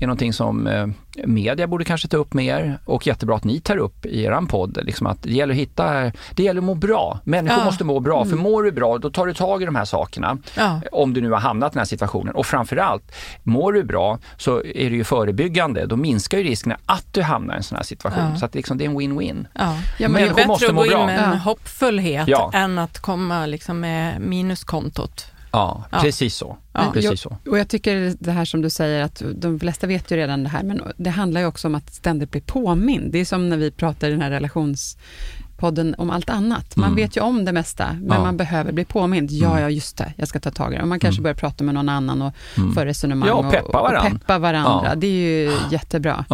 är 0.00 0.06
någonting 0.06 0.32
som 0.32 0.66
eh, 0.66 0.86
media 1.26 1.66
borde 1.66 1.84
kanske 1.84 2.08
ta 2.08 2.16
upp 2.16 2.34
mer 2.34 2.78
och 2.84 3.06
jättebra 3.06 3.36
att 3.36 3.44
ni 3.44 3.60
tar 3.60 3.76
upp 3.76 4.06
i 4.06 4.22
er 4.24 4.46
podd. 4.48 4.78
Liksom 4.82 5.06
att 5.06 5.22
det 5.22 5.32
gäller 5.32 5.54
att 5.54 5.60
hitta, 5.60 6.12
det 6.34 6.42
gäller 6.42 6.60
att 6.60 6.64
må 6.64 6.74
bra. 6.74 7.20
Människor 7.24 7.58
Ja. 7.58 7.64
måste 7.64 7.84
må 7.84 8.00
bra, 8.00 8.24
för 8.24 8.36
mår 8.36 8.62
du 8.62 8.72
bra 8.72 8.98
då 8.98 9.10
tar 9.10 9.26
du 9.26 9.34
tag 9.34 9.62
i 9.62 9.64
de 9.64 9.74
här 9.74 9.84
sakerna. 9.84 10.38
Ja. 10.56 10.80
Om 10.92 11.14
du 11.14 11.20
nu 11.20 11.30
har 11.30 11.40
hamnat 11.40 11.72
i 11.72 11.74
den 11.74 11.80
här 11.80 11.84
situationen. 11.84 12.34
Och 12.34 12.46
framförallt, 12.46 13.12
mår 13.42 13.72
du 13.72 13.84
bra 13.84 14.18
så 14.36 14.56
är 14.58 14.90
det 14.90 14.96
ju 14.96 15.04
förebyggande. 15.04 15.86
Då 15.86 15.96
minskar 15.96 16.38
ju 16.38 16.44
riskerna 16.44 16.76
att 16.86 17.06
du 17.12 17.22
hamnar 17.22 17.54
i 17.54 17.56
en 17.56 17.62
sån 17.62 17.76
här 17.76 17.84
situation. 17.84 18.30
Ja. 18.32 18.36
Så 18.36 18.44
att 18.44 18.54
liksom, 18.54 18.78
det 18.78 18.84
är 18.84 18.88
en 18.88 19.00
win-win. 19.00 19.46
Ja. 19.52 19.60
Ja, 19.60 19.72
men 19.98 19.98
det 19.98 20.04
är 20.04 20.08
människor 20.08 20.34
bättre 20.34 20.46
måste 20.48 20.66
att 20.66 20.74
gå 20.74 20.86
in 20.86 21.06
med 21.06 21.24
en 21.24 21.38
hoppfullhet 21.38 22.28
än 22.52 22.78
att 22.78 22.98
komma 22.98 23.46
liksom 23.46 23.80
med 23.80 24.20
minuskontot. 24.20 25.26
Ja, 25.52 25.84
Ja. 25.90 25.98
precis 26.00 26.34
så. 26.36 26.56
Ja. 26.72 26.90
Precis 26.92 27.10
Jag- 27.10 27.18
så. 27.18 27.36
Och 27.50 27.58
jag 27.58 27.68
tycker 27.68 28.14
det 28.18 28.30
här 28.32 28.44
som 28.44 28.62
du 28.62 28.70
säger, 28.70 29.02
att 29.02 29.22
de 29.34 29.60
flesta 29.60 29.86
vet 29.86 30.10
ju 30.10 30.16
redan 30.16 30.42
det 30.42 30.48
här, 30.48 30.62
men 30.62 30.82
det 30.96 31.10
handlar 31.10 31.40
ju 31.40 31.46
också 31.46 31.68
om 31.68 31.74
att 31.74 31.94
ständigt 31.94 32.30
bli 32.30 32.40
påmind. 32.40 33.12
Det 33.12 33.18
är 33.18 33.24
som 33.24 33.48
när 33.48 33.56
vi 33.56 33.70
pratar 33.70 34.08
i 34.08 34.10
den 34.10 34.20
här 34.20 34.30
relationspodden 34.30 35.94
om 35.98 36.10
allt 36.10 36.30
annat. 36.30 36.76
Man 36.76 36.84
Mm. 36.86 36.96
vet 36.96 37.16
ju 37.16 37.20
om 37.20 37.44
det 37.44 37.52
mesta, 37.52 37.88
men 37.92 38.16
Ja. 38.18 38.24
man 38.24 38.36
behöver 38.36 38.72
bli 38.72 38.84
påmind. 38.84 39.30
Ja, 39.30 39.50
Mm. 39.50 39.62
ja, 39.62 39.70
just 39.70 39.96
det, 39.98 40.12
jag 40.16 40.28
ska 40.28 40.40
ta 40.40 40.50
tag 40.50 40.72
i 40.72 40.76
det. 40.76 40.82
Och 40.82 40.88
man 40.88 41.00
kanske 41.00 41.18
Mm. 41.18 41.22
börjar 41.22 41.34
prata 41.34 41.64
med 41.64 41.74
någon 41.74 41.88
annan 41.88 42.22
och 42.22 42.32
Mm. 42.56 42.72
få 42.74 42.80
resonemang 42.84 43.28
Ja, 43.28 43.34
och 43.34 43.50
peppa 43.52 43.66
och, 43.80 43.88
varann. 43.90 44.06
och 44.12 44.20
peppa 44.20 44.38
varandra. 44.38 44.88
Ja. 44.88 44.94
Det 44.94 45.06
är 45.06 45.10
ju 45.50 45.52
jättebra. 45.70 46.24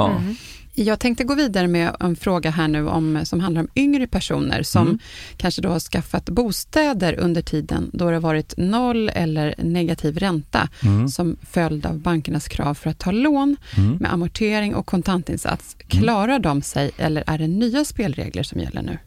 Ja. 0.75 0.83
Mm. 0.83 0.89
Jag 0.89 1.01
tänkte 1.01 1.25
gå 1.25 1.35
vidare 1.35 1.67
med 1.69 1.97
en 2.01 2.17
fråga 2.17 2.51
här 2.51 2.69
nu 2.69 2.89
om, 2.89 3.21
som 3.25 3.41
handlar 3.41 3.61
om 3.63 3.69
yngre 3.77 4.07
personer 4.07 4.63
som 4.63 4.87
Mm. 4.87 4.99
kanske 5.37 5.63
då 5.63 5.69
har 5.69 5.81
skaffat 5.81 6.29
bostäder 6.31 7.15
under 7.19 7.43
tiden 7.43 7.91
då 7.93 8.05
det 8.09 8.17
har 8.17 8.21
varit 8.21 8.55
noll 8.57 9.09
eller 9.09 9.55
negativ 9.59 10.19
ränta 10.19 10.69
Mm. 10.83 11.09
som 11.09 11.37
följd 11.51 11.87
av 11.87 11.99
bankernas 11.99 12.49
krav 12.49 12.75
för 12.75 12.91
att 12.91 12.99
ta 12.99 13.11
lån 13.11 13.57
Mm. 13.77 13.97
med 14.01 14.13
amortering 14.13 14.75
och 14.75 14.87
kontantinsats. 14.87 15.77
Klarar 15.89 16.39
de 16.39 16.63
sig 16.63 16.91
eller 16.99 17.25
är 17.27 17.39
det 17.39 17.47
nya 17.49 17.85
spelregler 17.85 18.43
som 18.43 18.61
gäller 18.61 18.83
nu? 18.83 18.99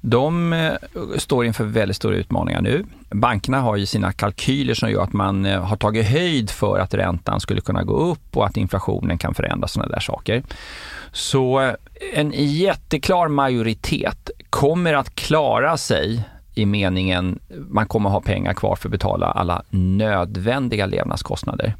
De 0.00 0.52
eh, 0.52 0.72
står 1.18 1.44
inför 1.44 1.64
väldigt 1.64 1.96
stora 1.96 2.16
utmaningar 2.16 2.60
nu. 2.60 2.84
Bankerna 3.10 3.60
har 3.60 3.76
ju 3.76 3.86
sina 3.86 4.12
kalkyler 4.12 4.74
som 4.74 4.90
gör 4.90 5.02
att 5.02 5.12
man 5.12 5.46
eh, 5.46 5.64
har 5.64 5.76
tagit 5.76 6.06
höjd 6.06 6.50
för 6.50 6.78
att 6.78 6.94
räntan 6.94 7.40
skulle 7.40 7.60
kunna 7.60 7.82
gå 7.82 7.94
upp 7.94 8.36
och 8.36 8.46
att 8.46 8.56
inflationen 8.56 9.18
kan 9.18 9.34
förändras, 9.34 9.72
sådana 9.72 9.92
där 9.92 10.00
saker. 10.00 10.42
Så 11.12 11.60
eh, 11.60 11.74
en 12.14 12.32
jätteklar 12.36 13.28
majoritet 13.28 14.30
kommer 14.50 14.94
att 14.94 15.14
klara 15.14 15.76
sig 15.76 16.28
i 16.54 16.66
meningen 16.66 17.38
man 17.68 17.86
kommer 17.86 18.10
ha 18.10 18.20
pengar 18.20 18.54
kvar 18.54 18.76
för 18.76 18.88
att 18.88 18.92
betala 18.92 19.26
alla 19.26 19.62
nödvändiga 19.70 20.86
levnadskostnader. 20.86 21.74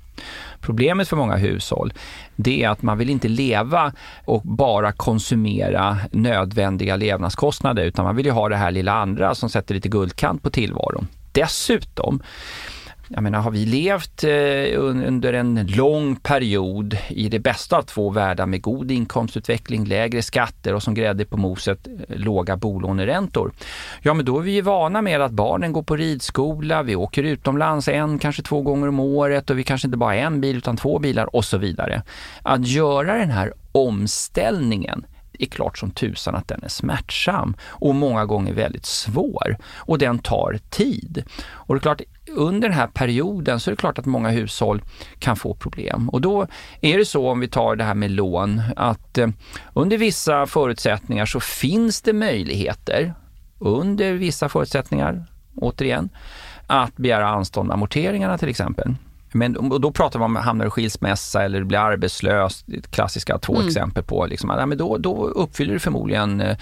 Problemet 0.60 1.08
för 1.08 1.16
många 1.16 1.36
hushåll 1.36 1.92
det 2.36 2.64
är 2.64 2.68
att 2.68 2.82
man 2.82 2.98
vill 2.98 3.10
inte 3.10 3.28
leva 3.28 3.92
och 4.24 4.42
bara 4.42 4.92
konsumera 4.92 5.96
nödvändiga 6.12 6.96
levnadskostnader 6.96 7.84
utan 7.84 8.04
man 8.04 8.16
vill 8.16 8.26
ju 8.26 8.32
ha 8.32 8.48
det 8.48 8.56
här 8.56 8.70
lilla 8.70 8.92
andra 8.92 9.34
som 9.34 9.50
sätter 9.50 9.74
lite 9.74 9.88
guldkant 9.88 10.42
på 10.42 10.50
tillvaron. 10.50 11.06
Dessutom 11.32 12.22
jag 13.08 13.22
menar, 13.22 13.40
har 13.40 13.50
vi 13.50 13.66
levt 13.66 14.24
eh, 14.24 14.80
under 14.80 15.32
en 15.32 15.66
lång 15.66 16.16
period 16.16 16.98
i 17.08 17.28
det 17.28 17.38
bästa 17.38 17.76
av 17.76 17.82
två 17.82 18.10
världar 18.10 18.46
med 18.46 18.62
god 18.62 18.90
inkomstutveckling, 18.90 19.84
lägre 19.84 20.22
skatter 20.22 20.74
och 20.74 20.82
som 20.82 20.94
grädde 20.94 21.24
på 21.24 21.36
moset 21.36 21.86
eh, 21.86 22.16
låga 22.16 22.56
bolåneräntor. 22.56 23.52
Ja, 24.02 24.14
men 24.14 24.24
då 24.24 24.38
är 24.38 24.42
vi 24.42 24.52
ju 24.52 24.60
vana 24.60 25.02
med 25.02 25.20
att 25.20 25.32
barnen 25.32 25.72
går 25.72 25.82
på 25.82 25.96
ridskola, 25.96 26.82
vi 26.82 26.96
åker 26.96 27.22
utomlands 27.22 27.88
en, 27.88 28.18
kanske 28.18 28.42
två 28.42 28.62
gånger 28.62 28.88
om 28.88 29.00
året 29.00 29.50
och 29.50 29.58
vi 29.58 29.64
kanske 29.64 29.86
inte 29.86 29.98
bara 29.98 30.14
har 30.14 30.16
en 30.16 30.40
bil 30.40 30.56
utan 30.56 30.76
två 30.76 30.98
bilar 30.98 31.36
och 31.36 31.44
så 31.44 31.58
vidare. 31.58 32.02
Att 32.42 32.66
göra 32.66 33.18
den 33.18 33.30
här 33.30 33.52
omställningen 33.72 35.06
är 35.38 35.46
klart 35.46 35.78
som 35.78 35.90
tusan 35.90 36.34
att 36.34 36.48
den 36.48 36.62
är 36.62 36.68
smärtsam 36.68 37.56
och 37.62 37.94
många 37.94 38.24
gånger 38.24 38.52
väldigt 38.52 38.86
svår 38.86 39.56
och 39.74 39.98
den 39.98 40.18
tar 40.18 40.58
tid. 40.70 41.24
Och 41.48 41.74
det 41.74 41.78
är 41.78 41.82
klart, 41.82 42.00
under 42.30 42.68
den 42.68 42.78
här 42.78 42.86
perioden 42.86 43.60
så 43.60 43.70
är 43.70 43.72
det 43.72 43.76
klart 43.76 43.98
att 43.98 44.06
många 44.06 44.28
hushåll 44.28 44.82
kan 45.18 45.36
få 45.36 45.54
problem. 45.54 46.08
Och 46.08 46.20
då 46.20 46.46
är 46.80 46.98
det 46.98 47.04
så 47.04 47.28
om 47.28 47.40
vi 47.40 47.48
tar 47.48 47.76
det 47.76 47.84
här 47.84 47.94
med 47.94 48.10
lån 48.10 48.62
att 48.76 49.18
eh, 49.18 49.28
under 49.74 49.98
vissa 49.98 50.46
förutsättningar 50.46 51.26
så 51.26 51.40
finns 51.40 52.02
det 52.02 52.12
möjligheter, 52.12 53.14
under 53.58 54.12
vissa 54.12 54.48
förutsättningar, 54.48 55.26
återigen, 55.56 56.08
att 56.66 56.96
begära 56.96 57.28
anstånd 57.28 57.68
med 57.68 57.74
amorteringarna 57.74 58.38
till 58.38 58.48
exempel. 58.48 58.94
Men 59.36 59.80
då 59.80 59.92
pratar 59.92 60.18
man 60.18 60.36
om 60.36 60.36
hamnar 60.36 60.66
i 60.66 60.70
skilsmässa 60.70 61.42
eller 61.42 61.64
blir 61.64 61.78
arbetslös, 61.78 62.64
klassiska 62.90 63.38
två 63.38 63.54
mm. 63.54 63.66
exempel 63.66 64.02
på, 64.04 64.26
liksom, 64.26 64.50
ja, 64.50 64.66
men 64.66 64.78
då, 64.78 64.98
då 64.98 65.26
uppfyller 65.26 65.72
du 65.72 65.78
förmodligen 65.78 66.40
eh, 66.40 66.56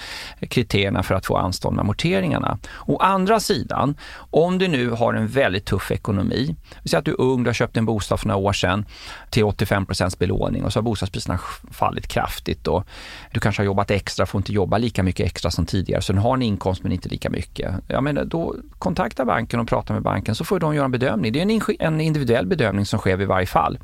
kriterierna 0.48 1.02
för 1.02 1.14
att 1.14 1.26
få 1.26 1.36
anstånd 1.36 1.76
med 1.76 1.82
amorteringarna. 1.82 2.58
Å 2.86 2.96
andra 2.96 3.40
sidan, 3.40 3.94
om 4.16 4.58
du 4.58 4.68
nu 4.68 4.90
har 4.90 5.14
en 5.14 5.26
väldigt 5.26 5.64
tuff 5.64 5.90
ekonomi, 5.90 6.56
vi 6.82 6.88
säger 6.88 6.98
att 6.98 7.04
du 7.04 7.10
är 7.10 7.20
ung, 7.20 7.42
du 7.42 7.48
har 7.48 7.54
köpt 7.54 7.76
en 7.76 7.86
bostad 7.86 8.20
för 8.20 8.28
några 8.28 8.40
år 8.40 8.52
sedan 8.52 8.84
till 9.30 9.44
85% 9.44 10.18
belåning 10.18 10.64
och 10.64 10.72
så 10.72 10.78
har 10.78 10.82
bostadspriserna 10.82 11.38
fallit 11.70 12.08
kraftigt 12.08 12.66
och 12.66 12.86
du 13.32 13.40
kanske 13.40 13.62
har 13.62 13.66
jobbat 13.66 13.90
extra, 13.90 14.26
får 14.26 14.38
inte 14.38 14.52
jobba 14.52 14.78
lika 14.78 15.02
mycket 15.02 15.26
extra 15.26 15.50
som 15.50 15.66
tidigare, 15.66 16.02
så 16.02 16.12
du 16.12 16.18
har 16.18 16.34
en 16.34 16.42
inkomst 16.42 16.82
men 16.82 16.92
inte 16.92 17.08
lika 17.08 17.30
mycket. 17.30 17.74
Ja, 17.88 18.00
men 18.00 18.28
då 18.28 18.56
kontakta 18.78 19.24
banken 19.24 19.60
och 19.60 19.68
prata 19.68 19.92
med 19.92 20.02
banken 20.02 20.34
så 20.34 20.44
får 20.44 20.60
de 20.60 20.74
göra 20.74 20.84
en 20.84 20.90
bedömning. 20.90 21.32
Det 21.32 21.40
är 21.40 21.42
en, 21.42 21.60
en 21.78 22.00
individuell 22.00 22.46
bedömning 22.46 22.63
bedömning 22.64 22.86
som 22.86 22.98
sker 22.98 23.16
vid 23.16 23.28
varje 23.28 23.46
fall. 23.46 23.78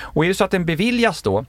Och 0.00 0.24
är 0.24 0.28
det 0.28 0.34
så 0.34 0.44
att 0.44 0.50
den 0.50 0.64
beviljas 0.64 1.22
då, 1.22 1.44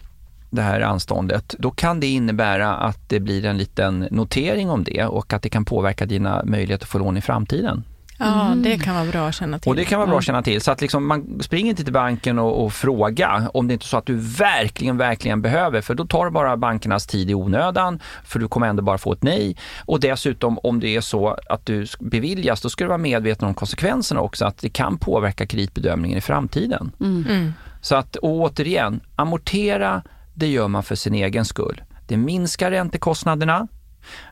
det 0.50 0.62
här 0.62 0.82
anståndet, 0.82 1.56
då 1.60 1.72
kan 1.72 2.00
det 2.00 2.08
innebära 2.08 2.74
att 2.74 3.10
det 3.10 3.20
blir 3.20 3.46
en 3.46 3.58
liten 3.58 4.08
notering 4.12 4.70
om 4.70 4.84
det 4.84 5.06
och 5.06 5.34
att 5.34 5.42
det 5.42 5.50
kan 5.50 5.66
påverka 5.66 6.06
dina 6.06 6.44
möjligheter 6.46 6.86
att 6.86 6.90
få 6.90 6.98
lån 6.98 7.18
i 7.18 7.22
framtiden. 7.22 7.84
Ja, 8.18 8.45
mm. 8.45 8.64
det 8.64 8.78
kan 8.78 8.95
vara 8.95 9.05
bra 9.05 9.28
att 9.28 9.36
känna 9.36 9.59
till. 9.59 9.70
Och 9.70 9.76
det 9.76 9.86
kan 9.86 9.99
vara 9.99 10.07
bra 10.07 10.18
att 10.18 10.24
känna 10.24 10.43
till. 10.43 10.61
Så 10.61 10.72
att 10.72 10.82
liksom 10.82 11.07
man 11.07 11.39
springer 11.41 11.70
inte 11.70 11.84
till 11.84 11.93
banken 11.93 12.39
och, 12.39 12.66
och 12.66 12.74
fråga 12.74 13.49
om 13.53 13.68
det 13.68 13.74
inte 13.74 13.86
är 13.86 13.88
så 13.88 13.97
att 13.97 14.05
du 14.05 14.16
verkligen, 14.16 14.97
verkligen 14.97 15.41
behöver, 15.41 15.82
för 15.82 15.95
då 15.95 16.05
tar 16.05 16.26
du 16.26 16.32
bara 16.32 16.57
bankernas 16.57 17.07
tid 17.07 17.30
i 17.30 17.34
onödan, 17.34 17.99
för 18.24 18.39
du 18.39 18.47
kommer 18.47 18.68
ändå 18.68 18.84
bara 18.84 18.97
få 18.97 19.14
ett 19.14 19.24
nej. 19.24 19.57
Och 19.86 19.99
dessutom 19.99 20.59
om 20.64 20.80
det 20.80 20.95
är 20.95 21.01
så 21.01 21.38
att 21.49 21.66
du 21.66 21.86
beviljas, 21.99 22.61
då 22.61 22.70
ska 22.70 22.84
du 22.84 22.88
vara 22.88 22.97
medveten 22.97 23.47
om 23.47 23.53
konsekvenserna 23.53 24.22
också, 24.22 24.45
att 24.45 24.57
det 24.57 24.70
kan 24.70 24.97
påverka 24.97 25.45
kreditbedömningen 25.45 26.18
i 26.18 26.22
framtiden. 26.22 26.91
Mm. 26.99 27.26
Mm. 27.30 27.53
Så 27.82 27.95
att, 27.95 28.16
och 28.16 28.30
återigen, 28.30 29.01
amortera, 29.16 30.03
det 30.34 30.47
gör 30.47 30.68
man 30.68 30.84
för 30.84 30.95
sin 30.95 31.14
egen 31.14 31.45
skull. 31.45 31.84
Det 32.07 32.18
minskar 32.18 32.72
räntekostnaderna, 32.72 33.68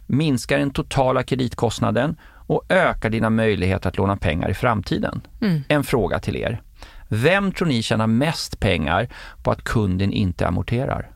minskar 0.08 0.60
den 0.60 0.72
totala 0.72 1.24
kreditkostnaden 1.24 2.16
och 2.52 2.66
ökar 2.70 3.10
dina 3.10 3.30
möjligheter 3.30 3.90
att 3.90 3.98
låna 3.98 4.18
pengar 4.18 4.50
i 4.50 4.54
framtiden. 4.54 5.22
Mm. 5.42 5.64
En 5.68 5.84
fråga 5.84 6.20
till 6.20 6.36
er. 6.36 6.62
Vem 7.08 7.52
tror 7.52 7.68
ni 7.68 7.82
tjänar 7.82 8.08
mest 8.08 8.60
pengar 8.60 9.08
på 9.44 9.52
att 9.52 9.64
kunden 9.64 10.14
inte 10.14 10.48
amorterar? 10.48 11.10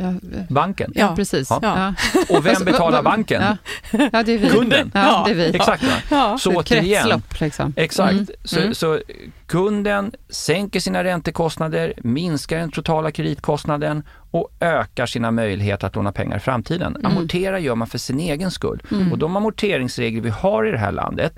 Ja, 0.00 0.12
banken. 0.48 0.92
Ja, 0.94 1.16
precis. 1.16 1.50
Ja. 1.50 1.60
Ja. 1.62 1.94
Och 2.36 2.46
vem 2.46 2.64
betalar 2.64 3.02
banken? 3.02 3.42
Ja, 3.90 4.22
det 4.22 4.32
är 4.32 4.38
vi. 4.38 4.48
Kunden. 4.48 4.90
Ja, 4.94 5.22
det 5.26 5.30
är 5.30 5.34
vi. 5.34 5.56
Exakt. 5.56 5.84
Ja. 6.10 6.38
Så 6.38 6.54
återigen, 6.54 7.22
liksom. 7.40 7.72
exakt. 7.76 8.12
Mm. 8.12 8.26
Så, 8.44 8.60
mm. 8.60 8.74
så, 8.74 9.00
kunden 9.46 10.12
sänker 10.28 10.80
sina 10.80 11.04
räntekostnader, 11.04 11.92
minskar 11.96 12.58
den 12.58 12.70
totala 12.70 13.10
kreditkostnaden 13.10 14.02
och 14.30 14.48
ökar 14.60 15.06
sina 15.06 15.30
möjligheter 15.30 15.86
att 15.86 15.96
låna 15.96 16.12
pengar 16.12 16.36
i 16.36 16.40
framtiden. 16.40 16.96
Mm. 16.96 17.06
Amortera 17.06 17.58
gör 17.58 17.74
man 17.74 17.88
för 17.88 17.98
sin 17.98 18.20
egen 18.20 18.50
skull. 18.50 18.82
Mm. 18.90 19.12
Och 19.12 19.18
de 19.18 19.36
amorteringsregler 19.36 20.20
vi 20.20 20.30
har 20.30 20.66
i 20.66 20.70
det 20.70 20.78
här 20.78 20.92
landet, 20.92 21.32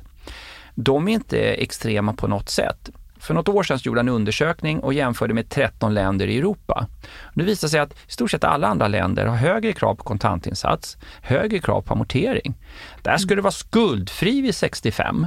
de 0.75 1.09
är 1.09 1.13
inte 1.13 1.39
extrema 1.39 2.13
på 2.13 2.27
något 2.27 2.49
sätt. 2.49 2.91
För 3.21 3.35
något 3.35 3.49
år 3.49 3.63
sedan 3.63 3.79
gjorde 3.83 3.99
jag 3.99 4.05
en 4.05 4.15
undersökning 4.15 4.81
och 4.81 4.95
jämförde 4.95 5.35
med 5.35 5.49
13 5.49 5.95
länder 5.95 6.27
i 6.27 6.39
Europa. 6.39 6.87
Det 7.35 7.45
visar 7.45 7.69
sig 7.69 7.81
att 7.81 7.93
i 7.93 8.13
stort 8.13 8.31
sett 8.31 8.45
alla 8.45 8.69
andra 8.69 8.89
länder 8.89 9.27
har 9.27 9.37
högre 9.37 9.73
krav 9.73 9.95
på 9.95 10.05
kontantinsats, 10.05 10.97
högre 11.23 11.59
krav 11.59 11.83
på 11.83 11.95
amortering. 11.95 12.55
Där 13.03 13.17
skulle 13.17 13.39
det 13.39 13.43
vara 13.43 13.53
skuldfri 13.53 14.41
vid 14.41 14.55
65 14.55 15.27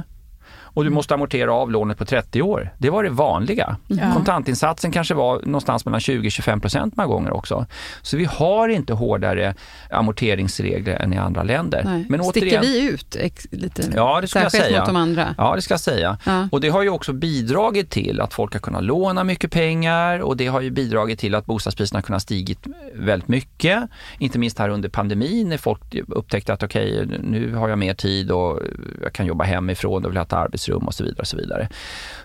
och 0.74 0.84
du 0.84 0.90
måste 0.90 1.14
amortera 1.14 1.52
av 1.52 1.70
lånet 1.70 1.98
på 1.98 2.04
30 2.04 2.42
år. 2.42 2.70
Det 2.78 2.90
var 2.90 3.02
det 3.02 3.10
vanliga. 3.10 3.76
Ja. 3.86 4.12
Kontantinsatsen 4.14 4.92
kanske 4.92 5.14
var 5.14 5.40
någonstans 5.44 5.84
mellan 5.84 6.00
20-25 6.00 6.60
procent 6.60 6.96
många 6.96 7.06
gånger 7.06 7.32
också. 7.32 7.66
Så 8.02 8.16
vi 8.16 8.24
har 8.24 8.68
inte 8.68 8.92
hårdare 8.92 9.54
amorteringsregler 9.90 10.94
än 10.94 11.12
i 11.12 11.16
andra 11.16 11.42
länder. 11.42 11.82
Nej. 11.84 12.06
Men 12.08 12.20
återigen, 12.20 12.62
Sticker 12.64 12.72
vi 12.72 12.88
ut 12.88 13.16
lite? 13.50 13.82
Ja, 13.94 14.20
det 14.20 14.28
skulle 14.28 14.44
jag 14.44 14.52
säga. 14.52 14.78
mot 14.78 14.86
de 14.86 14.96
andra? 14.96 15.34
Ja, 15.38 15.54
det 15.56 15.62
ska 15.62 15.74
jag 15.74 15.80
säga. 15.80 16.18
Ja. 16.24 16.48
Och 16.52 16.60
det 16.60 16.68
har 16.68 16.82
ju 16.82 16.88
också 16.88 17.12
bidragit 17.12 17.90
till 17.90 18.20
att 18.20 18.34
folk 18.34 18.52
har 18.52 18.60
kunnat 18.60 18.84
låna 18.84 19.24
mycket 19.24 19.50
pengar 19.50 20.18
och 20.18 20.36
det 20.36 20.46
har 20.46 20.60
ju 20.60 20.70
bidragit 20.70 21.18
till 21.18 21.34
att 21.34 21.46
bostadspriserna 21.46 21.98
har 21.98 22.02
kunnat 22.02 22.22
stigit 22.22 22.66
väldigt 22.94 23.28
mycket. 23.28 23.88
Inte 24.18 24.38
minst 24.38 24.58
här 24.58 24.68
under 24.68 24.88
pandemin 24.88 25.48
när 25.48 25.58
folk 25.58 25.80
upptäckte 26.08 26.52
att 26.52 26.62
okej, 26.62 27.04
okay, 27.04 27.18
nu 27.22 27.54
har 27.54 27.68
jag 27.68 27.78
mer 27.78 27.94
tid 27.94 28.30
och 28.30 28.60
jag 29.02 29.12
kan 29.12 29.26
jobba 29.26 29.44
hemifrån 29.44 30.04
och 30.04 30.10
vill 30.10 30.16
ha 30.16 30.24
ett 30.24 30.32
arbete 30.32 30.63
arbetsrum 30.64 30.86
och 30.86 30.94
så 30.94 31.04
vidare. 31.04 31.20
Och 31.20 31.26
så, 31.26 31.36
vidare. 31.36 31.68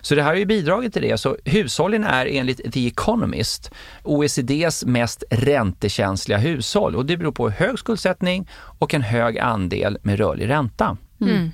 så 0.00 0.14
det 0.14 0.22
här 0.22 0.30
har 0.30 0.36
ju 0.36 0.46
bidragit 0.46 0.92
till 0.92 1.02
det. 1.02 1.18
Så 1.18 1.36
hushållen 1.44 2.04
är 2.04 2.26
enligt 2.26 2.72
The 2.72 2.86
Economist 2.86 3.70
OECDs 4.02 4.84
mest 4.84 5.24
räntekänsliga 5.30 6.38
hushåll 6.38 6.96
och 6.96 7.06
det 7.06 7.16
beror 7.16 7.32
på 7.32 7.50
hög 7.50 7.78
skuldsättning 7.78 8.48
och 8.78 8.94
en 8.94 9.02
hög 9.02 9.38
andel 9.38 9.98
med 10.02 10.18
rörlig 10.18 10.48
ränta. 10.48 10.96
Mm. 11.20 11.50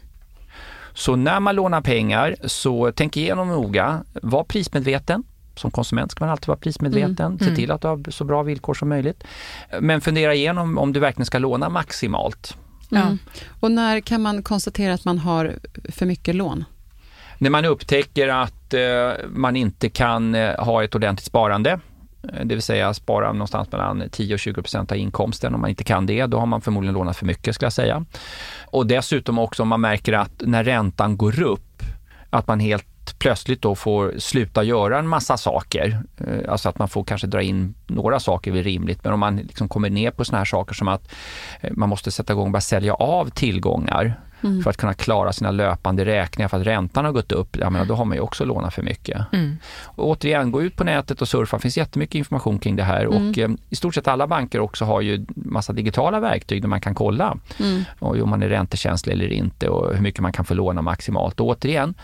Så 0.95 1.17
när 1.17 1.41
man 1.41 1.55
lånar 1.55 1.81
pengar 1.81 2.37
så 2.45 2.93
tänk 2.93 3.17
igenom 3.17 3.49
noga, 3.49 4.05
var 4.23 4.45
prismedveten. 4.45 5.25
Som 5.57 5.71
konsument 5.71 6.11
ska 6.11 6.25
man 6.25 6.33
alltid 6.33 6.49
vara 6.49 6.59
prismedveten, 6.59 7.27
mm. 7.27 7.39
se 7.39 7.57
till 7.57 7.71
att 7.71 7.81
du 7.81 7.89
har 7.89 8.11
så 8.11 8.25
bra 8.25 8.43
villkor 8.43 8.75
som 8.75 8.89
möjligt. 8.89 9.25
Men 9.81 10.01
fundera 10.01 10.35
igenom 10.35 10.79
om 10.79 10.93
du 10.93 11.01
verkligen 11.01 11.27
ska 11.27 11.39
låna 11.39 11.69
maximalt. 11.69 12.57
Mm. 12.91 13.19
Och 13.61 13.71
när 13.71 14.01
kan 14.01 14.23
man 14.23 14.43
konstatera 14.43 14.95
att 14.95 15.05
man 15.05 15.19
har 15.19 15.55
för 15.93 16.07
mycket 16.07 16.35
lån? 16.35 16.65
När 17.39 17.51
man 17.51 17.65
upptäcker 17.65 18.29
att 18.29 18.75
eh, 18.75 19.11
man 19.29 19.57
inte 19.57 19.89
kan 19.89 20.35
eh, 20.35 20.65
ha 20.65 20.85
ett 20.85 20.95
ordentligt 20.95 21.27
sparande, 21.27 21.71
eh, 22.33 22.45
det 22.45 22.55
vill 22.55 22.63
säga 22.63 22.95
spara 22.95 23.33
någonstans 23.33 23.73
mellan 23.73 24.05
10 24.11 24.35
och 24.35 24.41
20 24.41 24.63
procent 24.63 24.93
av 24.93 24.99
inkomsten. 24.99 25.55
Om 25.55 25.61
man 25.61 25.71
inte 25.71 25.85
kan 25.85 26.07
det, 26.07 26.27
då 26.27 26.39
har 26.39 26.47
man 26.47 26.61
förmodligen 26.61 26.95
lånat 26.95 27.17
för 27.17 27.27
mycket 27.27 27.55
skulle 27.55 27.67
jag 27.67 27.73
säga. 27.73 28.05
Och 28.67 28.87
dessutom 28.87 29.39
också 29.39 29.63
om 29.63 29.69
man 29.69 29.81
märker 29.81 30.13
att 30.13 30.43
när 30.47 30.65
räntan 30.65 31.17
går 31.17 31.43
upp, 31.43 31.83
att 32.31 32.47
man 32.47 32.61
helt 32.61 32.87
plötsligt 33.19 33.63
då 33.63 33.75
får 33.75 34.15
sluta 34.19 34.63
göra 34.63 34.99
en 34.99 35.09
massa 35.09 35.37
saker. 35.37 36.03
Eh, 36.19 36.53
alltså 36.53 36.69
att 36.69 36.79
man 36.79 36.89
får 36.89 37.05
kanske 37.05 37.27
dra 37.27 37.43
in 37.43 37.75
några 37.87 38.21
saker 38.21 38.57
är 38.57 38.63
rimligt, 38.63 39.05
men 39.05 39.13
om 39.13 39.21
man 39.21 39.37
liksom 39.37 39.69
kommer 39.69 39.91
ner 39.91 40.11
på 40.11 40.25
såna 40.25 40.39
här 40.39 40.45
saker 40.45 40.75
som 40.75 40.89
att 40.89 41.13
eh, 41.61 41.73
man 41.73 41.89
måste 41.89 42.11
sätta 42.11 42.33
igång 42.33 42.47
och 42.47 42.53
börja 42.53 42.61
sälja 42.61 42.95
av 42.95 43.31
tillgångar 43.31 44.21
mm. 44.47 44.63
för 44.63 44.71
att 44.71 44.77
kunna 44.77 44.95
klara 44.95 45.33
sina 45.33 45.51
löpande 45.51 46.05
räkningar 46.05 46.49
för 46.49 46.61
att 46.61 46.67
räntan 46.67 47.05
har 47.05 47.13
gått 47.13 47.33
upp, 47.33 47.57
ja, 47.57 47.71
men 47.71 47.89
då 47.89 47.95
har 47.95 48.05
man 48.05 48.17
ju 48.17 48.21
också 48.21 48.45
lånat 48.45 48.75
för 48.75 48.83
mycket. 48.83 49.21
Mm. 49.33 49.57
Och 49.85 50.09
återigen, 50.09 50.51
gå 50.51 50.63
ut 50.63 50.77
på 50.77 50.85
nätet 50.85 51.23
och 51.23 51.29
surfa, 51.29 51.57
det 51.57 51.61
finns 51.61 51.77
jättemycket 51.77 52.15
information 52.15 52.59
kring 52.59 52.77
det 52.77 52.83
här 52.83 53.05
mm. 53.05 53.31
och 53.31 53.39
eh, 53.39 53.51
i 53.71 53.77
stort 53.77 53.95
sett 53.95 54.09
alla 54.09 54.27
banker 54.27 54.61
också 54.61 54.85
har 54.85 55.01
ju 55.01 55.27
massa 55.35 55.73
digitala 55.73 56.21
verktyg 56.21 56.63
där 56.63 56.69
man 56.69 56.81
kan 56.81 56.95
kolla 56.95 57.37
mm. 57.61 57.85
och 57.99 58.17
om 58.17 58.31
man 58.31 58.43
är 58.43 58.49
räntekänslig 58.49 59.13
eller 59.13 59.33
inte 59.33 59.69
och 59.69 59.95
hur 59.95 60.03
mycket 60.03 60.21
man 60.21 60.33
kan 60.33 60.45
få 60.45 60.55
låna 60.55 60.83
maximalt. 60.83 61.41
Och 61.41 61.47
återigen, 61.47 61.95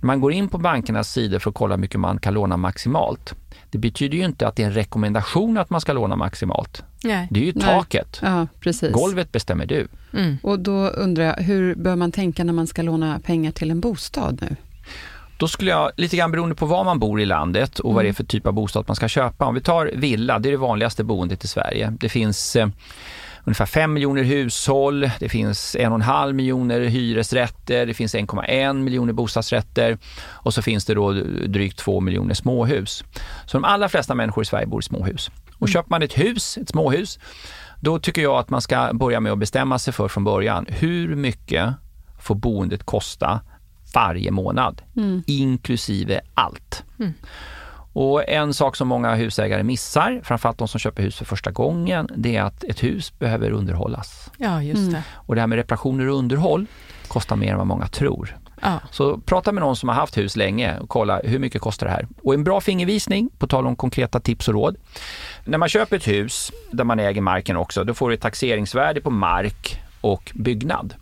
när 0.00 0.06
man 0.06 0.20
går 0.20 0.32
in 0.32 0.48
på 0.48 0.58
bankernas 0.58 1.12
sidor 1.12 1.38
för 1.38 1.50
att 1.50 1.56
kolla 1.56 1.74
hur 1.74 1.80
mycket 1.80 2.00
man 2.00 2.18
kan 2.18 2.34
låna 2.34 2.56
maximalt, 2.56 3.34
det 3.70 3.78
betyder 3.78 4.18
ju 4.18 4.24
inte 4.24 4.48
att 4.48 4.56
det 4.56 4.62
är 4.62 4.66
en 4.66 4.72
rekommendation 4.72 5.58
att 5.58 5.70
man 5.70 5.80
ska 5.80 5.92
låna 5.92 6.16
maximalt. 6.16 6.82
Nej. 7.04 7.28
Det 7.30 7.40
är 7.40 7.44
ju 7.44 7.52
taket. 7.52 8.18
Ja, 8.22 8.46
precis. 8.60 8.92
Golvet 8.92 9.32
bestämmer 9.32 9.66
du. 9.66 9.88
Mm. 10.12 10.38
Och 10.42 10.58
då 10.58 10.88
undrar 10.88 11.24
jag, 11.24 11.34
hur 11.34 11.74
bör 11.74 11.96
man 11.96 12.12
tänka 12.12 12.44
när 12.44 12.52
man 12.52 12.66
ska 12.66 12.82
låna 12.82 13.20
pengar 13.20 13.50
till 13.52 13.70
en 13.70 13.80
bostad 13.80 14.38
nu? 14.42 14.56
Då 15.36 15.48
skulle 15.48 15.70
jag, 15.70 15.90
lite 15.96 16.16
grann 16.16 16.30
beroende 16.30 16.54
på 16.54 16.66
var 16.66 16.84
man 16.84 16.98
bor 16.98 17.20
i 17.20 17.26
landet 17.26 17.78
och 17.78 17.94
vad 17.94 18.04
det 18.04 18.06
är 18.06 18.08
mm. 18.08 18.14
för 18.14 18.24
typ 18.24 18.46
av 18.46 18.52
bostad 18.52 18.84
man 18.88 18.96
ska 18.96 19.08
köpa. 19.08 19.46
Om 19.46 19.54
vi 19.54 19.60
tar 19.60 19.90
villa, 19.94 20.38
det 20.38 20.48
är 20.48 20.50
det 20.50 20.56
vanligaste 20.56 21.04
boendet 21.04 21.44
i 21.44 21.48
Sverige. 21.48 21.96
Det 22.00 22.08
finns 22.08 22.56
eh, 22.56 22.68
ungefär 23.44 23.66
5 23.66 23.92
miljoner 23.92 24.22
hushåll, 24.22 25.10
det 25.20 25.28
finns 25.28 25.76
1,5 25.76 26.32
miljoner 26.32 26.80
hyresrätter, 26.80 27.86
det 27.86 27.94
finns 27.94 28.14
1,1 28.14 28.82
miljoner 28.82 29.12
bostadsrätter 29.12 29.98
och 30.24 30.54
så 30.54 30.62
finns 30.62 30.84
det 30.84 30.94
då 30.94 31.12
drygt 31.46 31.78
2 31.78 32.00
miljoner 32.00 32.34
småhus. 32.34 33.04
Så 33.46 33.56
de 33.56 33.64
allra 33.64 33.88
flesta 33.88 34.14
människor 34.14 34.42
i 34.42 34.46
Sverige 34.46 34.66
bor 34.66 34.80
i 34.80 34.82
småhus. 34.82 35.30
Och 35.54 35.68
mm. 35.68 35.72
köper 35.72 35.90
man 35.90 36.02
ett 36.02 36.18
hus, 36.18 36.58
ett 36.58 36.68
småhus, 36.68 37.18
då 37.80 37.98
tycker 37.98 38.22
jag 38.22 38.38
att 38.38 38.50
man 38.50 38.62
ska 38.62 38.90
börja 38.92 39.20
med 39.20 39.32
att 39.32 39.38
bestämma 39.38 39.78
sig 39.78 39.92
för 39.92 40.08
från 40.08 40.24
början, 40.24 40.66
hur 40.68 41.16
mycket 41.16 41.74
får 42.20 42.34
boendet 42.34 42.84
kosta 42.84 43.40
varje 43.94 44.30
månad, 44.30 44.82
mm. 44.96 45.22
inklusive 45.26 46.20
allt. 46.34 46.84
Mm. 46.98 47.12
Och 47.92 48.28
en 48.28 48.54
sak 48.54 48.76
som 48.76 48.88
många 48.88 49.14
husägare 49.14 49.62
missar, 49.62 50.20
framförallt 50.24 50.58
de 50.58 50.68
som 50.68 50.80
köper 50.80 51.02
hus 51.02 51.16
för 51.16 51.24
första 51.24 51.50
gången, 51.50 52.08
det 52.16 52.36
är 52.36 52.42
att 52.42 52.64
ett 52.64 52.82
hus 52.82 53.18
behöver 53.18 53.50
underhållas. 53.50 54.30
Ja, 54.38 54.62
just 54.62 54.78
mm. 54.78 54.92
det. 54.92 55.02
Och 55.14 55.34
det 55.34 55.40
här 55.40 55.48
med 55.48 55.56
reparationer 55.56 56.08
och 56.08 56.18
underhåll 56.18 56.66
kostar 57.08 57.36
mer 57.36 57.52
än 57.52 57.58
vad 57.58 57.66
många 57.66 57.86
tror. 57.86 58.36
Ja. 58.62 58.80
Så 58.90 59.18
prata 59.18 59.52
med 59.52 59.62
någon 59.62 59.76
som 59.76 59.88
har 59.88 59.96
haft 59.96 60.18
hus 60.18 60.36
länge 60.36 60.78
och 60.78 60.88
kolla 60.88 61.20
hur 61.24 61.38
mycket 61.38 61.60
kostar 61.60 61.86
det 61.86 61.92
här. 61.92 62.06
Och 62.22 62.34
en 62.34 62.44
bra 62.44 62.60
fingervisning, 62.60 63.30
på 63.38 63.46
tal 63.46 63.66
om 63.66 63.76
konkreta 63.76 64.20
tips 64.20 64.48
och 64.48 64.54
råd. 64.54 64.76
När 65.44 65.58
man 65.58 65.68
köper 65.68 65.96
ett 65.96 66.08
hus 66.08 66.52
där 66.70 66.84
man 66.84 67.00
äger 67.00 67.20
marken 67.20 67.56
också, 67.56 67.84
då 67.84 67.94
får 67.94 68.08
du 68.08 68.14
ett 68.14 68.20
taxeringsvärde 68.20 69.00
på 69.00 69.10
mark 69.10 69.80
och 70.00 70.32
byggnad. 70.34 70.94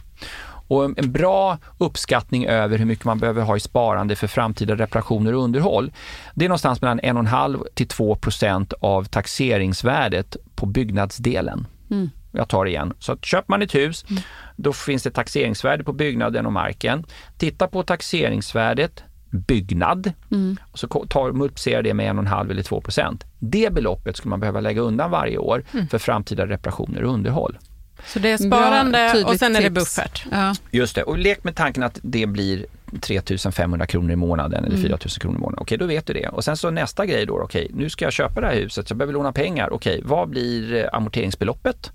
Och 0.68 0.84
en 0.84 1.12
bra 1.12 1.58
uppskattning 1.78 2.46
över 2.46 2.78
hur 2.78 2.84
mycket 2.84 3.04
man 3.04 3.18
behöver 3.18 3.42
ha 3.42 3.56
i 3.56 3.60
sparande 3.60 4.16
för 4.16 4.26
framtida 4.26 4.74
reparationer 4.74 5.34
och 5.34 5.42
underhåll, 5.42 5.92
det 6.34 6.44
är 6.44 6.48
någonstans 6.48 6.82
mellan 6.82 7.00
1,5 7.00 7.64
till 7.74 7.88
2 7.88 8.14
procent 8.14 8.72
av 8.80 9.04
taxeringsvärdet 9.04 10.36
på 10.54 10.66
byggnadsdelen. 10.66 11.66
Mm. 11.90 12.10
Jag 12.32 12.48
tar 12.48 12.64
det 12.64 12.70
igen. 12.70 12.92
Så 12.98 13.16
köper 13.16 13.50
man 13.52 13.62
ett 13.62 13.74
hus, 13.74 14.04
mm. 14.10 14.22
då 14.56 14.72
finns 14.72 15.02
det 15.02 15.10
taxeringsvärde 15.10 15.84
på 15.84 15.92
byggnaden 15.92 16.46
och 16.46 16.52
marken. 16.52 17.04
Titta 17.38 17.66
på 17.68 17.82
taxeringsvärdet, 17.82 19.02
byggnad, 19.30 20.12
mm. 20.30 20.56
och 20.72 20.78
så 20.78 20.86
tar, 20.86 21.32
multiplicerar 21.32 21.82
det 21.82 21.94
med 21.94 22.16
1,5 22.16 22.50
eller 22.50 22.62
2 22.62 22.80
procent. 22.80 23.24
Det 23.38 23.72
beloppet 23.72 24.16
skulle 24.16 24.30
man 24.30 24.40
behöva 24.40 24.60
lägga 24.60 24.80
undan 24.80 25.10
varje 25.10 25.38
år 25.38 25.64
mm. 25.72 25.88
för 25.88 25.98
framtida 25.98 26.46
reparationer 26.46 27.04
och 27.04 27.12
underhåll. 27.12 27.58
Så 28.06 28.18
det 28.18 28.30
är 28.30 28.36
sparande 28.36 29.10
Bra, 29.12 29.32
och 29.32 29.38
sen 29.38 29.56
är 29.56 29.62
det 29.62 29.70
buffert. 29.70 30.24
Ja. 30.30 30.54
Just 30.70 30.94
det, 30.94 31.02
och 31.02 31.18
lek 31.18 31.44
med 31.44 31.56
tanken 31.56 31.82
att 31.82 31.98
det 32.02 32.26
blir 32.26 32.66
3500 33.00 33.86
kronor 33.86 34.12
i 34.12 34.16
månaden 34.16 34.64
eller 34.64 34.76
mm. 34.76 34.88
4000 34.88 35.20
kronor 35.20 35.36
i 35.36 35.40
månaden. 35.40 35.62
Okej, 35.62 35.78
då 35.78 35.86
vet 35.86 36.06
du 36.06 36.12
det. 36.12 36.28
Och 36.28 36.44
sen 36.44 36.56
så 36.56 36.70
nästa 36.70 37.06
grej 37.06 37.26
då, 37.26 37.40
okej, 37.40 37.70
nu 37.74 37.90
ska 37.90 38.04
jag 38.04 38.12
köpa 38.12 38.40
det 38.40 38.46
här 38.46 38.54
huset, 38.54 38.90
jag 38.90 38.96
behöver 38.96 39.12
låna 39.12 39.32
pengar. 39.32 39.72
Okej, 39.72 40.00
vad 40.04 40.28
blir 40.28 40.88
amorteringsbeloppet? 40.94 41.92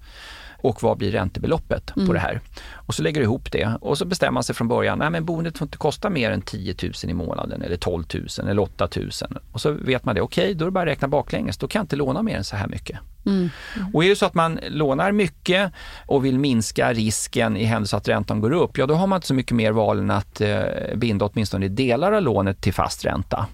och 0.64 0.84
vad 0.84 0.98
blir 0.98 1.12
räntebeloppet 1.12 1.96
mm. 1.96 2.08
på 2.08 2.14
det 2.14 2.20
här? 2.20 2.42
Och 2.72 2.96
så 2.96 3.04
lägger 3.04 3.22
du 3.22 3.24
ihop 3.24 3.52
det 3.52 3.78
och 3.82 3.98
så 3.98 4.06
bestämmer 4.06 4.32
man 4.32 4.44
sig 4.44 4.56
från 4.56 4.68
början, 4.68 5.00
nej 5.00 5.10
men 5.10 5.26
boendet 5.26 5.58
får 5.58 5.66
inte 5.66 5.78
kosta 5.78 6.10
mer 6.10 6.32
än 6.32 6.42
10 6.42 6.76
000 6.84 6.92
i 7.04 7.14
månaden 7.14 7.62
eller 7.62 7.78
12 7.78 8.04
000 8.14 8.50
eller 8.50 8.62
8 8.62 8.90
000. 8.96 9.10
Och 9.52 9.62
så 9.62 9.72
vet 9.72 10.06
man 10.06 10.16
det, 10.16 10.22
okej 10.22 10.44
okay, 10.44 10.54
då 10.54 10.66
är 10.66 10.68
det 10.68 10.72
bara 10.72 10.82
att 10.82 10.88
räkna 10.88 11.08
baklänges, 11.08 11.58
då 11.58 11.68
kan 11.68 11.80
jag 11.80 11.84
inte 11.84 11.96
låna 11.96 12.24
mer 12.24 12.38
än 12.38 12.44
så 12.44 12.56
här 12.56 12.68
mycket. 12.68 13.00
Mm. 13.26 13.50
Och 13.94 14.06
är 14.06 14.10
det 14.10 14.16
så 14.16 14.26
att 14.26 14.34
man 14.34 14.60
lånar 14.68 15.12
mycket 15.12 15.72
och 16.06 16.26
vill 16.26 16.40
minska 16.40 16.94
risken 16.94 17.58
i 17.58 17.64
händelse 17.64 17.98
att 17.98 18.08
räntan 18.08 18.42
går 18.42 18.52
upp, 18.52 18.78
ja 18.78 18.86
då 18.86 18.94
har 18.94 19.08
man 19.08 19.18
inte 19.18 19.28
så 19.28 19.34
mycket 19.34 19.56
mer 19.56 19.72
val 19.72 20.00
än 20.00 20.12
att 20.12 20.42
eh, 20.42 20.62
binda 20.96 21.26
åtminstone 21.26 21.68
delar 21.68 22.12
av 22.12 22.22
lånet 22.22 22.62
till 22.62 22.74
fast 22.74 23.06
ränta. 23.06 23.48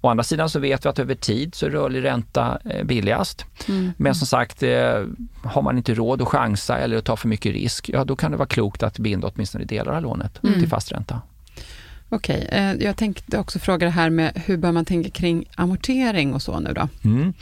Å 0.00 0.08
andra 0.08 0.24
sidan 0.24 0.48
så 0.48 0.58
vet 0.58 0.84
vi 0.84 0.88
att 0.88 0.98
över 0.98 1.14
tid 1.14 1.54
så 1.54 1.66
är 1.66 1.70
rörlig 1.70 2.04
ränta 2.04 2.58
eh, 2.64 2.84
billigast. 2.84 3.46
Mm. 3.68 3.92
Men 3.96 4.14
som 4.14 4.26
sagt, 4.26 4.62
eh, 4.62 5.04
har 5.44 5.62
man 5.62 5.76
inte 5.76 5.94
råd 5.94 6.22
att 6.22 6.28
chansa 6.28 6.78
eller 6.78 6.96
att 6.96 7.04
ta 7.04 7.16
för 7.16 7.28
mycket 7.28 7.52
risk, 7.52 7.88
ja 7.88 8.04
då 8.04 8.16
kan 8.16 8.30
det 8.30 8.36
vara 8.36 8.48
klokt 8.48 8.82
att 8.82 8.98
binda 8.98 9.30
åtminstone 9.34 9.64
delar 9.64 9.92
av 9.92 10.02
lånet 10.02 10.44
mm. 10.44 10.60
till 10.60 10.68
fast 10.68 10.92
ränta. 10.92 11.20
Okej, 12.08 12.48
eh, 12.52 12.72
jag 12.72 12.96
tänkte 12.96 13.38
också 13.38 13.58
fråga 13.58 13.86
det 13.86 13.92
här 13.92 14.10
med 14.10 14.42
hur 14.46 14.56
bör 14.56 14.72
man 14.72 14.84
tänka 14.84 15.10
kring 15.10 15.44
amortering 15.54 16.34
och 16.34 16.42
så 16.42 16.60
nu 16.60 16.72
då? 16.72 16.88
Mm. 17.04 17.34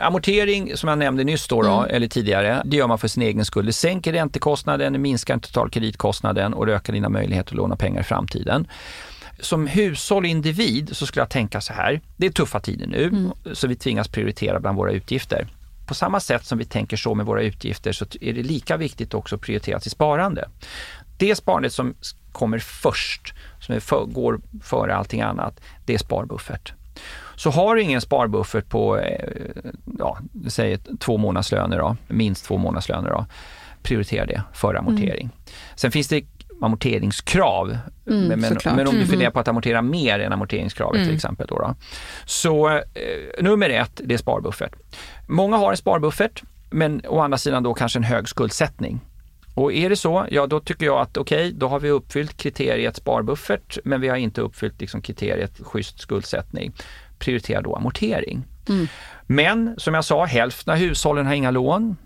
Amortering, 0.00 0.76
som 0.76 0.88
jag 0.88 0.98
nämnde 0.98 1.24
nyss 1.24 1.48
då, 1.48 1.62
då 1.62 1.70
mm. 1.70 1.96
eller 1.96 2.08
tidigare, 2.08 2.62
det 2.64 2.76
gör 2.76 2.86
man 2.86 2.98
för 2.98 3.08
sin 3.08 3.22
egen 3.22 3.44
skull. 3.44 3.66
Det 3.66 3.72
sänker 3.72 4.12
räntekostnaden, 4.12 4.92
det 4.92 4.98
minskar 4.98 5.38
totalkreditkostnaden 5.38 6.54
och 6.54 6.66
det 6.66 6.74
ökar 6.74 6.92
dina 6.92 7.08
möjligheter 7.08 7.52
att 7.52 7.56
låna 7.56 7.76
pengar 7.76 8.00
i 8.00 8.04
framtiden 8.04 8.68
som 9.40 9.66
hushåll 9.66 10.24
och 10.24 10.28
individ 10.28 10.96
så 10.96 11.06
skulle 11.06 11.22
jag 11.22 11.30
tänka 11.30 11.60
så 11.60 11.72
här, 11.72 12.00
det 12.16 12.26
är 12.26 12.30
tuffa 12.30 12.60
tider 12.60 12.86
nu 12.86 13.04
mm. 13.04 13.32
så 13.52 13.68
vi 13.68 13.76
tvingas 13.76 14.08
prioritera 14.08 14.60
bland 14.60 14.76
våra 14.76 14.92
utgifter. 14.92 15.48
På 15.86 15.94
samma 15.94 16.20
sätt 16.20 16.44
som 16.44 16.58
vi 16.58 16.64
tänker 16.64 16.96
så 16.96 17.14
med 17.14 17.26
våra 17.26 17.42
utgifter 17.42 17.92
så 17.92 18.04
är 18.20 18.32
det 18.32 18.42
lika 18.42 18.76
viktigt 18.76 19.14
också 19.14 19.34
att 19.34 19.40
prioritera 19.40 19.80
till 19.80 19.90
sparande. 19.90 20.48
Det 21.18 21.34
sparandet 21.34 21.72
som 21.72 21.94
kommer 22.32 22.58
först, 22.58 23.34
som 23.60 23.80
för, 23.80 24.04
går 24.04 24.40
före 24.62 24.94
allting 24.94 25.20
annat, 25.20 25.60
det 25.86 25.94
är 25.94 25.98
sparbuffert. 25.98 26.72
Så 27.40 27.50
har 27.50 27.76
du 27.76 27.82
ingen 27.82 28.00
sparbuffert 28.00 28.68
på, 28.68 28.98
eh, 28.98 29.28
ja, 29.98 30.18
säg 30.48 30.78
två 30.78 31.16
månadslöner 31.16 31.78
då, 31.78 31.96
minst 32.08 32.44
två 32.44 32.56
månadslöner 32.56 33.10
då, 33.10 33.26
prioritera 33.82 34.26
det 34.26 34.42
före 34.52 34.78
amortering. 34.78 35.24
Mm. 35.24 35.36
Sen 35.74 35.90
finns 35.90 36.08
det 36.08 36.24
amorteringskrav. 36.60 37.78
Mm, 38.06 38.40
men, 38.40 38.40
men, 38.64 38.86
om 38.86 38.94
du 38.94 39.00
mm. 39.00 39.06
funderar 39.06 39.30
på 39.30 39.40
att 39.40 39.48
amortera 39.48 39.82
mer 39.82 40.18
än 40.18 40.32
amorteringskravet 40.32 40.96
mm. 40.96 41.06
till 41.06 41.14
exempel. 41.14 41.46
Då, 41.46 41.58
då. 41.58 41.74
Så 42.24 42.68
eh, 42.68 42.82
nummer 43.40 43.70
ett, 43.70 44.00
det 44.04 44.14
är 44.14 44.18
sparbuffert. 44.18 44.72
Många 45.28 45.56
har 45.56 45.70
en 45.70 45.76
sparbuffert, 45.76 46.42
men 46.70 47.02
å 47.08 47.20
andra 47.20 47.38
sidan 47.38 47.62
då 47.62 47.74
kanske 47.74 47.98
en 47.98 48.04
hög 48.04 48.28
skuldsättning. 48.28 49.00
Och 49.54 49.72
är 49.72 49.88
det 49.88 49.96
så, 49.96 50.26
ja 50.30 50.46
då 50.46 50.60
tycker 50.60 50.86
jag 50.86 51.00
att 51.00 51.16
okej, 51.16 51.46
okay, 51.46 51.58
då 51.58 51.68
har 51.68 51.80
vi 51.80 51.90
uppfyllt 51.90 52.36
kriteriet 52.36 52.96
sparbuffert, 52.96 53.78
men 53.84 54.00
vi 54.00 54.08
har 54.08 54.16
inte 54.16 54.40
uppfyllt 54.40 54.80
liksom, 54.80 55.02
kriteriet 55.02 55.60
schysst 55.62 56.00
skuldsättning. 56.00 56.72
Prioritera 57.20 57.60
då 57.62 57.76
amortering. 57.76 58.44
Mm. 58.68 58.88
Men 59.26 59.74
som 59.76 59.94
jag 59.94 60.04
sa, 60.04 60.24
hälften 60.24 60.72
av 60.72 60.78
hushållen 60.78 61.26
har 61.26 61.34
inga 61.34 61.50
lån. 61.50 61.96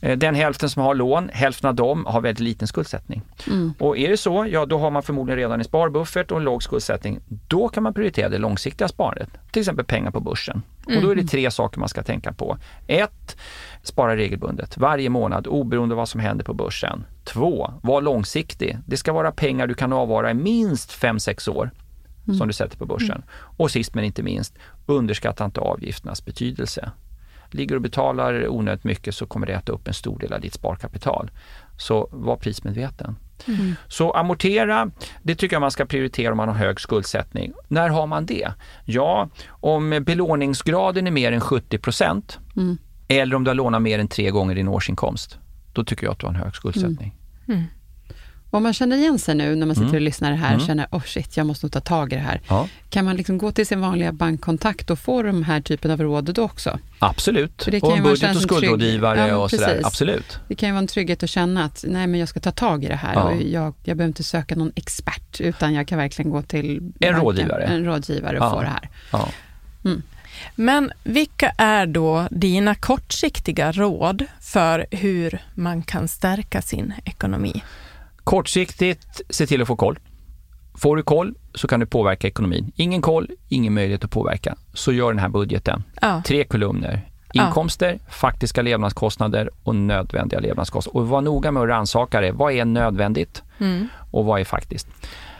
Eh, 0.00 0.18
den 0.18 0.34
hälften 0.34 0.70
som 0.70 0.82
har 0.82 0.94
lån, 0.94 1.30
hälften 1.32 1.68
av 1.68 1.74
dem 1.74 2.06
har 2.06 2.20
väldigt 2.20 2.40
liten 2.40 2.68
skuldsättning. 2.68 3.22
Mm. 3.46 3.74
Och 3.78 3.98
är 3.98 4.08
det 4.08 4.16
så, 4.16 4.46
ja 4.50 4.66
då 4.66 4.78
har 4.78 4.90
man 4.90 5.02
förmodligen 5.02 5.38
redan 5.38 5.58
en 5.58 5.64
sparbuffert 5.64 6.30
och 6.30 6.38
en 6.38 6.44
låg 6.44 6.62
skuldsättning. 6.62 7.20
Då 7.48 7.68
kan 7.68 7.82
man 7.82 7.94
prioritera 7.94 8.28
det 8.28 8.38
långsiktiga 8.38 8.88
sparandet, 8.88 9.28
till 9.50 9.60
exempel 9.60 9.84
pengar 9.84 10.10
på 10.10 10.20
börsen. 10.20 10.62
Mm. 10.86 10.96
Och 10.96 11.04
då 11.04 11.10
är 11.10 11.14
det 11.14 11.20
mm. 11.20 11.28
tre 11.28 11.50
saker 11.50 11.80
man 11.80 11.88
ska 11.88 12.02
tänka 12.02 12.32
på. 12.32 12.58
Ett, 12.86 13.36
spara 13.82 14.16
regelbundet 14.16 14.78
varje 14.78 15.08
månad 15.08 15.46
oberoende 15.46 15.94
vad 15.94 16.08
som 16.08 16.20
händer 16.20 16.44
på 16.44 16.54
börsen. 16.54 17.04
Två, 17.24 17.72
var 17.82 18.00
långsiktig. 18.00 18.78
Det 18.86 18.96
ska 18.96 19.12
vara 19.12 19.32
pengar 19.32 19.66
du 19.66 19.74
kan 19.74 19.92
avvara 19.92 20.30
i 20.30 20.34
minst 20.34 21.02
5-6 21.02 21.50
år 21.50 21.70
mm. 22.30 22.38
som 22.38 22.46
du 22.46 22.52
sätter 22.52 22.76
på 22.76 22.86
börsen. 22.86 23.10
Mm. 23.10 23.24
Och 23.32 23.70
sist 23.70 23.94
men 23.94 24.04
inte 24.04 24.22
minst, 24.22 24.58
underskatta 24.86 25.44
inte 25.44 25.60
avgifternas 25.60 26.24
betydelse. 26.24 26.90
Ligger 27.50 27.70
du 27.70 27.76
och 27.76 27.82
betalar 27.82 28.48
onödigt 28.48 28.84
mycket 28.84 29.14
så 29.14 29.26
kommer 29.26 29.46
det 29.46 29.52
äta 29.52 29.72
upp 29.72 29.88
en 29.88 29.94
stor 29.94 30.18
del 30.18 30.32
av 30.32 30.40
ditt 30.40 30.54
sparkapital. 30.54 31.30
Så 31.76 32.08
var 32.12 32.36
prismedveten. 32.36 33.16
Mm. 33.46 33.74
Så 33.88 34.12
amortera, 34.12 34.90
det 35.22 35.34
tycker 35.34 35.56
jag 35.56 35.60
man 35.60 35.70
ska 35.70 35.84
prioritera 35.84 36.30
om 36.30 36.36
man 36.36 36.48
har 36.48 36.54
hög 36.54 36.80
skuldsättning. 36.80 37.52
När 37.68 37.88
har 37.88 38.06
man 38.06 38.26
det? 38.26 38.52
Ja, 38.84 39.28
om 39.48 40.02
belåningsgraden 40.06 41.06
är 41.06 41.10
mer 41.10 41.32
än 41.32 41.40
70 41.40 41.78
procent 41.78 42.38
mm. 42.56 42.78
eller 43.08 43.36
om 43.36 43.44
du 43.44 43.50
har 43.50 43.54
lånat 43.54 43.82
mer 43.82 43.98
än 43.98 44.08
tre 44.08 44.30
gånger 44.30 44.54
din 44.54 44.68
årsinkomst, 44.68 45.38
då 45.72 45.84
tycker 45.84 46.06
jag 46.06 46.12
att 46.12 46.18
du 46.18 46.26
har 46.26 46.34
en 46.34 46.40
hög 46.40 46.54
skuldsättning. 46.54 47.16
Mm. 47.48 47.64
Om 48.50 48.62
man 48.62 48.72
känner 48.72 48.96
igen 48.96 49.18
sig 49.18 49.34
nu 49.34 49.56
när 49.56 49.66
man 49.66 49.76
sitter 49.76 49.88
mm. 49.88 49.96
och 49.96 50.00
lyssnar 50.00 50.32
här, 50.32 50.54
mm. 50.54 50.66
känner 50.66 50.86
oh 50.90 51.02
shit, 51.02 51.36
jag 51.36 51.46
måste 51.46 51.66
nog 51.66 51.72
ta 51.72 51.80
tag 51.80 52.12
i 52.12 52.16
det 52.16 52.22
här. 52.22 52.40
Ja. 52.48 52.68
Kan 52.90 53.04
man 53.04 53.16
liksom 53.16 53.38
gå 53.38 53.52
till 53.52 53.66
sin 53.66 53.80
vanliga 53.80 54.12
bankkontakt 54.12 54.90
och 54.90 54.98
få 54.98 55.22
de 55.22 55.42
här 55.42 55.60
typen 55.60 55.90
av 55.90 56.00
råd 56.00 56.34
då 56.34 56.42
också? 56.42 56.78
Absolut, 56.98 57.66
och 57.82 57.96
en 57.96 58.02
budget 58.02 58.36
och 58.36 58.42
skuldrådgivare 58.42 59.28
ja, 59.28 59.36
och 59.36 59.50
sådär. 59.50 59.80
Absolut. 59.84 60.38
Det 60.48 60.54
kan 60.54 60.68
ju 60.68 60.72
vara 60.72 60.82
en 60.82 60.86
trygghet 60.86 61.22
att 61.22 61.30
känna 61.30 61.64
att 61.64 61.84
nej, 61.88 62.06
men 62.06 62.20
jag 62.20 62.28
ska 62.28 62.40
ta 62.40 62.50
tag 62.50 62.84
i 62.84 62.88
det 62.88 62.96
här. 62.96 63.14
Ja. 63.14 63.22
Och 63.22 63.42
jag, 63.42 63.74
jag 63.84 63.96
behöver 63.96 64.08
inte 64.08 64.22
söka 64.22 64.56
någon 64.56 64.72
expert, 64.74 65.40
utan 65.40 65.74
jag 65.74 65.88
kan 65.88 65.98
verkligen 65.98 66.30
gå 66.30 66.42
till 66.42 66.76
en 66.76 66.92
banken, 67.00 67.14
rådgivare, 67.20 67.64
en 67.64 67.84
rådgivare 67.84 68.40
och 68.40 68.50
få 68.50 68.60
det 68.60 68.68
här. 68.68 68.88
Mm. 69.84 70.02
Men 70.54 70.92
vilka 71.04 71.52
är 71.56 71.86
då 71.86 72.28
dina 72.30 72.74
kortsiktiga 72.74 73.72
råd 73.72 74.24
för 74.40 74.86
hur 74.90 75.42
man 75.54 75.82
kan 75.82 76.08
stärka 76.08 76.62
sin 76.62 76.94
ekonomi? 77.04 77.62
Kortsiktigt, 78.30 79.20
se 79.30 79.46
till 79.46 79.62
att 79.62 79.68
få 79.68 79.76
koll. 79.76 79.98
Får 80.74 80.96
du 80.96 81.02
koll 81.02 81.34
så 81.54 81.68
kan 81.68 81.80
du 81.80 81.86
påverka 81.86 82.28
ekonomin. 82.28 82.72
Ingen 82.76 83.02
koll, 83.02 83.30
ingen 83.48 83.74
möjlighet 83.74 84.04
att 84.04 84.10
påverka. 84.10 84.56
Så 84.74 84.92
gör 84.92 85.08
den 85.08 85.18
här 85.18 85.28
budgeten. 85.28 85.82
Ja. 86.00 86.22
Tre 86.26 86.44
kolumner. 86.44 87.08
Inkomster, 87.32 87.92
ja. 87.92 88.12
faktiska 88.12 88.62
levnadskostnader 88.62 89.50
och 89.62 89.74
nödvändiga 89.74 90.40
levnadskostnader. 90.40 91.00
Och 91.00 91.08
var 91.08 91.20
noga 91.20 91.50
med 91.50 91.62
att 91.62 91.68
rannsaka 91.68 92.20
det. 92.20 92.32
Vad 92.32 92.52
är 92.52 92.64
nödvändigt 92.64 93.42
mm. 93.58 93.88
och 94.10 94.24
vad 94.24 94.40
är 94.40 94.44
faktiskt? 94.44 94.88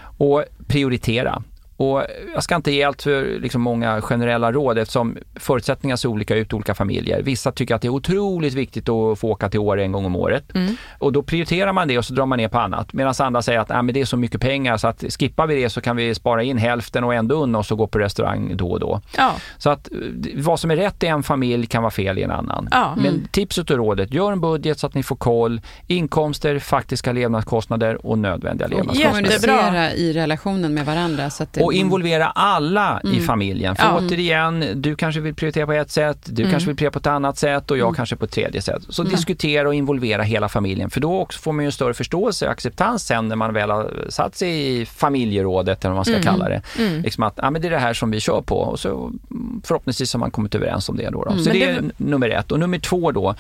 Och 0.03 0.45
prioritera. 0.66 1.43
Och 1.81 2.05
jag 2.35 2.43
ska 2.43 2.57
inte 2.57 2.72
ge 2.72 2.83
allt 2.83 3.03
för 3.03 3.41
liksom 3.41 3.62
många 3.62 4.01
generella 4.01 4.53
råd 4.53 4.78
eftersom 4.78 5.16
förutsättningarna 5.35 5.97
ser 5.97 6.09
olika 6.09 6.37
ut 6.37 6.53
i 6.53 6.57
olika 6.57 6.74
familjer. 6.74 7.22
Vissa 7.22 7.53
tycker 7.53 7.74
att 7.74 7.83
det 7.83 7.89
är 7.89 7.93
otroligt 7.93 8.55
viktigt 8.55 8.89
att 8.89 9.18
få 9.18 9.28
åka 9.28 9.49
till 9.49 9.61
Åre 9.61 9.83
en 9.83 9.93
gång 9.93 10.05
om 10.05 10.16
året. 10.16 10.45
Mm. 10.55 10.76
Och 10.99 11.12
då 11.12 11.22
prioriterar 11.22 11.72
man 11.72 11.89
det 11.89 11.99
och 11.99 12.05
så 12.05 12.14
drar 12.14 12.26
man 12.26 12.37
ner 12.37 12.49
på 12.49 12.59
annat. 12.59 12.93
Medan 12.93 13.14
andra 13.18 13.43
säger 13.43 13.61
att 13.61 13.70
ah, 13.70 13.83
men 13.83 13.95
det 13.95 14.01
är 14.01 14.05
så 14.05 14.16
mycket 14.16 14.41
pengar 14.41 14.76
så 14.76 14.89
att 14.89 15.05
skippar 15.18 15.47
vi 15.47 15.62
det 15.62 15.70
så 15.70 15.81
kan 15.81 15.97
vi 15.97 16.14
spara 16.14 16.43
in 16.43 16.59
hälften 16.59 17.05
och 17.05 17.14
ändå 17.14 17.43
unna 17.43 17.59
oss 17.59 17.70
och 17.70 17.78
gå 17.78 17.87
på 17.87 17.99
restaurang 17.99 18.57
då 18.57 18.70
och 18.70 18.81
då. 18.81 19.01
Ja. 19.16 19.33
Så 19.59 19.70
att 19.70 19.89
eh, 19.93 19.99
vad 20.37 20.61
som 20.61 20.70
är 20.70 20.76
rätt 20.76 21.03
i 21.03 21.07
en 21.07 21.22
familj 21.22 21.66
kan 21.66 21.83
vara 21.83 21.91
fel 21.91 22.18
i 22.18 22.22
en 22.22 22.31
annan. 22.31 22.68
Ja. 22.70 22.95
Men 22.97 23.28
tipset 23.31 23.70
och 23.70 23.76
rådet, 23.76 24.14
gör 24.14 24.33
en 24.33 24.41
budget 24.41 24.78
så 24.78 24.87
att 24.87 24.95
ni 24.95 25.03
får 25.03 25.16
koll. 25.16 25.61
Inkomster, 25.87 26.59
faktiska 26.59 27.12
levnadskostnader 27.12 28.07
och 28.07 28.18
nödvändiga 28.18 28.68
levnadskostnader. 28.68 29.31
Jättebra. 29.31 29.93
I 29.93 30.12
relationen 30.12 30.74
med 30.74 30.87
varandra. 30.87 31.31
Så 31.31 31.43
att 31.43 31.53
det, 31.53 31.70
Och 31.71 31.75
involvera 31.75 32.27
alla 32.27 33.01
i 33.05 33.21
familjen. 33.21 33.77
För 33.77 33.85
Ja. 33.85 33.99
återigen, 33.99 34.64
du 34.75 34.97
kanske 34.97 35.21
vill 35.21 35.35
prioritera 35.35 35.66
på 35.66 35.73
ett 35.73 35.91
sätt, 35.91 36.18
du 36.25 36.51
kanske 36.51 36.66
vill 36.68 36.77
prioritera 36.77 36.91
på 36.91 36.99
ett 36.99 37.07
annat 37.07 37.39
sätt 37.39 37.71
och 37.71 37.79
jag 37.79 37.97
kanske 37.97 38.16
på 38.16 38.25
ett 38.25 38.31
tredje 38.31 38.62
sätt. 38.62 38.83
Så 38.89 39.03
diskutera 39.03 39.68
och 39.68 39.75
involvera 39.75 40.23
hela 40.23 40.49
familjen 40.49 40.91
för 40.91 41.01
då 41.01 41.21
också 41.21 41.41
får 41.41 41.53
man 41.53 41.64
ju 41.64 41.66
en 41.66 41.73
större 41.73 41.95
förståelse 41.95 42.47
och 42.47 42.53
acceptans 42.53 43.07
sen 43.07 43.29
när 43.29 43.37
man 43.37 43.55
väl 43.55 43.71
har 43.71 43.93
satt 44.09 44.37
sig 44.37 44.81
i 44.81 44.87
familjerådet 44.87 45.85
eller 45.85 45.95
vad 45.95 46.07
man 46.07 46.14
ska 46.14 46.23
kalla 46.31 46.49
det. 46.49 46.62
Liksom 47.03 47.23
att 47.25 47.39
ah, 47.43 47.51
men 47.51 47.62
det 47.62 47.68
är 47.68 47.73
det 47.73 47.79
här 47.79 47.95
som 47.95 48.11
vi 48.11 48.21
kör 48.21 48.41
på 48.41 48.57
och 48.59 48.81
så 48.81 48.89
mm, 49.31 49.62
förhoppningsvis 49.64 50.12
har 50.12 50.21
man 50.21 50.31
kommit 50.31 50.55
överens 50.55 50.89
om 50.89 50.97
det. 50.97 51.11
Då, 51.11 51.25
då. 51.25 51.39
Så 51.39 51.51
det 51.51 51.62
är 51.62 51.85
nummer 51.97 52.29
ett. 52.29 52.53
Och 52.53 52.61
nummer 52.61 52.79
två 52.79 53.12
då, 53.12 53.35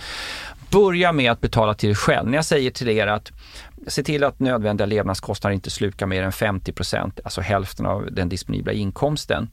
börja 0.70 1.12
med 1.12 1.32
att 1.32 1.40
betala 1.40 1.74
till 1.74 1.88
dig 1.88 1.96
själv. 1.96 2.28
När 2.28 2.38
jag 2.38 2.44
säger 2.44 2.70
till 2.70 2.88
er 2.88 3.06
att 3.06 3.32
se 3.86 4.02
till 4.02 4.24
att 4.24 4.40
nödvändiga 4.40 4.86
levnadskostnader 4.86 5.54
inte 5.54 5.70
slukar 5.70 6.06
mer 6.06 6.22
än 6.22 6.30
50% 6.30 7.20
alltså 7.24 7.40
hälften 7.40 7.86
av 7.86 8.08
den 8.12 8.28
disponibla 8.28 8.72
inkomsten. 8.72 9.50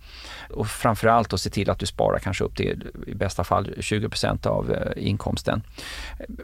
Och 0.49 0.67
framförallt 0.67 1.34
att 1.34 1.41
se 1.41 1.49
till 1.49 1.69
att 1.69 1.80
du 1.80 1.86
sparar 1.86 2.19
kanske 2.19 2.43
upp 2.43 2.55
till 2.55 2.88
i 3.07 3.15
bästa 3.15 3.43
fall 3.43 3.73
20% 3.78 4.47
av 4.47 4.71
eh, 4.71 5.07
inkomsten. 5.07 5.61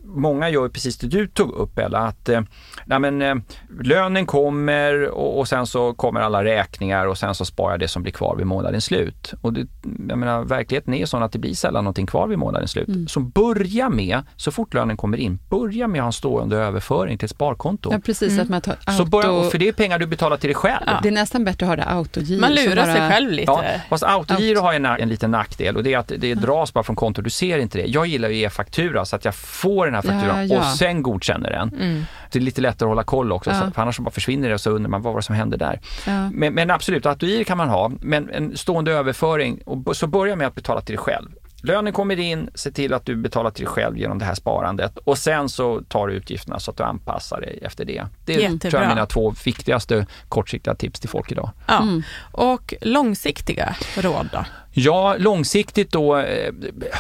Många 0.02 0.50
gör 0.50 0.70
precis 0.70 0.98
det 0.98 1.08
du 1.08 1.28
tog 1.28 1.52
upp 1.52 1.76
Bella, 1.76 2.00
att 2.00 2.30
eh, 2.30 2.42
nej 2.86 3.00
men, 3.00 3.22
eh, 3.22 3.36
lönen 3.82 4.26
kommer 4.26 5.10
och, 5.10 5.40
och 5.40 5.48
sen 5.48 5.68
så 5.68 5.94
kommer 5.94 6.20
alla 6.20 6.44
räkningar 6.44 7.06
och 7.06 7.18
sen 7.18 7.36
så 7.36 7.46
sparar 7.46 7.72
jag 7.72 7.80
det 7.80 7.88
som 7.88 8.04
blir 8.04 8.14
kvar 8.14 8.36
vid 8.36 8.48
månadens 8.48 8.86
slut. 8.86 9.34
Och 9.42 9.54
det, 9.54 9.68
jag 10.10 10.18
menar, 10.18 10.44
verkligheten 10.44 10.94
är 10.94 11.06
sån 11.06 11.24
att 11.24 11.32
det 11.32 11.40
blir 11.40 11.54
sällan 11.54 11.84
någonting 11.84 12.08
kvar 12.08 12.28
vid 12.28 12.38
månadens 12.38 12.72
slut. 12.72 13.12
Så 13.12 13.20
börja 13.20 13.90
med, 13.90 14.22
så 14.36 14.52
fort 14.52 14.74
lönen 14.74 14.98
kommer 14.98 15.18
in, 15.18 15.40
börja 15.50 15.88
med 15.88 16.00
att 16.00 16.04
ha 16.04 16.08
en 16.08 16.14
stående 16.14 16.58
överföring 16.58 17.18
till 17.18 17.26
ett 17.26 17.32
sparkonto. 17.32 17.73
Ja, 17.92 18.00
precis. 18.06 18.40
Att 18.40 18.50
man 18.50 18.62
tar 18.62 18.72
auto... 18.72 18.92
Så 18.98 19.06
börja, 19.06 19.50
för 19.50 19.58
det 19.58 19.68
är 19.68 19.72
pengar 19.74 20.00
du 20.00 20.06
betalar 20.06 20.38
till 20.38 20.48
dig 20.48 20.56
själv. 20.56 20.86
Det 21.04 21.08
är 21.08 21.12
nästan 21.12 21.44
bättre 21.46 21.66
att 21.66 21.70
ha 21.70 21.76
det 21.76 21.84
autogiro. 21.84 22.42
Man 22.42 22.56
lurar 22.56 22.86
sig 22.86 22.96
bara- 22.96 23.10
själv 23.10 23.32
lite. 23.32 23.52
Ja, 23.52 23.64
fast 23.90 24.04
autogiro 24.04 24.60
har 24.62 24.74
en, 24.74 24.86
en 24.86 25.10
liten 25.10 25.32
nackdel 25.32 25.78
och 25.78 25.84
det 25.84 25.94
är 25.94 25.98
att 25.98 26.12
det 26.18 26.34
dras 26.34 26.74
bara 26.74 26.84
från 26.84 26.96
kontot, 26.96 27.24
du 27.24 27.30
ser 27.30 27.58
inte 27.60 27.78
det. 27.78 27.86
Jag 27.86 28.06
gillar 28.08 28.30
ju 28.30 28.42
e-faktura 28.42 29.06
så 29.06 29.16
att 29.16 29.26
jag 29.26 29.36
får 29.36 29.86
den 29.86 29.96
här 29.96 30.02
fakturan 30.02 30.48
Ja, 30.48 30.56
ja. 30.56 30.60
och 30.60 30.66
sen 30.78 31.04
godkänner 31.04 31.50
den. 31.52 32.06
Det 32.32 32.40
är 32.40 32.44
lite 32.44 32.62
lättare 32.62 32.88
att 32.88 32.92
hålla 32.92 33.04
koll 33.04 33.32
också, 33.32 33.50
Ja. 33.50 33.60
så, 33.62 33.72
för 33.72 33.82
annars 33.82 34.00
bara 34.00 34.12
försvinner 34.12 34.48
det 34.48 34.54
och 34.54 34.62
så 34.62 34.70
undrar 34.70 34.90
man 34.90 35.02
vad 35.02 35.14
var 35.14 35.20
det 35.20 35.26
som 35.26 35.36
hände 35.36 35.58
där. 35.58 35.80
Ja. 36.08 36.30
Men, 36.34 36.54
men 36.54 36.72
absolut, 36.72 37.06
autogiro 37.06 37.44
kan 37.44 37.58
man 37.58 37.70
ha, 37.70 37.92
men 38.02 38.30
en 38.30 38.58
stående 38.58 38.92
överföring, 38.92 39.60
och 39.66 39.98
så 39.98 40.08
börja 40.08 40.36
med 40.36 40.48
att 40.48 40.56
betala 40.56 40.82
till 40.82 40.96
dig 40.96 41.04
själv. 41.04 41.30
Lönen 41.66 41.94
kommer 41.94 42.20
in, 42.20 42.50
se 42.56 42.72
till 42.72 42.94
att 42.94 43.06
du 43.06 43.16
betalar 43.16 43.52
till 43.52 43.66
dig 43.66 43.74
själv 43.74 43.98
genom 43.98 44.20
det 44.20 44.26
här 44.26 44.36
sparandet 44.36 44.98
och 44.98 45.18
sen 45.18 45.50
så 45.50 45.82
tar 45.82 46.08
du 46.08 46.14
utgifterna 46.14 46.60
så 46.60 46.72
att 46.72 46.78
du 46.78 46.84
anpassar 46.84 47.42
dig 47.42 47.60
efter 47.62 47.86
det. 47.86 48.04
Det 48.26 48.34
tror 48.34 48.44
jag 48.44 48.54
Jättebra. 48.54 48.84
är 48.84 48.90
mina 48.90 49.06
två 49.06 49.34
viktigaste 49.46 50.06
kortsiktiga 50.30 50.76
tips 50.76 51.00
till 51.00 51.10
folk 51.10 51.32
idag. 51.32 51.52
Ja. 51.68 51.88
Och 52.32 52.74
långsiktiga 52.82 53.76
råd 53.98 54.30
då? 54.32 54.46
Ja, 54.76 55.16
långsiktigt 55.18 55.92
då, 55.92 56.18
eh, 56.18 56.54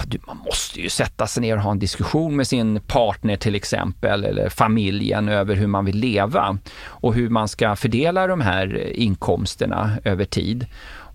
du, 0.05 0.20
man 0.28 0.38
måste 0.38 0.82
ju 0.82 0.89
sätta 0.89 1.28
sig 1.28 1.41
ner 1.41 1.57
och 1.57 1.64
ha 1.64 1.72
en 1.72 1.80
diskussion 1.80 2.36
med 2.36 2.47
sin 2.47 2.82
partner 2.88 3.36
till 3.36 3.55
exempel, 3.55 4.24
eller 4.24 4.49
familjen 4.49 5.30
över 5.30 5.55
hur 5.55 5.68
man 5.68 5.86
vill 5.86 5.97
leva 5.97 6.57
och 6.86 7.14
hur 7.14 7.30
man 7.30 7.47
ska 7.47 7.76
fördela 7.76 8.28
de 8.28 8.41
här 8.41 8.82
eh, 8.82 9.03
inkomsterna 9.03 9.91
över 10.03 10.26
tid. 10.26 10.66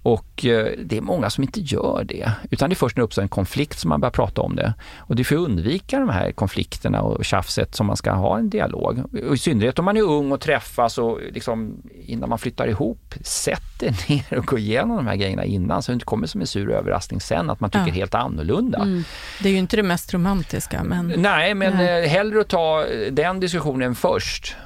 Och 0.02 0.44
eh, 0.44 0.66
det 0.84 0.96
är 0.96 1.00
många 1.00 1.30
som 1.30 1.44
inte 1.44 1.60
gör 1.60 2.04
det, 2.08 2.32
utan 2.50 2.70
det 2.70 2.72
är 2.72 2.76
först 2.76 2.96
när 2.96 3.00
det 3.00 3.04
uppstår 3.04 3.22
en 3.22 3.28
konflikt 3.28 3.78
som 3.78 3.88
man 3.88 4.00
börjar 4.00 4.10
prata 4.10 4.40
om 4.40 4.56
det. 4.56 4.74
Och 4.98 5.16
det 5.16 5.22
är 5.22 5.24
för 5.24 5.34
att 5.36 5.40
undvika 5.40 5.98
de 5.98 6.08
här 6.08 6.32
konflikterna 6.32 7.00
och 7.02 7.24
tjafset 7.24 7.74
som 7.74 7.86
man 7.86 7.96
ska 7.96 8.12
ha 8.12 8.38
en 8.38 8.50
dialog. 8.50 9.02
Och 9.28 9.34
I 9.34 9.38
synnerhet 9.38 9.78
om 9.78 9.84
man 9.84 9.96
är 9.96 10.02
ung 10.02 10.32
och 10.32 10.40
träffas 10.40 10.98
och 10.98 11.18
liksom 11.32 11.82
innan 12.06 12.28
man 12.28 12.38
flyttar 12.38 12.68
ihop, 12.68 13.14
sätt 13.22 13.62
er 13.82 13.96
ner 14.08 14.38
och 14.38 14.46
gå 14.46 14.58
igenom 14.58 14.96
de 14.96 15.06
här 15.06 15.16
grejerna 15.16 15.44
innan 15.44 15.82
så 15.82 15.92
det 15.92 15.94
inte 15.94 16.04
kommer 16.06 16.26
som 16.26 16.40
en 16.40 16.46
sur 16.46 16.70
överraskning 16.70 17.20
sen 17.20 17.50
att 17.50 17.60
man 17.60 17.70
tycker 17.70 17.86
Ja. 17.86 17.92
helt 17.92 18.14
annorlunda. 18.14 18.86
Det 19.42 19.48
är 19.48 19.52
ju 19.52 19.58
inte 19.58 19.76
det 19.76 19.82
mest 19.82 20.14
romantiska, 20.14 20.84
men 20.84 21.12
Nej, 21.16 21.54
men 21.54 21.72
eh, 21.72 22.08
hellre 22.10 22.40
att 22.40 22.48
ta 22.48 22.84
eh, 22.84 23.12
den 23.12 23.40
diskussionen 23.40 23.94
först. 23.94 24.56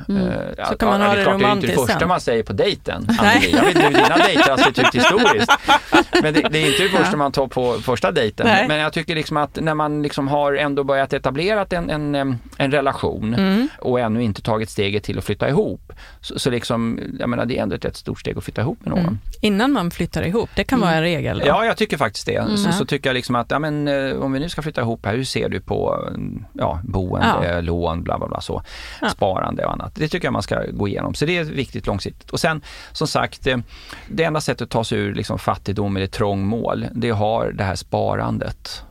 Ja, 0.57 0.67
Så 0.67 0.77
kan 0.77 0.89
man 0.89 1.01
ja, 1.01 1.07
ha 1.07 1.15
det 1.15 1.21
det 1.21 1.25
klart, 1.25 1.39
Det 1.41 1.45
är 1.47 1.53
inte 1.53 1.67
romantiskt 1.67 1.75
det 1.75 1.81
första 1.81 1.99
sen. 1.99 2.09
man 2.09 2.21
säger 2.21 2.43
på 2.43 2.53
dejten. 2.53 3.07
Jag 3.09 3.25
vet 3.65 3.77
inte 3.77 3.83
hur 3.83 3.95
dina 3.95 4.17
dejter 4.17 4.51
har 4.51 4.57
sett 4.57 4.79
ut 4.79 4.95
historiskt. 4.95 5.32
Men 6.23 6.35
det, 6.35 6.49
det 6.51 6.59
är 6.63 6.71
inte 6.71 6.83
det 6.83 6.89
första 6.89 7.17
man 7.17 7.33
tar 7.33 7.47
på 7.47 7.73
första 7.73 8.13
dejten. 8.13 8.47
Nej. 8.47 8.69
Men 8.69 8.79
jag 8.79 8.93
tycker 8.93 9.15
liksom 9.15 9.37
att 9.37 9.59
när 9.61 9.75
man 9.75 10.03
liksom 10.03 10.29
har 10.29 10.53
ändå 10.55 10.85
börjat 10.85 11.13
etablera 11.13 11.67
en, 11.71 11.91
en, 12.15 12.39
en 12.57 12.71
relation 12.73 13.35
Mm. 13.35 13.69
och 13.81 14.01
ännu 14.01 14.23
inte 14.23 14.43
tagit 14.43 14.71
steget 14.71 15.05
till 15.05 15.19
att 15.19 15.25
flytta 15.25 15.49
ihop. 15.49 15.93
Så, 16.21 16.39
så 16.39 16.51
liksom, 16.51 17.01
jag 17.19 17.29
menar 17.29 17.47
det 17.47 17.59
är 17.59 17.63
ändå 17.63 17.77
ett 17.77 17.85
rätt 17.85 17.97
stort 17.97 18.21
steg 18.21 18.39
att 18.39 18.45
flytta 18.45 18.61
ihop 18.61 18.79
med 18.81 18.89
någon. 18.91 18.99
mm. 18.99 19.19
innan 19.41 19.73
man 19.73 19.91
flyttar 19.91 20.23
ihop, 20.23 20.51
det 20.55 20.65
kan 20.65 20.81
vara 20.81 20.93
en 20.95 21.03
regel. 21.03 21.39
Då. 21.39 21.47
Ja, 21.47 21.65
jag 21.65 21.77
tycker 21.77 21.97
faktiskt 21.97 22.27
det. 22.27 22.45
Så, 22.59 22.69
Ja. 22.69 22.73
så 22.73 22.85
tycker 22.85 23.09
jag 23.11 23.15
liksom 23.15 23.35
att, 23.35 23.51
ja, 23.51 23.59
men, 23.59 23.89
eh, 23.89 24.17
om 24.17 24.33
vi 24.33 24.41
nu 24.41 24.49
ska 24.49 24.63
flytta 24.63 24.81
ihop 24.81 25.07
här, 25.07 25.17
hur 25.17 25.25
ser 25.25 25.49
du 25.49 25.61
på 25.61 26.05
mm, 26.09 26.45
ja, 26.53 26.81
boende, 26.85 27.27
Ja. 27.55 27.61
lån, 27.61 28.03
bla 28.03 28.19
bla 28.19 28.29
bla 28.29 28.41
så, 28.41 28.63
Ja. 29.01 29.09
sparande 29.09 29.65
och 29.65 29.73
annat. 29.73 29.95
Det 29.95 30.09
tycker 30.09 30.27
jag 30.27 30.33
man 30.33 30.43
ska 30.43 30.63
gå 30.73 30.89
igenom. 30.89 31.15
Så 31.15 31.25
det 31.27 31.37
är 31.39 31.45
viktigt 31.45 31.87
långsiktigt. 31.87 32.31
Och 32.31 32.41
sen, 32.41 32.63
som 32.93 33.07
sagt, 33.07 33.47
eh, 33.47 33.57
det 34.09 34.25
enda 34.25 34.41
sättet 34.41 34.63
att 34.63 34.71
ta 34.71 34.85
sig 34.85 34.99
ur 34.99 35.12
liksom, 35.15 35.39
fattigdom 35.39 35.97
eller 35.97 36.07
trångmål, 36.07 36.87
det 36.95 37.11
har 37.11 37.53
det 37.53 37.65
här 37.65 37.77
sparandet. 37.77 38.83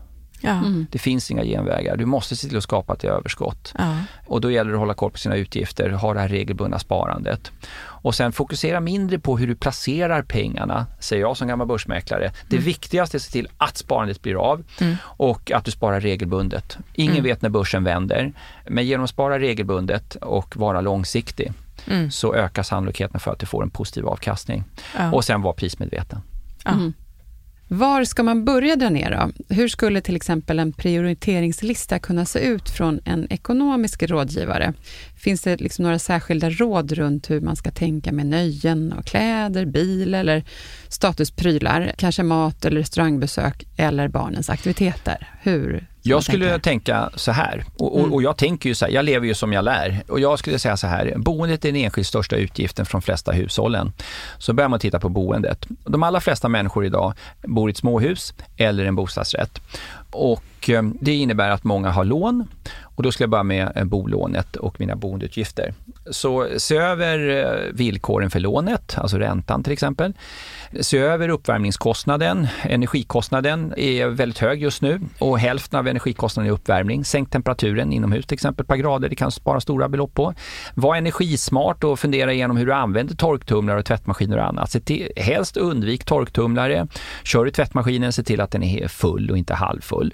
Ja. 0.41 0.61
Det 0.91 0.99
finns 0.99 1.31
inga 1.31 1.43
genvägar. 1.43 1.97
Du 1.97 2.05
måste 2.05 2.35
se 2.35 2.47
till 2.47 2.57
att 2.57 2.63
skapa 2.63 2.93
ett 2.93 3.03
överskott. 3.03 3.73
Ja. 3.77 3.97
Och 4.25 4.41
då 4.41 4.51
gäller 4.51 4.71
det 4.71 4.75
att 4.75 4.79
hålla 4.79 4.93
koll 4.93 5.11
på 5.11 5.17
sina 5.17 5.35
utgifter, 5.35 5.89
ha 5.89 6.13
det 6.13 6.19
här 6.19 6.27
regelbundna 6.27 6.79
sparandet. 6.79 7.51
Och 7.83 8.15
sen 8.15 8.31
fokusera 8.31 8.79
mindre 8.79 9.19
på 9.19 9.37
hur 9.37 9.47
du 9.47 9.55
placerar 9.55 10.21
pengarna, 10.21 10.85
säger 10.99 11.21
jag 11.21 11.37
som 11.37 11.47
gammal 11.47 11.67
börsmäklare. 11.67 12.31
Det 12.49 12.57
viktigaste 12.57 13.15
är 13.15 13.19
att 13.19 13.23
se 13.23 13.31
till 13.31 13.47
att 13.57 13.77
sparandet 13.77 14.21
blir 14.21 14.35
av 14.51 14.63
och 15.01 15.51
att 15.51 15.65
du 15.65 15.71
sparar 15.71 15.99
regelbundet. 15.99 16.77
Ingen 16.93 17.23
vet 17.23 17.41
när 17.41 17.49
börsen 17.49 17.83
vänder, 17.83 18.33
men 18.67 18.85
genom 18.85 19.03
att 19.03 19.09
spara 19.09 19.39
regelbundet 19.39 20.15
och 20.15 20.57
vara 20.57 20.81
långsiktig 20.81 21.53
Mm. 21.87 22.11
så 22.11 22.35
ökar 22.35 22.63
sannolikheten 22.63 23.19
för 23.19 23.31
att 23.31 23.39
du 23.39 23.45
får 23.45 23.63
en 23.63 23.69
positiv 23.69 24.07
avkastning. 24.07 24.63
Ja. 24.97 25.11
Och 25.11 25.25
sen 25.25 25.41
vara 25.41 25.53
prismedveten. 25.53 26.21
Ja. 26.63 26.91
Var 27.73 28.03
ska 28.03 28.23
man 28.23 28.45
börja 28.45 28.75
dra 28.75 28.89
ner 28.89 29.11
då? 29.11 29.55
Hur 29.55 29.67
skulle 29.67 30.01
till 30.01 30.15
exempel 30.15 30.59
en 30.59 30.73
prioriteringslista 30.73 31.99
kunna 31.99 32.25
se 32.25 32.39
ut 32.39 32.69
från 32.69 32.99
en 33.05 33.27
ekonomisk 33.31 34.03
rådgivare? 34.03 34.73
Finns 35.15 35.41
det 35.41 35.61
liksom 35.61 35.83
några 35.83 35.99
särskilda 35.99 36.49
råd 36.49 36.91
runt 36.91 37.29
hur 37.29 37.41
man 37.41 37.55
ska 37.55 37.71
tänka 37.71 38.11
med 38.11 38.25
nöjen 38.25 38.93
och 38.93 39.05
kläder, 39.05 39.65
bil 39.65 40.13
eller 40.13 40.43
statusprylar, 40.87 41.93
kanske 41.97 42.23
mat 42.23 42.65
eller 42.65 42.79
restaurangbesök 42.79 43.63
eller 43.77 44.07
barnens 44.07 44.49
aktiviteter? 44.49 45.29
Hur? 45.41 45.87
Jag 46.03 46.23
skulle 46.23 46.45
tänker. 46.49 46.59
tänka 46.59 47.09
så 47.15 47.31
här, 47.31 47.63
och, 47.77 47.97
Mm. 47.99 48.09
och, 48.11 48.15
och 48.15 48.23
jag 48.23 48.37
tänker 48.37 48.69
ju 48.69 48.75
så 48.75 48.85
här, 48.85 48.91
jag 48.91 49.05
lever 49.05 49.27
ju 49.27 49.33
som 49.33 49.53
jag 49.53 49.63
lär. 49.65 50.03
Och 50.07 50.19
jag 50.19 50.39
skulle 50.39 50.59
säga 50.59 50.77
så 50.77 50.87
här, 50.87 51.13
boendet 51.17 51.65
är 51.65 51.71
den 51.71 51.81
enskilt 51.81 52.07
största 52.07 52.35
utgiften 52.35 52.85
för 52.85 52.91
de 52.91 53.01
flesta 53.01 53.31
hushållen. 53.31 53.93
Så 54.37 54.53
börjar 54.53 54.69
man 54.69 54.79
titta 54.79 54.99
på 54.99 55.09
boendet. 55.09 55.65
De 55.85 56.03
allra 56.03 56.19
flesta 56.19 56.49
människor 56.49 56.85
idag 56.85 57.13
bor 57.43 57.69
i 57.69 57.71
ett 57.71 57.77
småhus 57.77 58.33
eller 58.57 58.85
en 58.85 58.95
bostadsrätt. 58.95 59.61
Och 60.11 60.69
eh, 60.69 60.83
det 61.01 61.13
innebär 61.15 61.49
att 61.49 61.63
många 61.63 61.89
har 61.91 62.05
lån 62.05 62.47
och 62.81 63.03
då 63.03 63.11
ska 63.11 63.23
jag 63.23 63.29
börja 63.29 63.43
med 63.43 63.71
eh, 63.75 63.83
bolånet 63.83 64.55
och 64.55 64.79
mina 64.79 64.95
boendeutgifter. 64.95 65.73
Så 66.11 66.47
se 66.57 66.77
över 66.77 67.29
eh, 67.45 67.73
villkoren 67.73 68.29
för 68.31 68.39
lånet, 68.39 68.97
alltså 68.97 69.17
räntan 69.17 69.63
till 69.63 69.73
exempel. 69.73 70.13
Se 70.79 70.97
över 70.97 71.29
uppvärmningskostnaden. 71.29 72.47
Energikostnaden 72.63 73.73
är 73.77 74.07
väldigt 74.07 74.37
hög 74.39 74.61
just 74.61 74.81
nu 74.81 74.99
och 75.19 75.39
hälften 75.39 75.79
av 75.79 75.87
energikostnaden 75.87 76.49
är 76.49 76.53
uppvärmning. 76.53 77.05
Sänk 77.05 77.29
temperaturen 77.29 77.93
inomhus 77.93 78.25
till 78.25 78.33
exempel 78.35 78.63
ett 78.63 78.67
par 78.67 78.75
grader, 78.75 79.09
det 79.09 79.15
kan 79.15 79.31
spara 79.31 79.59
stora 79.59 79.89
belopp 79.89 80.13
på. 80.13 80.33
Var 80.73 80.95
energismart 80.95 81.83
och 81.83 81.99
fundera 81.99 82.33
igenom 82.33 82.57
hur 82.57 82.65
du 82.65 82.73
använder 82.73 83.15
torktumlare 83.15 83.79
och 83.79 83.85
tvättmaskiner 83.85 84.37
och 84.37 84.47
annat. 84.47 84.71
Se 84.71 84.79
till, 84.79 85.11
helst 85.15 85.57
undvik 85.57 86.05
torktumlare. 86.05 86.87
Kör 87.23 87.45
du 87.45 87.51
tvättmaskinen, 87.51 88.13
se 88.13 88.23
till 88.23 88.41
att 88.41 88.51
den 88.51 88.63
är 88.63 88.87
full 88.87 89.31
och 89.31 89.37
inte 89.37 89.53
halvfull. 89.53 90.13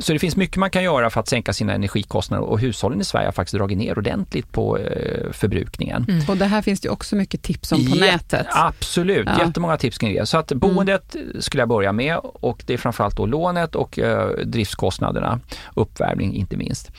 Så 0.00 0.12
det 0.12 0.18
finns 0.18 0.36
mycket 0.36 0.56
man 0.56 0.70
kan 0.70 0.82
göra 0.82 1.10
för 1.10 1.20
att 1.20 1.28
sänka 1.28 1.52
sina 1.52 1.72
energikostnader 1.72 2.44
och 2.44 2.60
hushållen 2.60 3.00
i 3.00 3.04
Sverige 3.04 3.26
har 3.26 3.32
faktiskt 3.32 3.56
dragit 3.56 3.78
ner 3.78 3.98
ordentligt 3.98 4.52
på 4.52 4.78
eh, 4.78 5.32
förbrukningen. 5.32 6.06
Mm. 6.08 6.24
Och 6.28 6.36
det 6.36 6.44
här 6.44 6.62
finns 6.62 6.80
det 6.80 6.88
också 6.88 7.16
mycket 7.16 7.42
tips 7.42 7.72
om 7.72 7.78
på 7.78 7.96
Jätte, 7.96 8.12
nätet. 8.12 8.46
Absolut, 8.50 9.28
Ja. 9.38 9.46
jättemånga 9.46 9.76
tips 9.76 9.98
kring 9.98 10.14
det. 10.14 10.26
Så 10.26 10.38
att 10.38 10.52
boendet 10.52 11.16
skulle 11.40 11.60
jag 11.60 11.68
börja 11.68 11.92
med 11.92 12.18
och 12.22 12.62
det 12.66 12.74
är 12.74 12.78
framförallt 12.78 13.16
då 13.16 13.26
lånet 13.26 13.74
och 13.74 13.98
eh, 13.98 14.30
driftskostnaderna, 14.44 15.40
uppvärmning 15.74 16.34
inte 16.34 16.56
minst. 16.56 16.90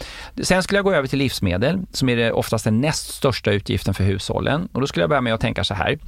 Sen 0.42 0.64
skulle 0.64 0.78
jag 0.78 0.86
gå 0.86 0.94
över 0.94 1.08
till 1.08 1.20
livsmedel 1.20 1.80
som 1.92 2.10
är 2.10 2.16
det 2.16 2.32
oftast 2.32 2.64
den 2.66 2.82
näst 2.82 3.14
största 3.14 3.52
utgiften 3.52 3.94
för 3.94 4.04
hushållen 4.04 4.70
och 4.72 4.82
då 4.82 4.88
skulle 4.88 5.04
jag 5.04 5.10
börja 5.10 5.22
med 5.22 5.34
att 5.34 5.42
tänka 5.42 5.64
så 5.64 5.74
här. 5.74 6.00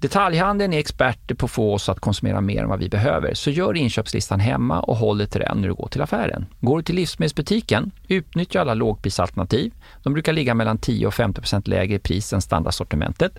Detaljhandeln 0.00 0.72
är 0.72 0.78
experter 0.78 1.34
på 1.34 1.46
att 1.46 1.50
få 1.52 1.74
oss 1.74 1.88
att 1.88 2.00
konsumera 2.00 2.40
mer 2.40 2.62
än 2.62 2.68
vad 2.68 2.78
vi 2.78 2.88
behöver. 2.88 3.34
Så 3.34 3.50
gör 3.50 3.76
inköpslistan 3.76 4.40
hemma 4.40 4.80
och 4.80 4.96
håll 4.96 5.18
dig 5.18 5.26
till 5.26 5.40
den 5.40 5.60
när 5.60 5.68
du 5.68 5.74
går 5.74 5.88
till 5.88 6.02
affären. 6.02 6.46
Går 6.60 6.76
du 6.76 6.82
till 6.82 6.94
livsmedelsbutiken, 6.94 7.90
utnyttja 8.08 8.60
alla 8.60 8.74
lågprisalternativ. 8.74 9.72
De 10.02 10.12
brukar 10.12 10.32
ligga 10.32 10.54
mellan 10.54 10.78
10 10.78 11.06
och 11.06 11.14
50 11.14 11.70
lägre 11.70 11.94
i 11.94 11.98
pris 11.98 12.32
än 12.32 12.40
standardsortimentet. 12.40 13.32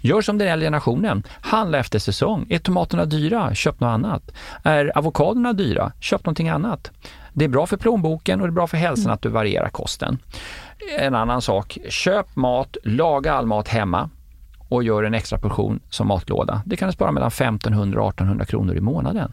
Gör 0.00 0.22
som 0.22 0.38
den 0.38 0.48
äldre 0.48 0.66
generationen. 0.66 1.22
Handla 1.40 1.78
efter 1.78 1.98
säsong. 1.98 2.46
Är 2.50 2.58
tomaterna 2.58 3.04
dyra? 3.04 3.54
Köp 3.54 3.80
något 3.80 3.88
annat. 3.88 4.30
Är 4.62 4.98
avokadorna 4.98 5.52
dyra? 5.52 5.92
Köp 6.00 6.24
någonting 6.24 6.48
annat. 6.48 6.90
Det 7.32 7.44
är 7.44 7.48
bra 7.48 7.66
för 7.66 7.76
plånboken 7.76 8.40
och 8.40 8.46
det 8.46 8.50
är 8.50 8.54
bra 8.54 8.66
för 8.66 8.76
hälsan 8.76 9.12
att 9.12 9.22
du 9.22 9.28
varierar 9.28 9.68
kosten. 9.68 10.18
En 10.98 11.14
annan 11.14 11.42
sak, 11.42 11.78
köp 11.88 12.36
mat, 12.36 12.76
laga 12.84 13.34
all 13.34 13.46
mat 13.46 13.68
hemma 13.68 14.10
och 14.74 14.84
gör 14.84 15.02
en 15.02 15.14
extra 15.14 15.38
portion 15.38 15.80
som 15.90 16.08
matlåda. 16.08 16.62
Det 16.66 16.76
kan 16.76 16.88
du 16.88 16.92
spara 16.92 17.12
mellan 17.12 17.28
1500 17.28 18.02
och 18.02 18.08
1800 18.08 18.44
kronor 18.44 18.76
i 18.76 18.80
månaden. 18.80 19.32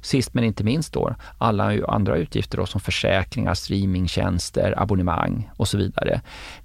Sist 0.00 0.34
men 0.34 0.44
inte 0.44 0.64
minst 0.64 0.92
då, 0.92 1.14
alla 1.38 1.86
andra 1.88 2.16
utgifter 2.16 2.58
då, 2.58 2.66
som 2.66 2.80
försäkringar, 2.80 3.54
streamingtjänster, 3.54 4.74
abonnemang 4.76 5.50
och 5.56 5.68
så 5.68 5.78
vidare. 5.78 6.20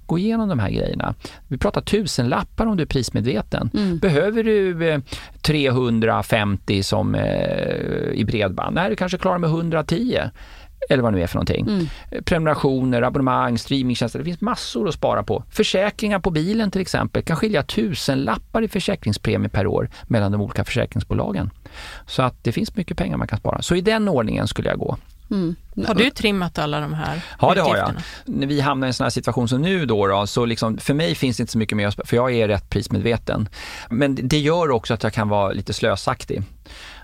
Gå 0.06 0.18
igenom 0.18 0.48
de 0.48 0.58
här 0.58 0.70
grejerna. 0.70 1.14
Vi 1.48 1.58
pratar 1.58 1.80
tusenlappar 1.80 2.66
om 2.66 2.76
du 2.76 2.82
är 2.82 2.86
prismedveten. 2.86 3.70
Behöver 4.00 4.42
du 4.42 4.88
eh, 4.88 5.00
350 5.42 6.82
som 6.82 7.14
eh, 7.14 7.22
i 8.12 8.24
bredband? 8.26 8.74
Nej, 8.74 8.90
du 8.90 8.96
kanske 8.96 9.18
klarar 9.18 9.38
med 9.38 9.50
110 9.50 10.20
eller 10.90 11.02
vad 11.02 11.12
det 11.12 11.16
nu 11.16 11.22
är 11.22 11.26
för 11.26 11.34
någonting. 11.34 11.90
Eh, 12.10 12.22
Prenumerationer, 12.22 13.02
abonnemang, 13.02 13.58
streamingtjänster. 13.58 14.18
Det 14.18 14.24
finns 14.24 14.40
massor 14.40 14.88
att 14.88 14.94
spara 14.94 15.22
på. 15.22 15.44
Försäkringar 15.50 16.18
på 16.18 16.30
bilen 16.30 16.70
till 16.70 16.80
exempel 16.80 17.22
kan 17.22 17.36
skilja 17.36 17.62
tusenlappar 17.62 18.62
i 18.62 18.68
försäkringspremie 18.68 19.48
per 19.48 19.66
år 19.66 19.88
mellan 20.02 20.32
de 20.32 20.40
olika 20.40 20.64
försäkringsbolagen. 20.64 21.50
Så 22.06 22.22
att 22.22 22.44
det 22.44 22.52
finns 22.52 22.76
mycket 22.76 22.96
pengar 22.96 23.16
man 23.16 23.28
kan 23.28 23.38
spara. 23.38 23.62
Så 23.62 23.74
i 23.74 23.80
den 23.80 24.08
ordningen 24.08 24.48
skulle 24.48 24.68
jag 24.68 24.78
gå. 24.78 24.96
Har 25.86 25.94
du 25.94 26.10
trimmat 26.10 26.58
alla 26.58 26.80
de 26.80 26.94
här 26.94 27.20
Ja, 27.40 27.54
det 27.54 27.60
har 27.60 27.76
jag. 27.76 27.92
När 28.24 28.46
vi 28.46 28.60
hamnar 28.60 28.86
i 28.86 28.88
en 28.88 28.94
sån 28.94 29.04
här 29.04 29.10
situation 29.10 29.48
som 29.48 29.62
nu 29.62 29.86
då, 29.86 30.06
då 30.06 30.26
så 30.26 30.44
liksom, 30.44 30.78
för 30.78 30.94
mig 30.94 31.14
finns 31.14 31.36
det 31.36 31.40
inte 31.40 31.52
så 31.52 31.58
mycket 31.58 31.76
mer 31.76 32.06
för 32.06 32.16
jag 32.16 32.34
är 32.34 32.48
rätt 32.48 32.70
prismedveten. 32.70 33.48
Men 33.90 34.18
det 34.22 34.38
gör 34.38 34.70
också 34.70 34.94
att 34.94 35.02
jag 35.02 35.12
kan 35.12 35.28
vara 35.28 35.52
lite 35.52 35.72
slösaktig. 35.72 36.42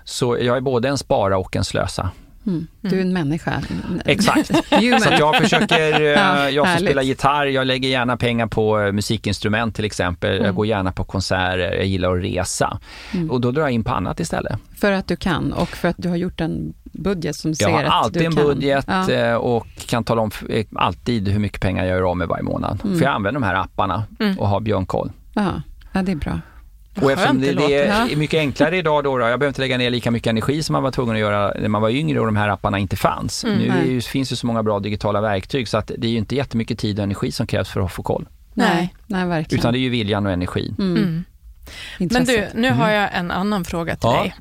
Så 0.03 0.37
jag 0.37 0.57
är 0.57 0.61
både 0.61 0.89
en 0.89 0.97
spara 0.97 1.37
och 1.37 1.55
en 1.55 1.63
slösa. 1.63 2.09
Mm. 2.47 2.67
Du 2.81 2.97
är 2.97 3.01
en 3.01 3.13
människa. 3.13 3.61
Exakt. 4.05 4.47
Så 5.03 5.09
jag 5.19 5.35
försöker, 5.35 6.01
eh, 6.01 6.07
Ja, 6.07 6.49
jag 6.49 6.65
får 6.65 6.71
härligt. 6.71 6.85
spela 6.89 7.03
gitarr, 7.03 7.45
jag 7.45 7.67
lägger 7.67 7.89
gärna 7.89 8.17
pengar 8.17 8.47
på 8.47 8.79
eh, 8.79 8.91
musikinstrument 8.91 9.75
till 9.75 9.85
exempel. 9.85 10.31
Mm. 10.33 10.45
Jag 10.45 10.55
går 10.55 10.65
gärna 10.65 10.91
på 10.91 11.03
konserter, 11.03 11.57
jag 11.73 11.85
gillar 11.85 12.17
att 12.17 12.23
resa. 12.23 12.79
Och 13.29 13.41
då 13.41 13.51
drar 13.51 13.61
jag 13.61 13.71
in 13.71 13.83
på 13.83 13.91
annat 13.91 14.19
istället. 14.19 14.59
För 14.77 14.91
att 14.91 15.07
du 15.07 15.15
kan 15.15 15.53
och 15.53 15.67
för 15.69 15.87
att 15.87 15.95
du 15.99 16.09
har 16.09 16.15
gjort 16.15 16.41
en 16.41 16.73
budget 16.83 17.35
som 17.35 17.49
Jag 17.51 17.57
ser 17.57 17.71
har 17.71 17.83
att 17.83 17.89
alltid 17.91 18.21
du 18.21 18.25
en 18.25 18.35
kan. 18.35 18.43
budget 18.45 18.85
Ja. 18.87 19.09
eh, 19.11 19.33
och 19.35 19.67
kan 19.87 20.03
tala 20.03 20.21
om 20.21 20.31
alltid 20.75 21.27
hur 21.27 21.39
mycket 21.39 21.61
pengar 21.61 21.85
jag 21.85 21.97
gör 21.97 22.09
av 22.09 22.17
med 22.17 22.27
varje 22.27 22.43
månad. 22.43 22.79
Mm. 22.83 22.97
För 22.97 23.05
jag 23.05 23.13
använder 23.15 23.41
de 23.41 23.45
här 23.47 23.55
apparna 23.55 24.03
och 24.37 24.47
har 24.49 24.59
björnkoll. 24.59 25.11
Ja. 25.33 25.51
ja, 25.93 26.01
det 26.01 26.11
är 26.11 26.15
bra. 26.15 26.39
Och 27.01 27.11
eftersom 27.11 27.41
det, 27.41 27.53
det 27.53 27.67
det 27.67 27.83
är 27.85 28.15
mycket 28.15 28.37
enklare 28.37 28.77
idag 28.77 29.03
då, 29.03 29.17
då, 29.17 29.23
jag 29.25 29.39
behöver 29.39 29.47
inte 29.47 29.61
lägga 29.61 29.77
ner 29.77 29.89
lika 29.89 30.11
mycket 30.11 30.29
energi 30.29 30.63
som 30.63 30.73
man 30.73 30.83
var 30.83 30.91
tvungen 30.91 31.15
att 31.15 31.19
göra 31.19 31.53
när 31.59 31.69
man 31.69 31.81
var 31.81 31.89
yngre 31.89 32.19
och 32.19 32.25
de 32.25 32.35
här 32.35 32.47
apparna 32.47 32.79
inte 32.79 32.95
fanns. 32.95 33.43
Mm. 33.43 33.57
nu 33.57 33.91
ju, 33.91 34.01
finns 34.01 34.31
ju 34.31 34.35
så 34.35 34.47
många 34.47 34.63
bra 34.63 34.79
digitala 34.79 35.21
verktyg 35.21 35.67
så 35.67 35.77
att 35.77 35.91
det 35.97 36.07
är 36.07 36.11
ju 36.11 36.17
inte 36.17 36.35
jättemycket 36.35 36.79
tid 36.79 36.99
och 36.99 37.03
energi 37.03 37.31
som 37.31 37.47
krävs 37.47 37.69
för 37.69 37.81
att 37.81 37.91
få 37.91 38.03
koll. 38.03 38.27
Nej, 38.53 38.93
nej 39.07 39.25
verkligen. 39.25 39.59
Utan 39.59 39.73
det 39.73 39.79
är 39.79 39.81
ju 39.81 39.89
viljan 39.89 40.25
och 40.25 40.31
energin. 40.31 40.75
mm. 40.79 40.97
Mm. 40.97 41.23
Men 41.99 42.25
du, 42.25 42.47
nu 42.55 42.71
har 42.71 42.89
jag 42.89 43.09
en 43.13 43.31
annan 43.31 43.65
fråga 43.65 43.95
till 43.95 44.09
Ja. 44.13 44.21
dig. 44.21 44.35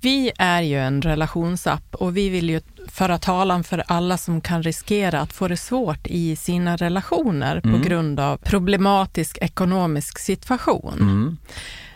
Vi 0.00 0.32
är 0.38 0.62
ju 0.62 0.78
en 0.78 1.02
relationsapp 1.02 1.94
och 1.94 2.16
vi 2.16 2.28
vill 2.28 2.50
ju 2.50 2.60
föra 2.88 3.18
talan 3.18 3.64
för 3.64 3.84
alla 3.86 4.18
som 4.18 4.40
kan 4.40 4.62
riskera 4.62 5.20
att 5.20 5.32
få 5.32 5.48
det 5.48 5.56
svårt 5.56 6.06
i 6.06 6.36
sina 6.36 6.76
relationer 6.76 7.60
på 7.60 7.78
grund 7.88 8.20
av 8.20 8.36
problematisk 8.36 9.38
ekonomisk 9.40 10.18
situation. 10.18 10.94
Mm. 11.00 11.36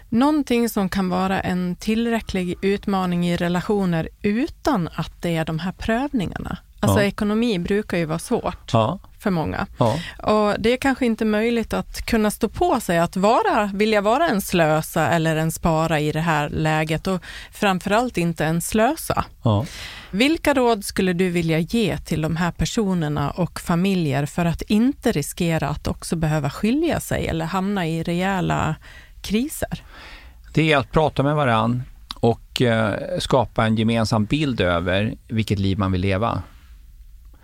Någonting 0.09 0.69
som 0.69 0.89
kan 0.89 1.09
vara 1.09 1.41
en 1.41 1.77
tillräcklig 1.77 2.55
utmaning 2.63 3.29
i 3.29 3.37
relationer 3.37 4.09
utan 4.23 4.89
att 4.95 5.23
det 5.23 5.37
är 5.37 5.45
de 5.45 5.59
här 5.59 5.73
prövningarna. 5.73 6.59
Alltså 6.81 7.01
Ja. 7.01 7.05
ekonomi 7.07 7.59
brukar 7.59 7.99
ju 7.99 8.05
vara 8.05 8.19
svårt 8.19 8.71
Ja, 8.73 8.99
för 9.23 9.31
många. 9.31 9.67
ja. 9.79 9.99
Och 10.23 10.55
det 10.59 10.73
är 10.73 10.77
kanske 10.77 11.07
inte 11.07 11.25
möjligt 11.25 11.75
att 11.75 12.07
kunna 12.07 12.31
stå 12.31 12.49
på 12.49 12.81
sig 12.81 12.99
att 12.99 13.17
vara, 13.17 13.71
vilja 13.75 14.01
vara 14.01 14.29
en 14.29 14.41
slösa 14.41 15.09
eller 15.09 15.37
en 15.37 15.53
spara 15.53 16.01
i 16.01 16.13
det 16.13 16.21
här 16.21 16.49
läget 16.49 17.07
och 17.07 17.23
framförallt 17.53 18.19
inte 18.19 18.45
en 18.45 18.61
slösa. 18.61 19.25
ja. 19.43 19.67
Vilka 20.11 20.55
råd 20.55 20.85
skulle 20.85 21.13
du 21.13 21.31
vilja 21.31 21.59
ge 21.59 21.99
till 21.99 22.23
de 22.23 22.37
här 22.37 22.51
personerna 22.51 23.31
och 23.31 23.61
familjer 23.61 24.27
för 24.27 24.45
att 24.45 24.63
inte 24.63 25.13
riskera 25.13 25.69
att 25.69 25.87
också 25.87 26.17
behöva 26.17 26.51
skilja 26.51 27.01
sig 27.01 27.27
eller 27.27 27.45
hamna 27.45 27.87
i 27.87 28.03
rejäla 28.03 28.77
kriser? 29.23 29.83
Det 30.55 30.73
är 30.73 30.77
att 30.77 30.93
prata 30.93 31.23
med 31.23 31.35
varann 31.35 31.83
och 32.15 32.63
eh, 32.63 33.19
skapa 33.19 33.67
en 33.67 33.77
gemensam 33.77 34.25
bild 34.25 34.61
över 34.61 35.15
vilket 35.29 35.59
liv 35.59 35.79
man 35.79 35.93
vill 35.93 36.01
leva. 36.01 36.43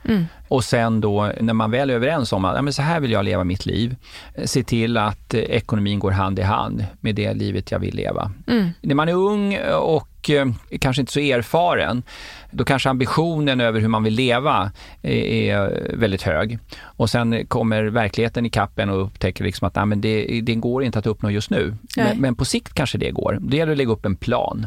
Mm. 0.05 0.27
Och 0.49 0.65
sen 0.65 1.01
då 1.01 1.33
när 1.41 1.55
man 1.55 1.71
väl 1.71 1.91
är 1.91 1.95
överens 1.95 2.33
om 2.33 2.45
att 2.45 2.57
ja, 2.57 2.63
men 2.63 2.73
så 2.73 2.83
här 2.83 3.01
vill 3.01 3.11
jag 3.11 3.25
leva 3.25 3.45
mitt 3.45 3.67
liv, 3.67 3.97
eh, 4.35 4.45
se 4.45 4.63
till 4.63 4.97
att 4.97 5.35
eh, 5.35 5.41
ekonomin 5.41 5.99
går 5.99 6.11
hand 6.11 6.39
i 6.39 6.43
hand 6.43 6.87
med 7.01 7.15
det 7.15 7.35
livet 7.35 7.71
jag 7.71 7.79
vill 7.79 7.95
leva. 7.95 8.33
Mm. 8.47 8.71
När 8.81 8.95
man 8.95 9.09
är 9.09 9.15
ung 9.15 9.59
och 9.75 10.31
eh, 10.31 10.47
kanske 10.81 11.03
inte 11.03 11.13
så 11.13 11.21
erfaren, 11.21 12.03
då 12.51 12.65
kanske 12.65 12.91
ambitionen 12.91 13.61
över 13.61 13.81
hur 13.81 13.89
man 13.89 14.03
vill 14.03 14.15
leva 14.15 14.71
är, 15.03 15.13
är 15.13 15.97
väldigt 15.97 16.23
hög. 16.23 16.59
Och 16.83 17.11
sen 17.11 17.47
kommer 17.47 17.85
verkligheten 17.85 18.47
i 18.47 18.51
kappen 18.51 18.91
och 18.91 19.03
upptäcker 19.03 19.45
liksom 19.45 19.69
att 19.69 19.75
nej, 19.75 19.87
men 19.87 20.01
det, 20.01 20.41
det 20.41 20.55
går 20.55 20.85
inte 20.85 20.99
att 20.99 21.07
uppnå 21.07 21.31
just 21.31 21.51
nu. 21.51 21.77
Men, 21.97 22.21
men 22.21 22.35
på 22.35 22.45
sikt 22.45 22.75
kanske 22.75 22.99
det 22.99 23.11
går. 23.11 23.39
Det 23.41 23.57
gäller 23.57 23.73
att 23.73 23.79
lägga 23.79 23.93
upp 23.93 24.05
en 24.05 24.17
plan. 24.17 24.67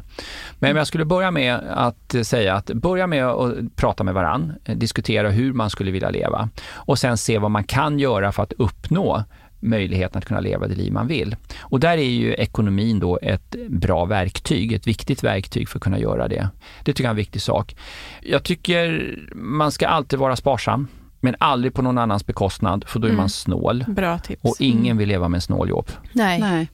Men 0.59 0.75
jag 0.75 0.88
skulle 0.88 1.05
börja 1.05 1.32
med 1.32 1.59
att 1.69 2.15
säga 2.23 2.55
att 2.55 2.65
börja 2.65 3.07
med 3.07 3.25
att 3.25 3.75
prata 3.75 4.03
med 4.03 4.13
varann, 4.13 4.53
eh, 4.65 4.77
diskutera 4.77 5.29
hur 5.29 5.53
man 5.53 5.69
skulle 5.69 5.91
vilja 5.91 6.09
leva 6.09 6.49
och 6.73 6.99
sen 6.99 7.17
se 7.17 7.38
vad 7.38 7.51
man 7.51 7.63
kan 7.63 7.99
göra 7.99 8.32
för 8.32 8.43
att 8.43 8.53
uppnå 8.53 9.23
möjligheten 9.62 10.18
att 10.20 10.26
kunna 10.26 10.39
leva 10.39 10.68
det 10.68 10.76
liv 10.76 10.93
man 10.93 11.07
vill. 11.07 11.36
Och 11.59 11.80
där 11.80 11.97
är 11.97 12.09
ju 12.09 12.34
ekonomin 12.34 12.99
då 12.99 13.20
ett 13.22 13.55
bra 13.70 14.05
verktyg, 14.05 14.74
ett 14.74 14.88
viktigt 14.88 15.24
verktyg 15.24 15.70
för 15.70 15.78
att 15.80 15.84
kunna 15.84 15.99
göra 15.99 16.28
det. 16.28 16.49
Det 16.84 16.93
tycker 16.93 17.03
jag 17.03 17.07
är 17.09 17.12
en 17.12 17.16
viktig 17.16 17.41
sak. 17.41 17.76
Jag 18.22 18.43
tycker 18.43 19.16
man 19.36 19.72
ska 19.72 19.88
alltid 19.88 20.20
vara 20.20 20.36
sparsam, 20.36 20.88
men 21.20 21.36
aldrig 21.39 21.74
på 21.74 21.82
någon 21.82 21.97
annans 21.97 22.26
bekostnad, 22.26 22.84
för 22.88 22.99
då 22.99 23.05
är 23.07 23.09
Mm. 23.09 23.18
man 23.18 23.30
snål. 23.30 23.86
Bra 23.88 24.20
tips. 24.20 24.43
Och 24.43 24.55
ingen 24.59 24.97
vill 24.97 25.07
leva 25.09 25.28
med 25.30 25.38
en 25.38 25.41
snåljobb. 25.41 25.91
Nej. 26.14 26.39
Nej. 26.39 26.68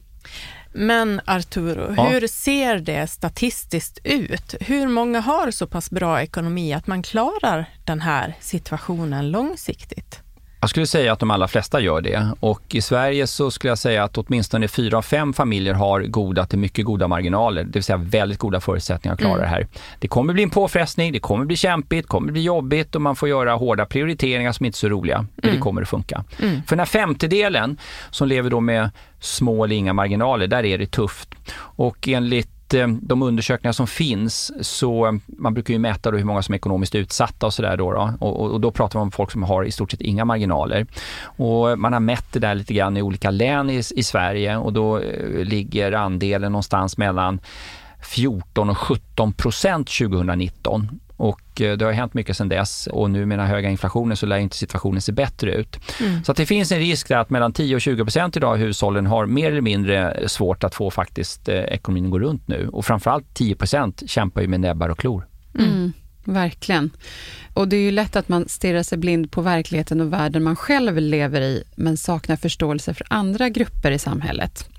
Men 0.74 1.22
Arturo, 1.26 1.94
Ja. 1.98 2.04
hur 2.08 2.28
ser 2.28 2.80
det 2.80 3.08
statistiskt 3.08 4.00
ut? 4.04 4.56
Hur 4.60 4.88
många 4.88 5.20
har 5.20 5.52
så 5.52 5.68
pass 5.68 5.90
bra 5.92 6.22
ekonomi 6.22 6.74
att 6.74 6.88
man 6.88 7.04
klarar 7.04 7.66
den 7.86 8.02
här 8.02 8.36
situationen 8.40 9.32
långsiktigt? 9.32 10.22
Jag 10.60 10.70
skulle 10.70 10.88
säga 10.88 11.14
att 11.14 11.20
de 11.20 11.32
allra 11.32 11.48
flesta 11.48 11.80
gör 11.80 12.02
det 12.02 12.28
och 12.40 12.76
i 12.76 12.82
Sverige 12.82 13.28
så 13.28 13.52
skulle 13.52 13.72
jag 13.72 13.78
säga 13.78 14.04
att 14.04 14.18
åtminstone 14.18 14.68
fyra 14.68 14.98
av 14.98 15.02
fem 15.02 15.34
familjer 15.34 15.74
har 15.74 16.02
goda 16.02 16.46
till 16.46 16.60
mycket 16.60 16.86
goda 16.86 17.08
marginaler, 17.08 17.64
det 17.64 17.72
vill 17.74 17.84
säga 17.84 17.98
väldigt 17.98 18.40
goda 18.40 18.60
förutsättningar 18.60 19.14
att 19.14 19.20
klara 19.20 19.34
Mm. 19.34 19.44
det 19.44 19.48
här. 19.50 19.68
Det 20.00 20.08
kommer 20.08 20.34
bli 20.34 20.44
en 20.44 20.50
påfrestning, 20.50 21.12
det 21.14 21.20
kommer 21.20 21.46
bli 21.46 21.56
kämpigt, 21.56 22.04
det 22.04 22.08
kommer 22.08 22.32
bli 22.32 22.42
jobbigt 22.42 22.96
och 22.96 23.02
man 23.02 23.16
får 23.16 23.30
göra 23.30 23.54
hårda 23.56 23.86
prioriteringar 23.86 24.52
som 24.52 24.66
inte 24.66 24.76
är 24.76 24.80
så 24.80 24.90
roliga, 24.90 25.26
men 25.36 25.52
det 25.56 25.60
kommer 25.60 25.82
att 25.82 25.90
funka. 25.90 26.24
Mm. 26.40 26.64
För 26.64 26.70
den 26.76 26.80
här 26.80 26.86
femtedelen 26.86 27.78
som 28.10 28.28
lever 28.28 28.50
då 28.50 28.60
med 28.60 28.90
små 29.20 29.64
eller 29.66 29.76
inga 29.76 29.94
marginaler, 29.94 30.48
där 30.48 30.66
är 30.66 30.78
det 30.78 30.92
tufft. 30.92 31.30
Och 31.60 32.08
enligt 32.08 32.50
Eh, 32.74 32.88
de 32.88 33.22
undersökningar 33.22 33.74
som 33.74 33.88
finns 33.88 34.52
så 34.62 35.06
eh, 35.06 35.14
man 35.28 35.54
brukar 35.54 35.74
ju 35.74 35.80
mäta 35.80 36.12
då 36.12 36.18
hur 36.18 36.26
många 36.26 36.42
som 36.42 36.54
är 36.54 36.58
ekonomiskt 36.58 36.96
utsatta 36.96 37.46
och 37.46 37.54
sådär 37.54 37.78
då, 37.78 37.92
då. 37.92 38.14
Och, 38.20 38.52
och, 38.52 38.62
då 38.62 38.72
pratar 38.72 39.00
man 39.00 39.08
om 39.08 39.12
folk 39.12 39.32
som 39.32 39.44
har 39.44 39.64
i 39.64 39.72
stort 39.72 39.92
sett 39.92 40.02
inga 40.02 40.26
marginaler. 40.26 40.86
Och 41.24 41.70
eh, 41.70 41.76
man 41.76 41.94
har 41.94 42.00
mätt 42.00 42.26
det 42.32 42.40
där 42.40 42.56
lite 42.56 42.74
grann 42.74 42.98
i 42.98 43.02
olika 43.02 43.32
län 43.32 43.70
i, 43.70 43.84
i 43.96 44.04
Sverige 44.04 44.58
och 44.58 44.74
då 44.74 45.02
ligger 45.44 45.92
andelen 45.92 46.52
någonstans 46.52 46.98
mellan 46.98 47.40
14 48.02 48.70
och 48.70 48.78
17 48.78 49.34
procent 49.34 49.88
2019 49.88 51.00
och 51.18 51.62
eh, 51.62 51.78
det 51.78 51.86
har 51.86 51.92
hänt 51.92 52.14
mycket 52.14 52.38
sedan 52.38 52.50
dess 52.50 52.88
och 52.88 53.12
nu 53.12 53.26
med 53.26 53.40
den 53.40 53.48
höga 53.48 53.70
inflationen 53.70 54.18
så 54.18 54.26
lär 54.26 54.38
inte 54.38 54.58
situationen 54.58 55.02
se 55.02 55.12
bättre 55.12 55.52
ut. 55.52 55.80
Mm. 56.02 56.24
Så 56.24 56.34
det 56.34 56.46
finns 56.46 56.72
en 56.72 56.80
risk 56.80 57.12
att 57.12 57.30
mellan 57.30 57.54
10 57.54 57.76
och 57.76 57.82
20 57.82 58.04
procent 58.04 58.38
idag 58.38 58.52
av 58.52 58.58
hushållen 58.58 59.06
har 59.06 59.26
mer 59.26 59.52
eller 59.52 59.62
mindre 59.62 60.24
svårt 60.30 60.64
att 60.64 60.76
få 60.76 60.92
faktiskt 60.92 61.50
eh, 61.50 61.56
ekonomin 61.56 62.06
att 62.06 62.12
gå 62.12 62.20
runt 62.20 62.48
nu 62.48 62.70
och 62.74 62.86
framförallt 62.86 63.34
10 63.34 63.56
procent 63.56 64.04
kämpar 64.10 64.42
ju 64.42 64.48
med 64.48 64.60
näbbar 64.60 64.90
och 64.90 65.00
klor. 65.00 65.28
Mm. 65.56 65.72
mm. 65.72 65.94
Verkligen. 66.24 66.90
Och 67.54 67.68
det 67.68 67.76
är 67.76 67.82
ju 67.82 67.92
lätt 67.92 68.16
att 68.16 68.30
man 68.30 68.48
stirrar 68.48 68.84
sig 68.84 68.98
blind 68.98 69.32
på 69.32 69.42
verkligheten 69.42 70.02
och 70.02 70.14
världen 70.14 70.44
man 70.44 70.56
själv 70.56 70.98
lever 70.98 71.42
i, 71.42 71.64
men 71.76 71.98
saknar 71.98 72.36
förståelse 72.36 72.94
för 72.94 73.08
andra 73.10 73.50
grupper 73.50 73.92
i 73.92 74.00
samhället. 74.00 74.70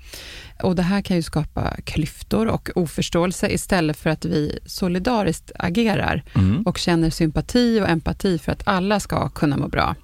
Och 0.63 0.75
det 0.75 0.81
här 0.81 1.01
kan 1.01 1.15
ju 1.17 1.23
skapa 1.23 1.75
klyftor 1.83 2.47
och 2.47 2.69
oförståelse 2.75 3.49
istället 3.49 3.97
för 3.97 4.09
att 4.09 4.25
vi 4.25 4.59
solidariskt 4.65 5.51
agerar 5.55 6.23
mm. 6.35 6.61
och 6.61 6.77
känner 6.77 7.09
sympati 7.09 7.81
och 7.81 7.89
empati 7.89 8.37
för 8.37 8.51
att 8.51 8.67
alla 8.67 8.99
ska 8.99 9.29
kunna 9.29 9.57
må 9.57 9.67
bra. 9.67 9.95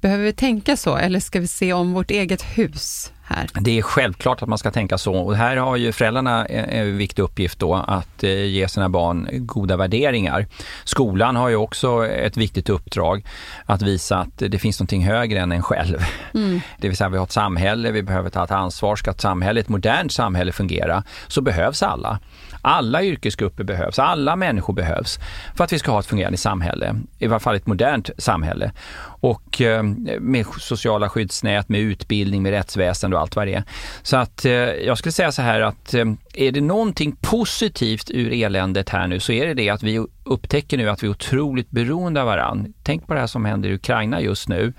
Behöver 0.00 0.24
vi 0.24 0.32
tänka 0.32 0.76
så 0.76 0.96
eller 0.96 1.20
ska 1.20 1.40
vi 1.40 1.46
se 1.46 1.72
om 1.72 1.92
vårt 1.92 2.10
eget 2.10 2.42
hus 2.42 3.12
här? 3.30 3.48
Det 3.60 3.78
är 3.78 3.82
självklart 3.82 4.42
att 4.42 4.48
man 4.48 4.58
ska 4.58 4.70
tänka 4.70 4.98
så 4.98 5.14
och 5.14 5.36
här 5.36 5.56
har 5.56 5.76
ju 5.76 5.92
föräldrarna 5.92 6.46
en 6.46 6.96
viktig 6.96 7.22
uppgift 7.22 7.58
då 7.58 7.74
att 7.74 8.24
eh, 8.24 8.44
ge 8.44 8.68
sina 8.68 8.88
barn 8.88 9.28
goda 9.32 9.76
värderingar. 9.76 10.46
Skolan 10.84 11.36
har 11.36 11.48
ju 11.48 11.56
också 11.56 12.06
ett 12.06 12.36
viktigt 12.36 12.68
uppdrag 12.68 13.24
att 13.66 13.82
visa 13.82 14.18
att 14.18 14.38
det 14.38 14.58
finns 14.58 14.80
någonting 14.80 15.04
högre 15.04 15.40
än 15.40 15.52
en 15.52 15.62
själv. 15.62 15.98
Mm. 16.34 16.60
Det 16.78 16.88
vill 16.88 16.96
säga 16.96 17.08
vi 17.08 17.16
har 17.16 17.24
ett 17.24 17.32
samhälle, 17.32 17.90
vi 17.90 18.02
behöver 18.02 18.30
ta 18.30 18.44
ett 18.44 18.50
ansvar. 18.50 18.96
Ska 18.96 19.10
ett 19.10 19.20
samhälle, 19.20 19.60
ett 19.60 19.68
modernt 19.68 20.12
samhälle 20.12 20.52
fungera 20.52 21.04
så 21.28 21.40
behövs 21.40 21.82
alla. 21.82 22.18
Alla 22.62 23.02
yrkesgrupper 23.02 23.64
behövs, 23.64 23.98
alla 23.98 24.36
människor 24.36 24.72
behövs 24.74 25.18
för 25.56 25.64
att 25.64 25.72
vi 25.72 25.78
ska 25.78 25.92
ha 25.92 26.00
ett 26.00 26.06
fungerande 26.06 26.38
samhälle, 26.38 26.96
i 27.18 27.26
varje 27.26 27.40
fall 27.40 27.56
ett 27.56 27.66
modernt 27.66 28.10
samhälle. 28.18 28.72
Och 29.02 29.60
eh, 29.60 29.82
med 30.20 30.46
sociala 30.46 31.08
skyddsnät, 31.08 31.68
med 31.68 31.80
utbildning, 31.80 32.42
med 32.42 32.52
rättsväsende 32.52 33.16
och 33.16 33.22
allt 33.22 33.36
vad 33.36 33.46
det 33.46 33.54
är. 33.54 33.62
Så 34.02 34.16
att 34.16 34.44
eh, 34.44 34.52
jag 34.52 34.98
skulle 34.98 35.12
säga 35.12 35.32
så 35.32 35.42
här 35.42 35.60
att 35.60 35.94
eh, 35.94 36.04
är 36.34 36.52
det 36.52 36.60
någonting 36.60 37.16
positivt 37.20 38.10
ur 38.10 38.32
eländet 38.32 38.88
här 38.88 39.06
nu 39.06 39.20
så 39.20 39.32
är 39.32 39.46
det 39.46 39.54
det 39.54 39.70
att 39.70 39.82
vi 39.82 40.06
upptäcker 40.24 40.78
nu 40.78 40.90
att 40.90 41.02
vi 41.02 41.06
är 41.06 41.10
otroligt 41.10 41.70
beroende 41.70 42.20
av 42.20 42.26
varandra. 42.26 42.70
Tänk 42.82 43.06
på 43.06 43.14
det 43.14 43.20
här 43.20 43.26
som 43.26 43.44
händer 43.44 43.68
i 43.68 43.74
Ukraina 43.74 44.20
just 44.20 44.48
nu. 44.48 44.72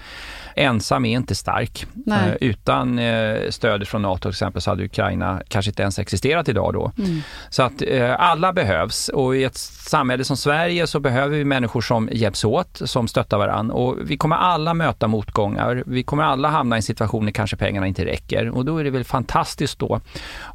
Ensam 0.55 1.05
är 1.05 1.17
inte 1.17 1.35
stark. 1.35 1.85
Eh, 2.07 2.33
utan 2.41 2.99
eh, 2.99 3.49
stödet 3.49 3.87
från 3.87 4.01
NATO 4.01 4.21
till 4.21 4.29
exempel 4.29 4.61
så 4.61 4.69
hade 4.69 4.85
Ukraina 4.85 5.41
kanske 5.47 5.71
inte 5.71 5.81
ens 5.81 5.99
existerat 5.99 6.49
idag 6.49 6.73
då. 6.73 6.91
Mm. 6.97 7.21
Så 7.49 7.63
att 7.63 7.81
eh, 7.81 8.15
alla 8.19 8.53
behövs 8.53 9.09
och 9.09 9.35
i 9.35 9.43
ett 9.43 9.57
samhälle 9.57 10.23
som 10.23 10.37
Sverige 10.37 10.87
så 10.87 10.99
behöver 10.99 11.37
vi 11.37 11.45
människor 11.45 11.81
som 11.81 12.09
hjälps 12.11 12.45
åt, 12.45 12.81
som 12.85 13.07
stöttar 13.07 13.37
varandra 13.37 13.75
och 13.75 13.97
vi 14.03 14.17
kommer 14.17 14.35
alla 14.35 14.73
möta 14.73 15.07
motgångar. 15.07 15.83
Vi 15.85 16.03
kommer 16.03 16.23
alla 16.23 16.49
hamna 16.49 16.75
i 16.75 16.79
en 16.79 16.83
situation 16.83 17.25
när 17.25 17.31
kanske 17.31 17.57
pengarna 17.57 17.87
inte 17.87 18.05
räcker 18.05 18.49
och 18.49 18.65
då 18.65 18.77
är 18.77 18.83
det 18.83 18.89
väl 18.89 19.03
fantastiskt 19.03 19.79
då 19.79 20.01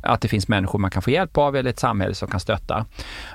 att 0.02 0.20
det 0.20 0.28
finns 0.28 0.48
människor 0.48 0.78
man 0.78 0.90
kan 0.90 1.02
få 1.02 1.10
hjälp 1.10 1.38
av 1.38 1.56
eller 1.56 1.70
ett 1.70 1.78
samhälle 1.78 2.14
som 2.14 2.28
kan 2.28 2.40
stötta. 2.40 2.86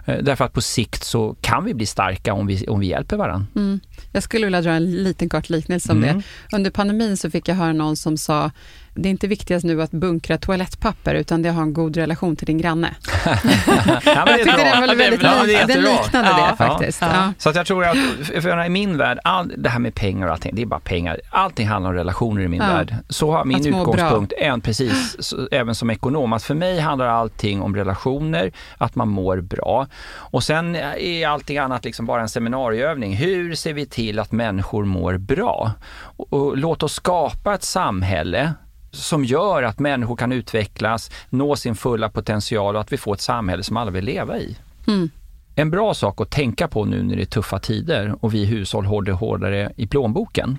Därför 0.06 0.46
att 0.46 0.54
på 0.54 0.62
sikt 0.62 1.04
så 1.04 1.36
kan 1.42 1.66
vi 1.66 1.74
bli 1.74 1.86
starka 1.86 2.34
om 2.34 2.48
vi, 2.48 2.68
om 2.68 2.80
vi 2.80 2.88
hjälper 2.88 3.18
varandra. 3.18 3.48
Mm. 3.56 3.80
Jag 4.12 4.24
skulle 4.24 4.46
vilja 4.46 4.62
dra 4.62 4.72
en 4.72 5.04
liten 5.04 5.30
kort 5.30 5.50
liknelse 5.50 5.92
om 5.92 6.04
mm. 6.04 6.18
det. 6.18 6.24
Under 6.56 6.72
pandemin 6.72 7.18
så 7.18 7.30
fick 7.30 7.48
jag 7.48 7.56
höra 7.56 7.74
någon 7.74 7.98
som 7.98 8.18
sa, 8.18 8.52
det 8.94 9.10
är 9.10 9.12
inte 9.12 9.28
viktigast 9.28 9.66
nu 9.66 9.82
att 9.82 9.92
bunkra 9.92 10.38
toalettpapper, 10.38 11.16
utan 11.16 11.42
det 11.42 11.50
är 11.50 11.52
att 11.52 11.56
ha 11.56 11.64
en 11.64 11.74
god 11.74 11.98
relation 11.98 12.36
till 12.36 12.46
din 12.46 12.58
granne. 12.58 12.96
ja, 13.26 14.24
jag 14.28 14.38
tyckte 14.38 14.64
den 14.64 14.82
var 14.82 14.96
väldigt 14.96 15.24
ja, 15.24 15.44
lik, 15.44 15.68
den 15.68 15.82
liknade 15.82 16.30
ja, 16.30 16.48
det 16.52 16.58
faktiskt. 16.58 17.02
Ja. 17.02 17.34
Så 17.38 17.50
att 17.50 17.56
jag 17.56 17.66
tror 17.66 17.86
att, 17.86 17.98
för 18.44 18.66
i 18.66 18.70
min 18.70 18.98
värld, 18.98 19.20
all, 19.24 19.54
det 19.58 19.70
här 19.70 19.80
med 19.80 19.96
pengar 19.96 20.28
och 20.28 20.34
allting, 20.34 20.56
det 20.56 20.62
är 20.62 20.66
bara 20.66 20.80
pengar. 20.80 21.20
Allting 21.30 21.68
handlar 21.68 21.90
om 21.90 21.96
relationer 21.96 22.42
i 22.42 22.48
min 22.48 22.60
värld. 22.60 22.96
Så 23.10 23.32
har 23.32 23.46
min 23.46 23.68
utgångspunkt, 23.68 24.34
en, 24.38 24.62
precis, 24.62 25.16
så, 25.20 25.48
även 25.52 25.76
som 25.76 25.90
ekonom, 25.90 26.34
att 26.34 26.44
för 26.44 26.56
mig 26.56 26.80
handlar 26.80 27.08
allting 27.08 27.62
om 27.62 27.76
relationer, 27.76 28.52
att 28.78 28.96
man 28.96 29.08
mår 29.10 29.42
bra. 29.42 29.88
Och 30.14 30.44
sen 30.44 30.76
är 30.76 31.28
allting 31.28 31.58
annat 31.58 31.86
liksom 31.86 32.06
bara 32.06 32.22
en 32.22 32.30
seminarieövning. 32.30 33.16
Hur 33.16 33.56
ser 33.56 33.74
vi 33.74 33.86
till 33.86 34.20
att 34.20 34.32
människor 34.32 34.86
mår 34.86 35.18
bra? 35.18 35.72
Och, 36.18 36.34
och 36.34 36.58
låt 36.58 36.84
oss 36.84 36.94
skapa 36.94 37.54
ett 37.54 37.64
samhälle 37.64 38.54
som 38.92 39.26
gör 39.26 39.64
att 39.64 39.80
människor 39.80 40.16
kan 40.16 40.32
utvecklas, 40.32 41.12
nå 41.30 41.56
sin 41.56 41.76
fulla 41.76 42.10
potential 42.10 42.76
och 42.76 42.82
att 42.82 42.94
vi 42.94 42.98
får 42.98 43.14
ett 43.14 43.22
samhälle 43.22 43.64
som 43.64 43.78
alla 43.78 43.92
vill 43.92 44.06
leva 44.06 44.38
i. 44.38 44.58
Mm. 44.88 45.10
En 45.56 45.72
bra 45.72 45.94
sak 45.94 46.22
att 46.22 46.30
tänka 46.30 46.68
på 46.68 46.86
nu 46.86 47.04
när 47.04 47.16
det 47.16 47.22
är 47.22 47.26
tuffa 47.26 47.60
tider 47.60 48.16
och 48.20 48.34
vi 48.34 48.46
hushåll 48.46 48.86
håller 48.86 49.12
hårdare 49.12 49.72
i 49.76 49.88
plånboken. 49.88 50.58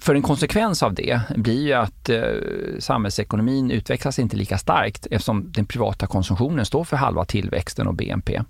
För 0.00 0.14
en 0.14 0.22
konsekvens 0.22 0.82
av 0.82 0.94
det 0.94 1.20
blir 1.36 1.66
ju 1.66 1.72
att 1.72 2.08
eh, 2.08 2.20
samhällsekonomin 2.78 3.70
utvecklas 3.70 4.18
inte 4.18 4.36
lika 4.36 4.58
starkt 4.58 5.06
eftersom 5.10 5.52
den 5.52 5.66
privata 5.66 6.06
konsumtionen 6.06 6.66
står 6.66 6.84
för 6.84 6.96
halva 6.96 7.24
tillväxten 7.24 7.86
och 7.86 7.94
BNP. 7.94 8.42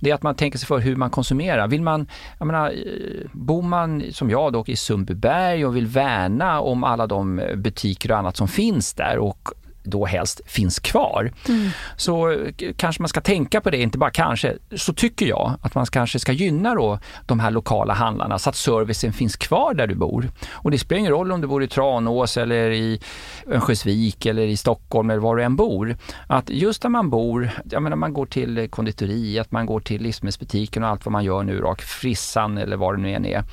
Det 0.00 0.10
är 0.10 0.14
att 0.14 0.22
man 0.22 0.34
tänker 0.34 0.58
sig 0.58 0.66
för 0.66 0.78
hur 0.78 0.96
man 0.96 1.10
konsumerar. 1.10 1.68
Vill 1.68 1.82
man, 1.82 2.06
jag 2.38 2.46
menar, 2.46 2.70
eh, 2.70 3.28
bor 3.32 3.62
man 3.62 4.02
som 4.12 4.30
jag 4.30 4.52
då 4.52 4.64
i 4.66 4.76
Sundbyberg 4.76 5.66
och 5.66 5.76
vill 5.76 5.86
värna 5.86 6.60
om 6.60 6.84
alla 6.84 7.06
de 7.06 7.38
eh, 7.38 7.56
butiker 7.56 8.12
och 8.12 8.18
annat 8.18 8.36
som 8.36 8.48
finns 8.48 8.94
där 8.94 9.18
och 9.18 9.50
då 9.82 10.06
helst 10.06 10.40
finns 10.46 10.78
kvar. 10.78 11.32
Mm. 11.48 11.70
Så 11.96 12.46
kanske 12.76 13.02
man 13.02 13.08
ska 13.08 13.20
tänka 13.20 13.60
på 13.60 13.70
det, 13.70 13.76
inte 13.76 13.98
bara 13.98 14.10
kanske, 14.10 14.56
så 14.76 14.92
tycker 14.92 15.26
jag 15.26 15.54
att 15.62 15.74
man 15.74 15.86
kanske 15.86 16.18
ska 16.18 16.32
gynna 16.32 16.74
då 16.74 16.98
de 17.26 17.40
här 17.40 17.50
lokala 17.50 17.94
handlarna 17.94 18.38
så 18.38 18.50
att 18.50 18.56
servicen 18.56 19.12
finns 19.12 19.36
kvar 19.36 19.74
där 19.74 19.86
du 19.86 19.94
bor. 19.94 20.30
Och 20.52 20.70
det 20.70 20.78
spelar 20.78 20.98
ingen 20.98 21.12
roll 21.12 21.32
om 21.32 21.40
du 21.40 21.46
bor 21.46 21.62
i 21.62 21.68
Tranås 21.68 22.36
eller 22.36 22.70
i 22.70 23.00
Örnsköldsvik 23.46 24.26
eller 24.26 24.42
i 24.42 24.56
Stockholm 24.56 25.10
eller 25.10 25.20
var 25.20 25.36
du 25.36 25.42
än 25.42 25.56
bor. 25.56 25.96
Att 26.26 26.50
just 26.50 26.82
där 26.82 26.88
man 26.88 27.10
bor, 27.10 27.50
jag 27.70 27.82
menar 27.82 27.96
man 27.96 28.12
går 28.12 28.26
till 28.26 28.68
konditoriet, 28.70 29.52
man 29.52 29.66
går 29.66 29.80
till 29.80 30.02
livsmedelsbutiken 30.02 30.82
och 30.82 30.88
allt 30.88 31.06
vad 31.06 31.12
man 31.12 31.24
gör 31.24 31.42
nu 31.42 31.60
då, 31.60 31.74
Frissan 31.78 32.58
eller 32.58 32.76
vad 32.76 32.94
det 32.94 33.02
nu 33.02 33.12
än 33.12 33.26
är 33.26 33.44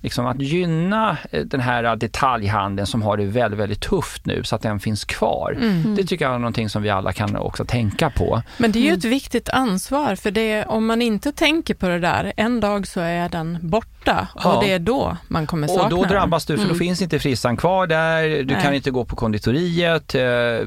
liksom 0.00 0.26
att 0.26 0.40
gynna 0.40 1.16
eh, 1.30 1.44
den 1.44 1.60
här 1.60 1.96
detaljhandeln 1.96 2.86
som 2.86 3.02
har 3.02 3.16
det 3.16 3.24
väldigt, 3.24 3.60
väldigt 3.60 3.80
tufft 3.80 4.26
nu 4.26 4.44
så 4.44 4.56
att 4.56 4.62
den 4.62 4.80
finns 4.80 5.04
kvar. 5.04 5.56
Mm. 5.60 5.77
Det 5.96 6.04
tycker 6.04 6.24
jag 6.24 6.34
är 6.34 6.38
någonting 6.38 6.68
som 6.68 6.82
vi 6.82 6.90
alla 6.90 7.12
kan 7.12 7.36
också 7.36 7.64
tänka 7.64 8.10
på. 8.10 8.42
Men 8.56 8.72
det 8.72 8.78
är 8.78 8.82
ju 8.82 8.92
ett 8.92 9.04
viktigt 9.04 9.48
ansvar 9.48 10.16
för 10.16 10.30
det, 10.30 10.64
om 10.64 10.86
man 10.86 11.02
inte 11.02 11.32
tänker 11.32 11.74
på 11.74 11.88
det 11.88 11.98
där, 11.98 12.32
en 12.36 12.60
dag 12.60 12.86
så 12.86 13.00
är 13.00 13.28
den 13.28 13.58
borta 13.62 14.28
och 14.34 14.40
ja. 14.44 14.60
det 14.64 14.72
är 14.72 14.78
då 14.78 15.16
man 15.28 15.46
kommer 15.46 15.68
sakna 15.68 15.82
Och 15.82 15.90
då 15.90 16.04
drabbas 16.04 16.46
du 16.46 16.56
för 16.56 16.64
mm. 16.64 16.72
då 16.72 16.78
finns 16.78 17.02
inte 17.02 17.18
frissan 17.18 17.56
kvar 17.56 17.86
där, 17.86 18.28
du 18.28 18.54
Nej. 18.54 18.62
kan 18.62 18.74
inte 18.74 18.90
gå 18.90 19.04
på 19.04 19.16
konditoriet, 19.16 20.14
eh, 20.14 20.22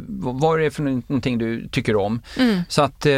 vad 0.08 0.60
är 0.60 0.64
det 0.64 0.72
för 0.72 0.84
någonting 0.84 1.38
du 1.38 1.68
tycker 1.68 1.96
om? 1.96 2.22
Mm. 2.40 2.62
Så 2.68 2.82
att 2.82 3.06
eh, 3.06 3.14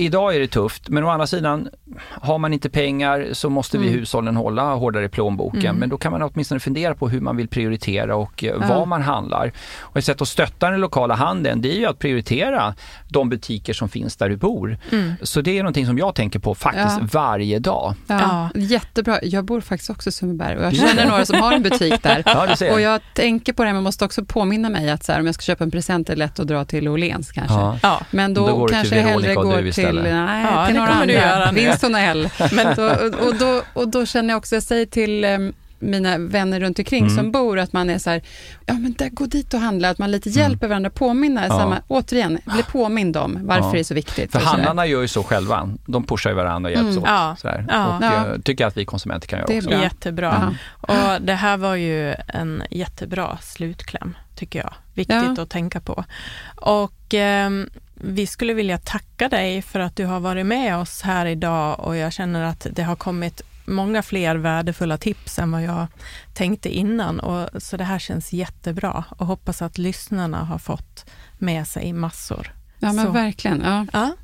idag 0.00 0.36
är 0.36 0.40
det 0.40 0.48
tufft, 0.48 0.88
men 0.88 1.04
å 1.04 1.08
andra 1.08 1.26
sidan, 1.26 1.68
har 1.98 2.38
man 2.38 2.52
inte 2.52 2.70
pengar 2.70 3.28
så 3.32 3.50
måste 3.50 3.78
vi 3.78 3.88
mm. 3.88 3.98
hushållen 3.98 4.36
hålla 4.36 4.74
hårdare 4.74 5.04
i 5.04 5.08
plånboken. 5.08 5.60
Mm. 5.60 5.76
Men 5.76 5.88
då 5.88 5.98
kan 5.98 6.12
man 6.12 6.22
åtminstone 6.22 6.60
fundera 6.60 6.94
på 6.94 7.08
hur 7.08 7.20
man 7.20 7.36
vill 7.36 7.48
prioritera 7.48 8.16
och 8.16 8.44
eh, 8.44 8.56
ja. 8.60 8.66
vad 8.68 8.88
man 8.88 9.02
handlar. 9.02 9.52
Och 9.80 9.96
ett 9.96 10.04
sätt 10.04 10.22
att 10.22 10.28
stötta 10.28 10.70
den 10.70 10.80
lokala 10.80 11.14
handeln, 11.14 11.62
det 11.62 11.72
är 11.72 11.78
ju 11.78 11.86
att 11.86 11.98
prioritera 11.98 12.74
de 13.08 13.28
butiker 13.28 13.72
som 13.72 13.88
finns 13.88 14.16
där 14.16 14.28
du 14.28 14.36
bor. 14.36 14.78
Mm. 14.92 15.12
Så 15.22 15.40
det 15.40 15.58
är 15.58 15.62
någonting 15.62 15.86
som 15.86 15.98
jag 15.98 16.14
tänker 16.14 16.38
på 16.38 16.54
faktiskt 16.54 16.98
ja. 17.00 17.08
varje 17.12 17.58
dag. 17.58 17.94
Ja. 18.06 18.48
Jättebra. 18.54 19.18
Jag 19.22 19.44
bor 19.44 19.60
faktiskt 19.60 19.90
också 19.90 20.08
i 20.08 20.12
Sundbyberg 20.12 20.56
och 20.56 20.64
jag 20.64 20.76
känner 20.76 21.06
några 21.06 21.24
som 21.24 21.40
har 21.40 21.52
en 21.52 21.62
butik 21.62 22.02
där. 22.02 22.72
och 22.72 22.80
jag 22.80 23.00
tänker 23.14 23.52
på 23.52 23.64
det, 23.64 23.72
men 23.72 23.82
måste 23.82 24.04
också 24.04 24.24
påminna 24.24 24.68
mig 24.68 24.90
att 24.90 25.04
så 25.04 25.12
här, 25.12 25.20
om 25.20 25.26
jag 25.26 25.34
ska 25.34 25.42
köpa 25.42 25.64
en 25.64 25.70
present 25.70 26.08
är 26.08 26.14
det 26.14 26.18
lätt 26.18 26.40
att 26.40 26.46
dra 26.46 26.64
till 26.64 26.88
Åhléns 26.88 27.32
kanske. 27.32 27.88
Men 28.10 28.34
då, 28.34 28.46
då 28.46 28.66
kanske 28.66 28.96
jag 28.96 29.02
hellre 29.02 29.34
går 29.34 29.72
till 29.72 29.87
till, 29.90 30.02
nej, 30.02 30.46
ja, 30.50 30.66
till 30.66 30.76
några 30.76 30.92
andra. 30.92 31.52
Winston 31.52 31.94
och 31.94 32.00
L. 32.00 32.28
Men 32.52 32.76
då, 32.76 32.82
och, 33.26 33.34
då, 33.34 33.62
och 33.72 33.88
då 33.88 34.06
känner 34.06 34.28
jag 34.28 34.38
också, 34.38 34.56
jag 34.56 34.62
säger 34.62 34.86
till 34.86 35.24
um, 35.24 35.52
mina 35.78 36.18
vänner 36.18 36.60
runt 36.60 36.78
omkring 36.78 37.04
mm. 37.04 37.16
som 37.16 37.32
bor, 37.32 37.58
att 37.58 37.72
man 37.72 37.90
är 37.90 37.98
så 37.98 38.10
här, 38.10 38.22
ja 38.66 38.74
men 38.74 38.92
där, 38.92 39.08
gå 39.08 39.26
dit 39.26 39.54
och 39.54 39.60
handla, 39.60 39.90
att 39.90 39.98
man 39.98 40.10
lite 40.10 40.28
mm. 40.28 40.42
hjälper 40.42 40.68
varandra, 40.68 40.90
påminna, 40.90 41.42
ja. 41.42 41.48
samma, 41.48 41.82
återigen, 41.88 42.38
bli 42.44 42.62
påmind 42.62 43.16
om 43.16 43.38
varför 43.42 43.66
ja. 43.66 43.72
det 43.72 43.78
är 43.78 43.84
så 43.84 43.94
viktigt. 43.94 44.32
För 44.32 44.40
handlarna 44.40 44.86
gör 44.86 45.00
ju 45.00 45.08
så 45.08 45.22
själva, 45.22 45.70
de 45.86 46.04
pushar 46.04 46.30
ju 46.30 46.36
varandra 46.36 46.68
och 46.68 46.76
hjälps 46.76 46.90
mm. 46.90 47.02
åt. 47.02 47.08
Ja. 47.08 47.36
Sådär. 47.38 47.66
Ja. 47.68 47.96
Och 47.96 48.04
jag 48.04 48.44
tycker 48.44 48.66
att 48.66 48.76
vi 48.76 48.84
konsumenter 48.84 49.28
kan 49.28 49.38
göra 49.38 49.46
det 49.46 49.58
också. 49.58 49.70
Det 49.70 49.76
är 49.76 49.82
jättebra. 49.82 50.54
Och 50.80 51.22
det 51.22 51.34
här 51.34 51.56
var 51.56 51.74
ju 51.74 52.14
en 52.28 52.62
jättebra 52.70 53.38
slutkläm, 53.40 54.16
tycker 54.34 54.58
jag. 54.58 54.74
Viktigt 54.94 55.38
att 55.38 55.50
tänka 55.50 55.80
på. 55.80 56.04
Och 56.56 57.14
eh, 57.14 57.50
vi 58.00 58.26
skulle 58.26 58.54
vilja 58.54 58.78
tacka 58.78 59.28
dig 59.28 59.62
för 59.62 59.80
att 59.80 59.96
du 59.96 60.06
har 60.06 60.20
varit 60.20 60.46
med 60.46 60.76
oss 60.76 61.02
här 61.02 61.26
idag 61.26 61.80
och 61.80 61.96
jag 61.96 62.12
känner 62.12 62.42
att 62.42 62.66
det 62.72 62.82
har 62.82 62.96
kommit 62.96 63.42
många 63.66 64.02
fler 64.02 64.36
värdefulla 64.36 64.98
tips 64.98 65.38
än 65.38 65.50
vad 65.50 65.62
jag 65.62 65.86
tänkte 66.34 66.76
innan. 66.76 67.20
Och, 67.20 67.62
så 67.62 67.76
det 67.76 67.84
här 67.84 67.98
känns 67.98 68.32
jättebra 68.32 69.04
och 69.10 69.26
hoppas 69.26 69.62
att 69.62 69.78
lyssnarna 69.78 70.44
har 70.44 70.58
fått 70.58 71.10
med 71.38 71.66
sig 71.66 71.92
massor. 71.92 72.54
Ja, 72.78 72.92
men 72.92 73.06
så. 73.06 73.12
verkligen. 73.12 73.60
Ja. 73.64 73.86
ja. 73.92 74.16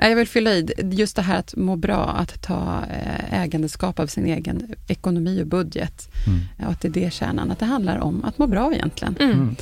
Jag 0.00 0.16
vill 0.16 0.28
fylla 0.28 0.50
i 0.50 0.68
just 0.90 1.16
det 1.16 1.22
här 1.22 1.38
att 1.38 1.56
må 1.56 1.76
bra, 1.76 2.04
att 2.04 2.42
ta 2.42 2.82
eh, 2.90 3.42
ägandeskap 3.42 3.98
av 3.98 4.06
sin 4.06 4.26
egen 4.26 4.74
ekonomi 4.88 5.42
och 5.42 5.46
budget. 5.46 6.08
Mm. 6.26 6.40
Och 6.66 6.72
att 6.72 6.80
det 6.80 6.88
är 6.88 6.92
det 6.92 7.12
kärnan, 7.12 7.50
att 7.50 7.58
det 7.58 7.66
handlar 7.66 7.98
om 7.98 8.24
att 8.24 8.38
må 8.38 8.46
bra 8.46 8.74
egentligen. 8.74 9.16
Mm. 9.20 9.56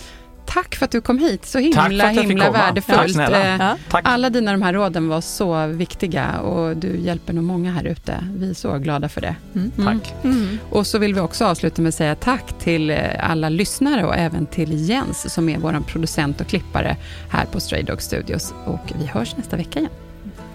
Mm. 0.47 0.63
Tack 0.63 0.75
för 0.75 0.85
att 0.85 0.91
du 0.91 1.01
kom 1.01 1.19
hit, 1.19 1.47
så 1.47 1.59
himla, 1.59 2.09
himla 2.09 2.51
värdefullt. 2.51 3.17
Tack 3.17 3.79
Tack. 3.91 4.03
Alla 4.05 4.31
dina 4.31 4.53
de 4.53 4.63
här 4.63 4.73
råden 4.73 5.09
var 5.09 5.21
så 5.21 5.67
viktiga 5.67 6.39
och 6.39 6.77
du 6.77 6.97
hjälper 6.97 7.33
nog 7.33 7.45
många 7.45 7.73
här 7.73 7.85
ute. 7.85 8.25
Vi 8.37 8.51
är 8.51 8.55
så 8.55 8.79
glada 8.79 9.09
för 9.09 9.21
det. 9.21 9.37
Mm. 9.55 9.73
Tack. 9.85 10.15
Mm. 10.25 10.59
Och 10.71 10.87
så 10.87 10.99
vill 10.99 11.15
vi 11.15 11.21
också 11.21 11.45
avsluta 11.45 11.83
med 11.83 11.89
att 11.89 11.95
säga 11.95 12.15
tack 12.15 12.59
till 12.59 12.91
eh, 12.91 13.31
alla 13.31 13.49
lyssnare 13.49 14.05
och 14.05 14.15
även 14.15 14.47
till 14.47 14.89
Jens 14.89 15.35
som 15.35 15.49
är 15.49 15.59
vår 15.59 15.81
producent 15.87 16.41
och 16.41 16.47
klippare 16.47 16.97
här 17.29 17.45
på 17.45 17.61
Stray 17.61 17.83
Dog 17.83 18.03
Studios. 18.03 18.55
Och 18.65 18.93
vi 19.01 19.07
hörs 19.07 19.37
nästa 19.37 19.57
vecka 19.57 19.79
igen. 19.79 19.93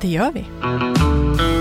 Det 0.01 0.07
gör 0.07 0.31
vi. 0.31 1.60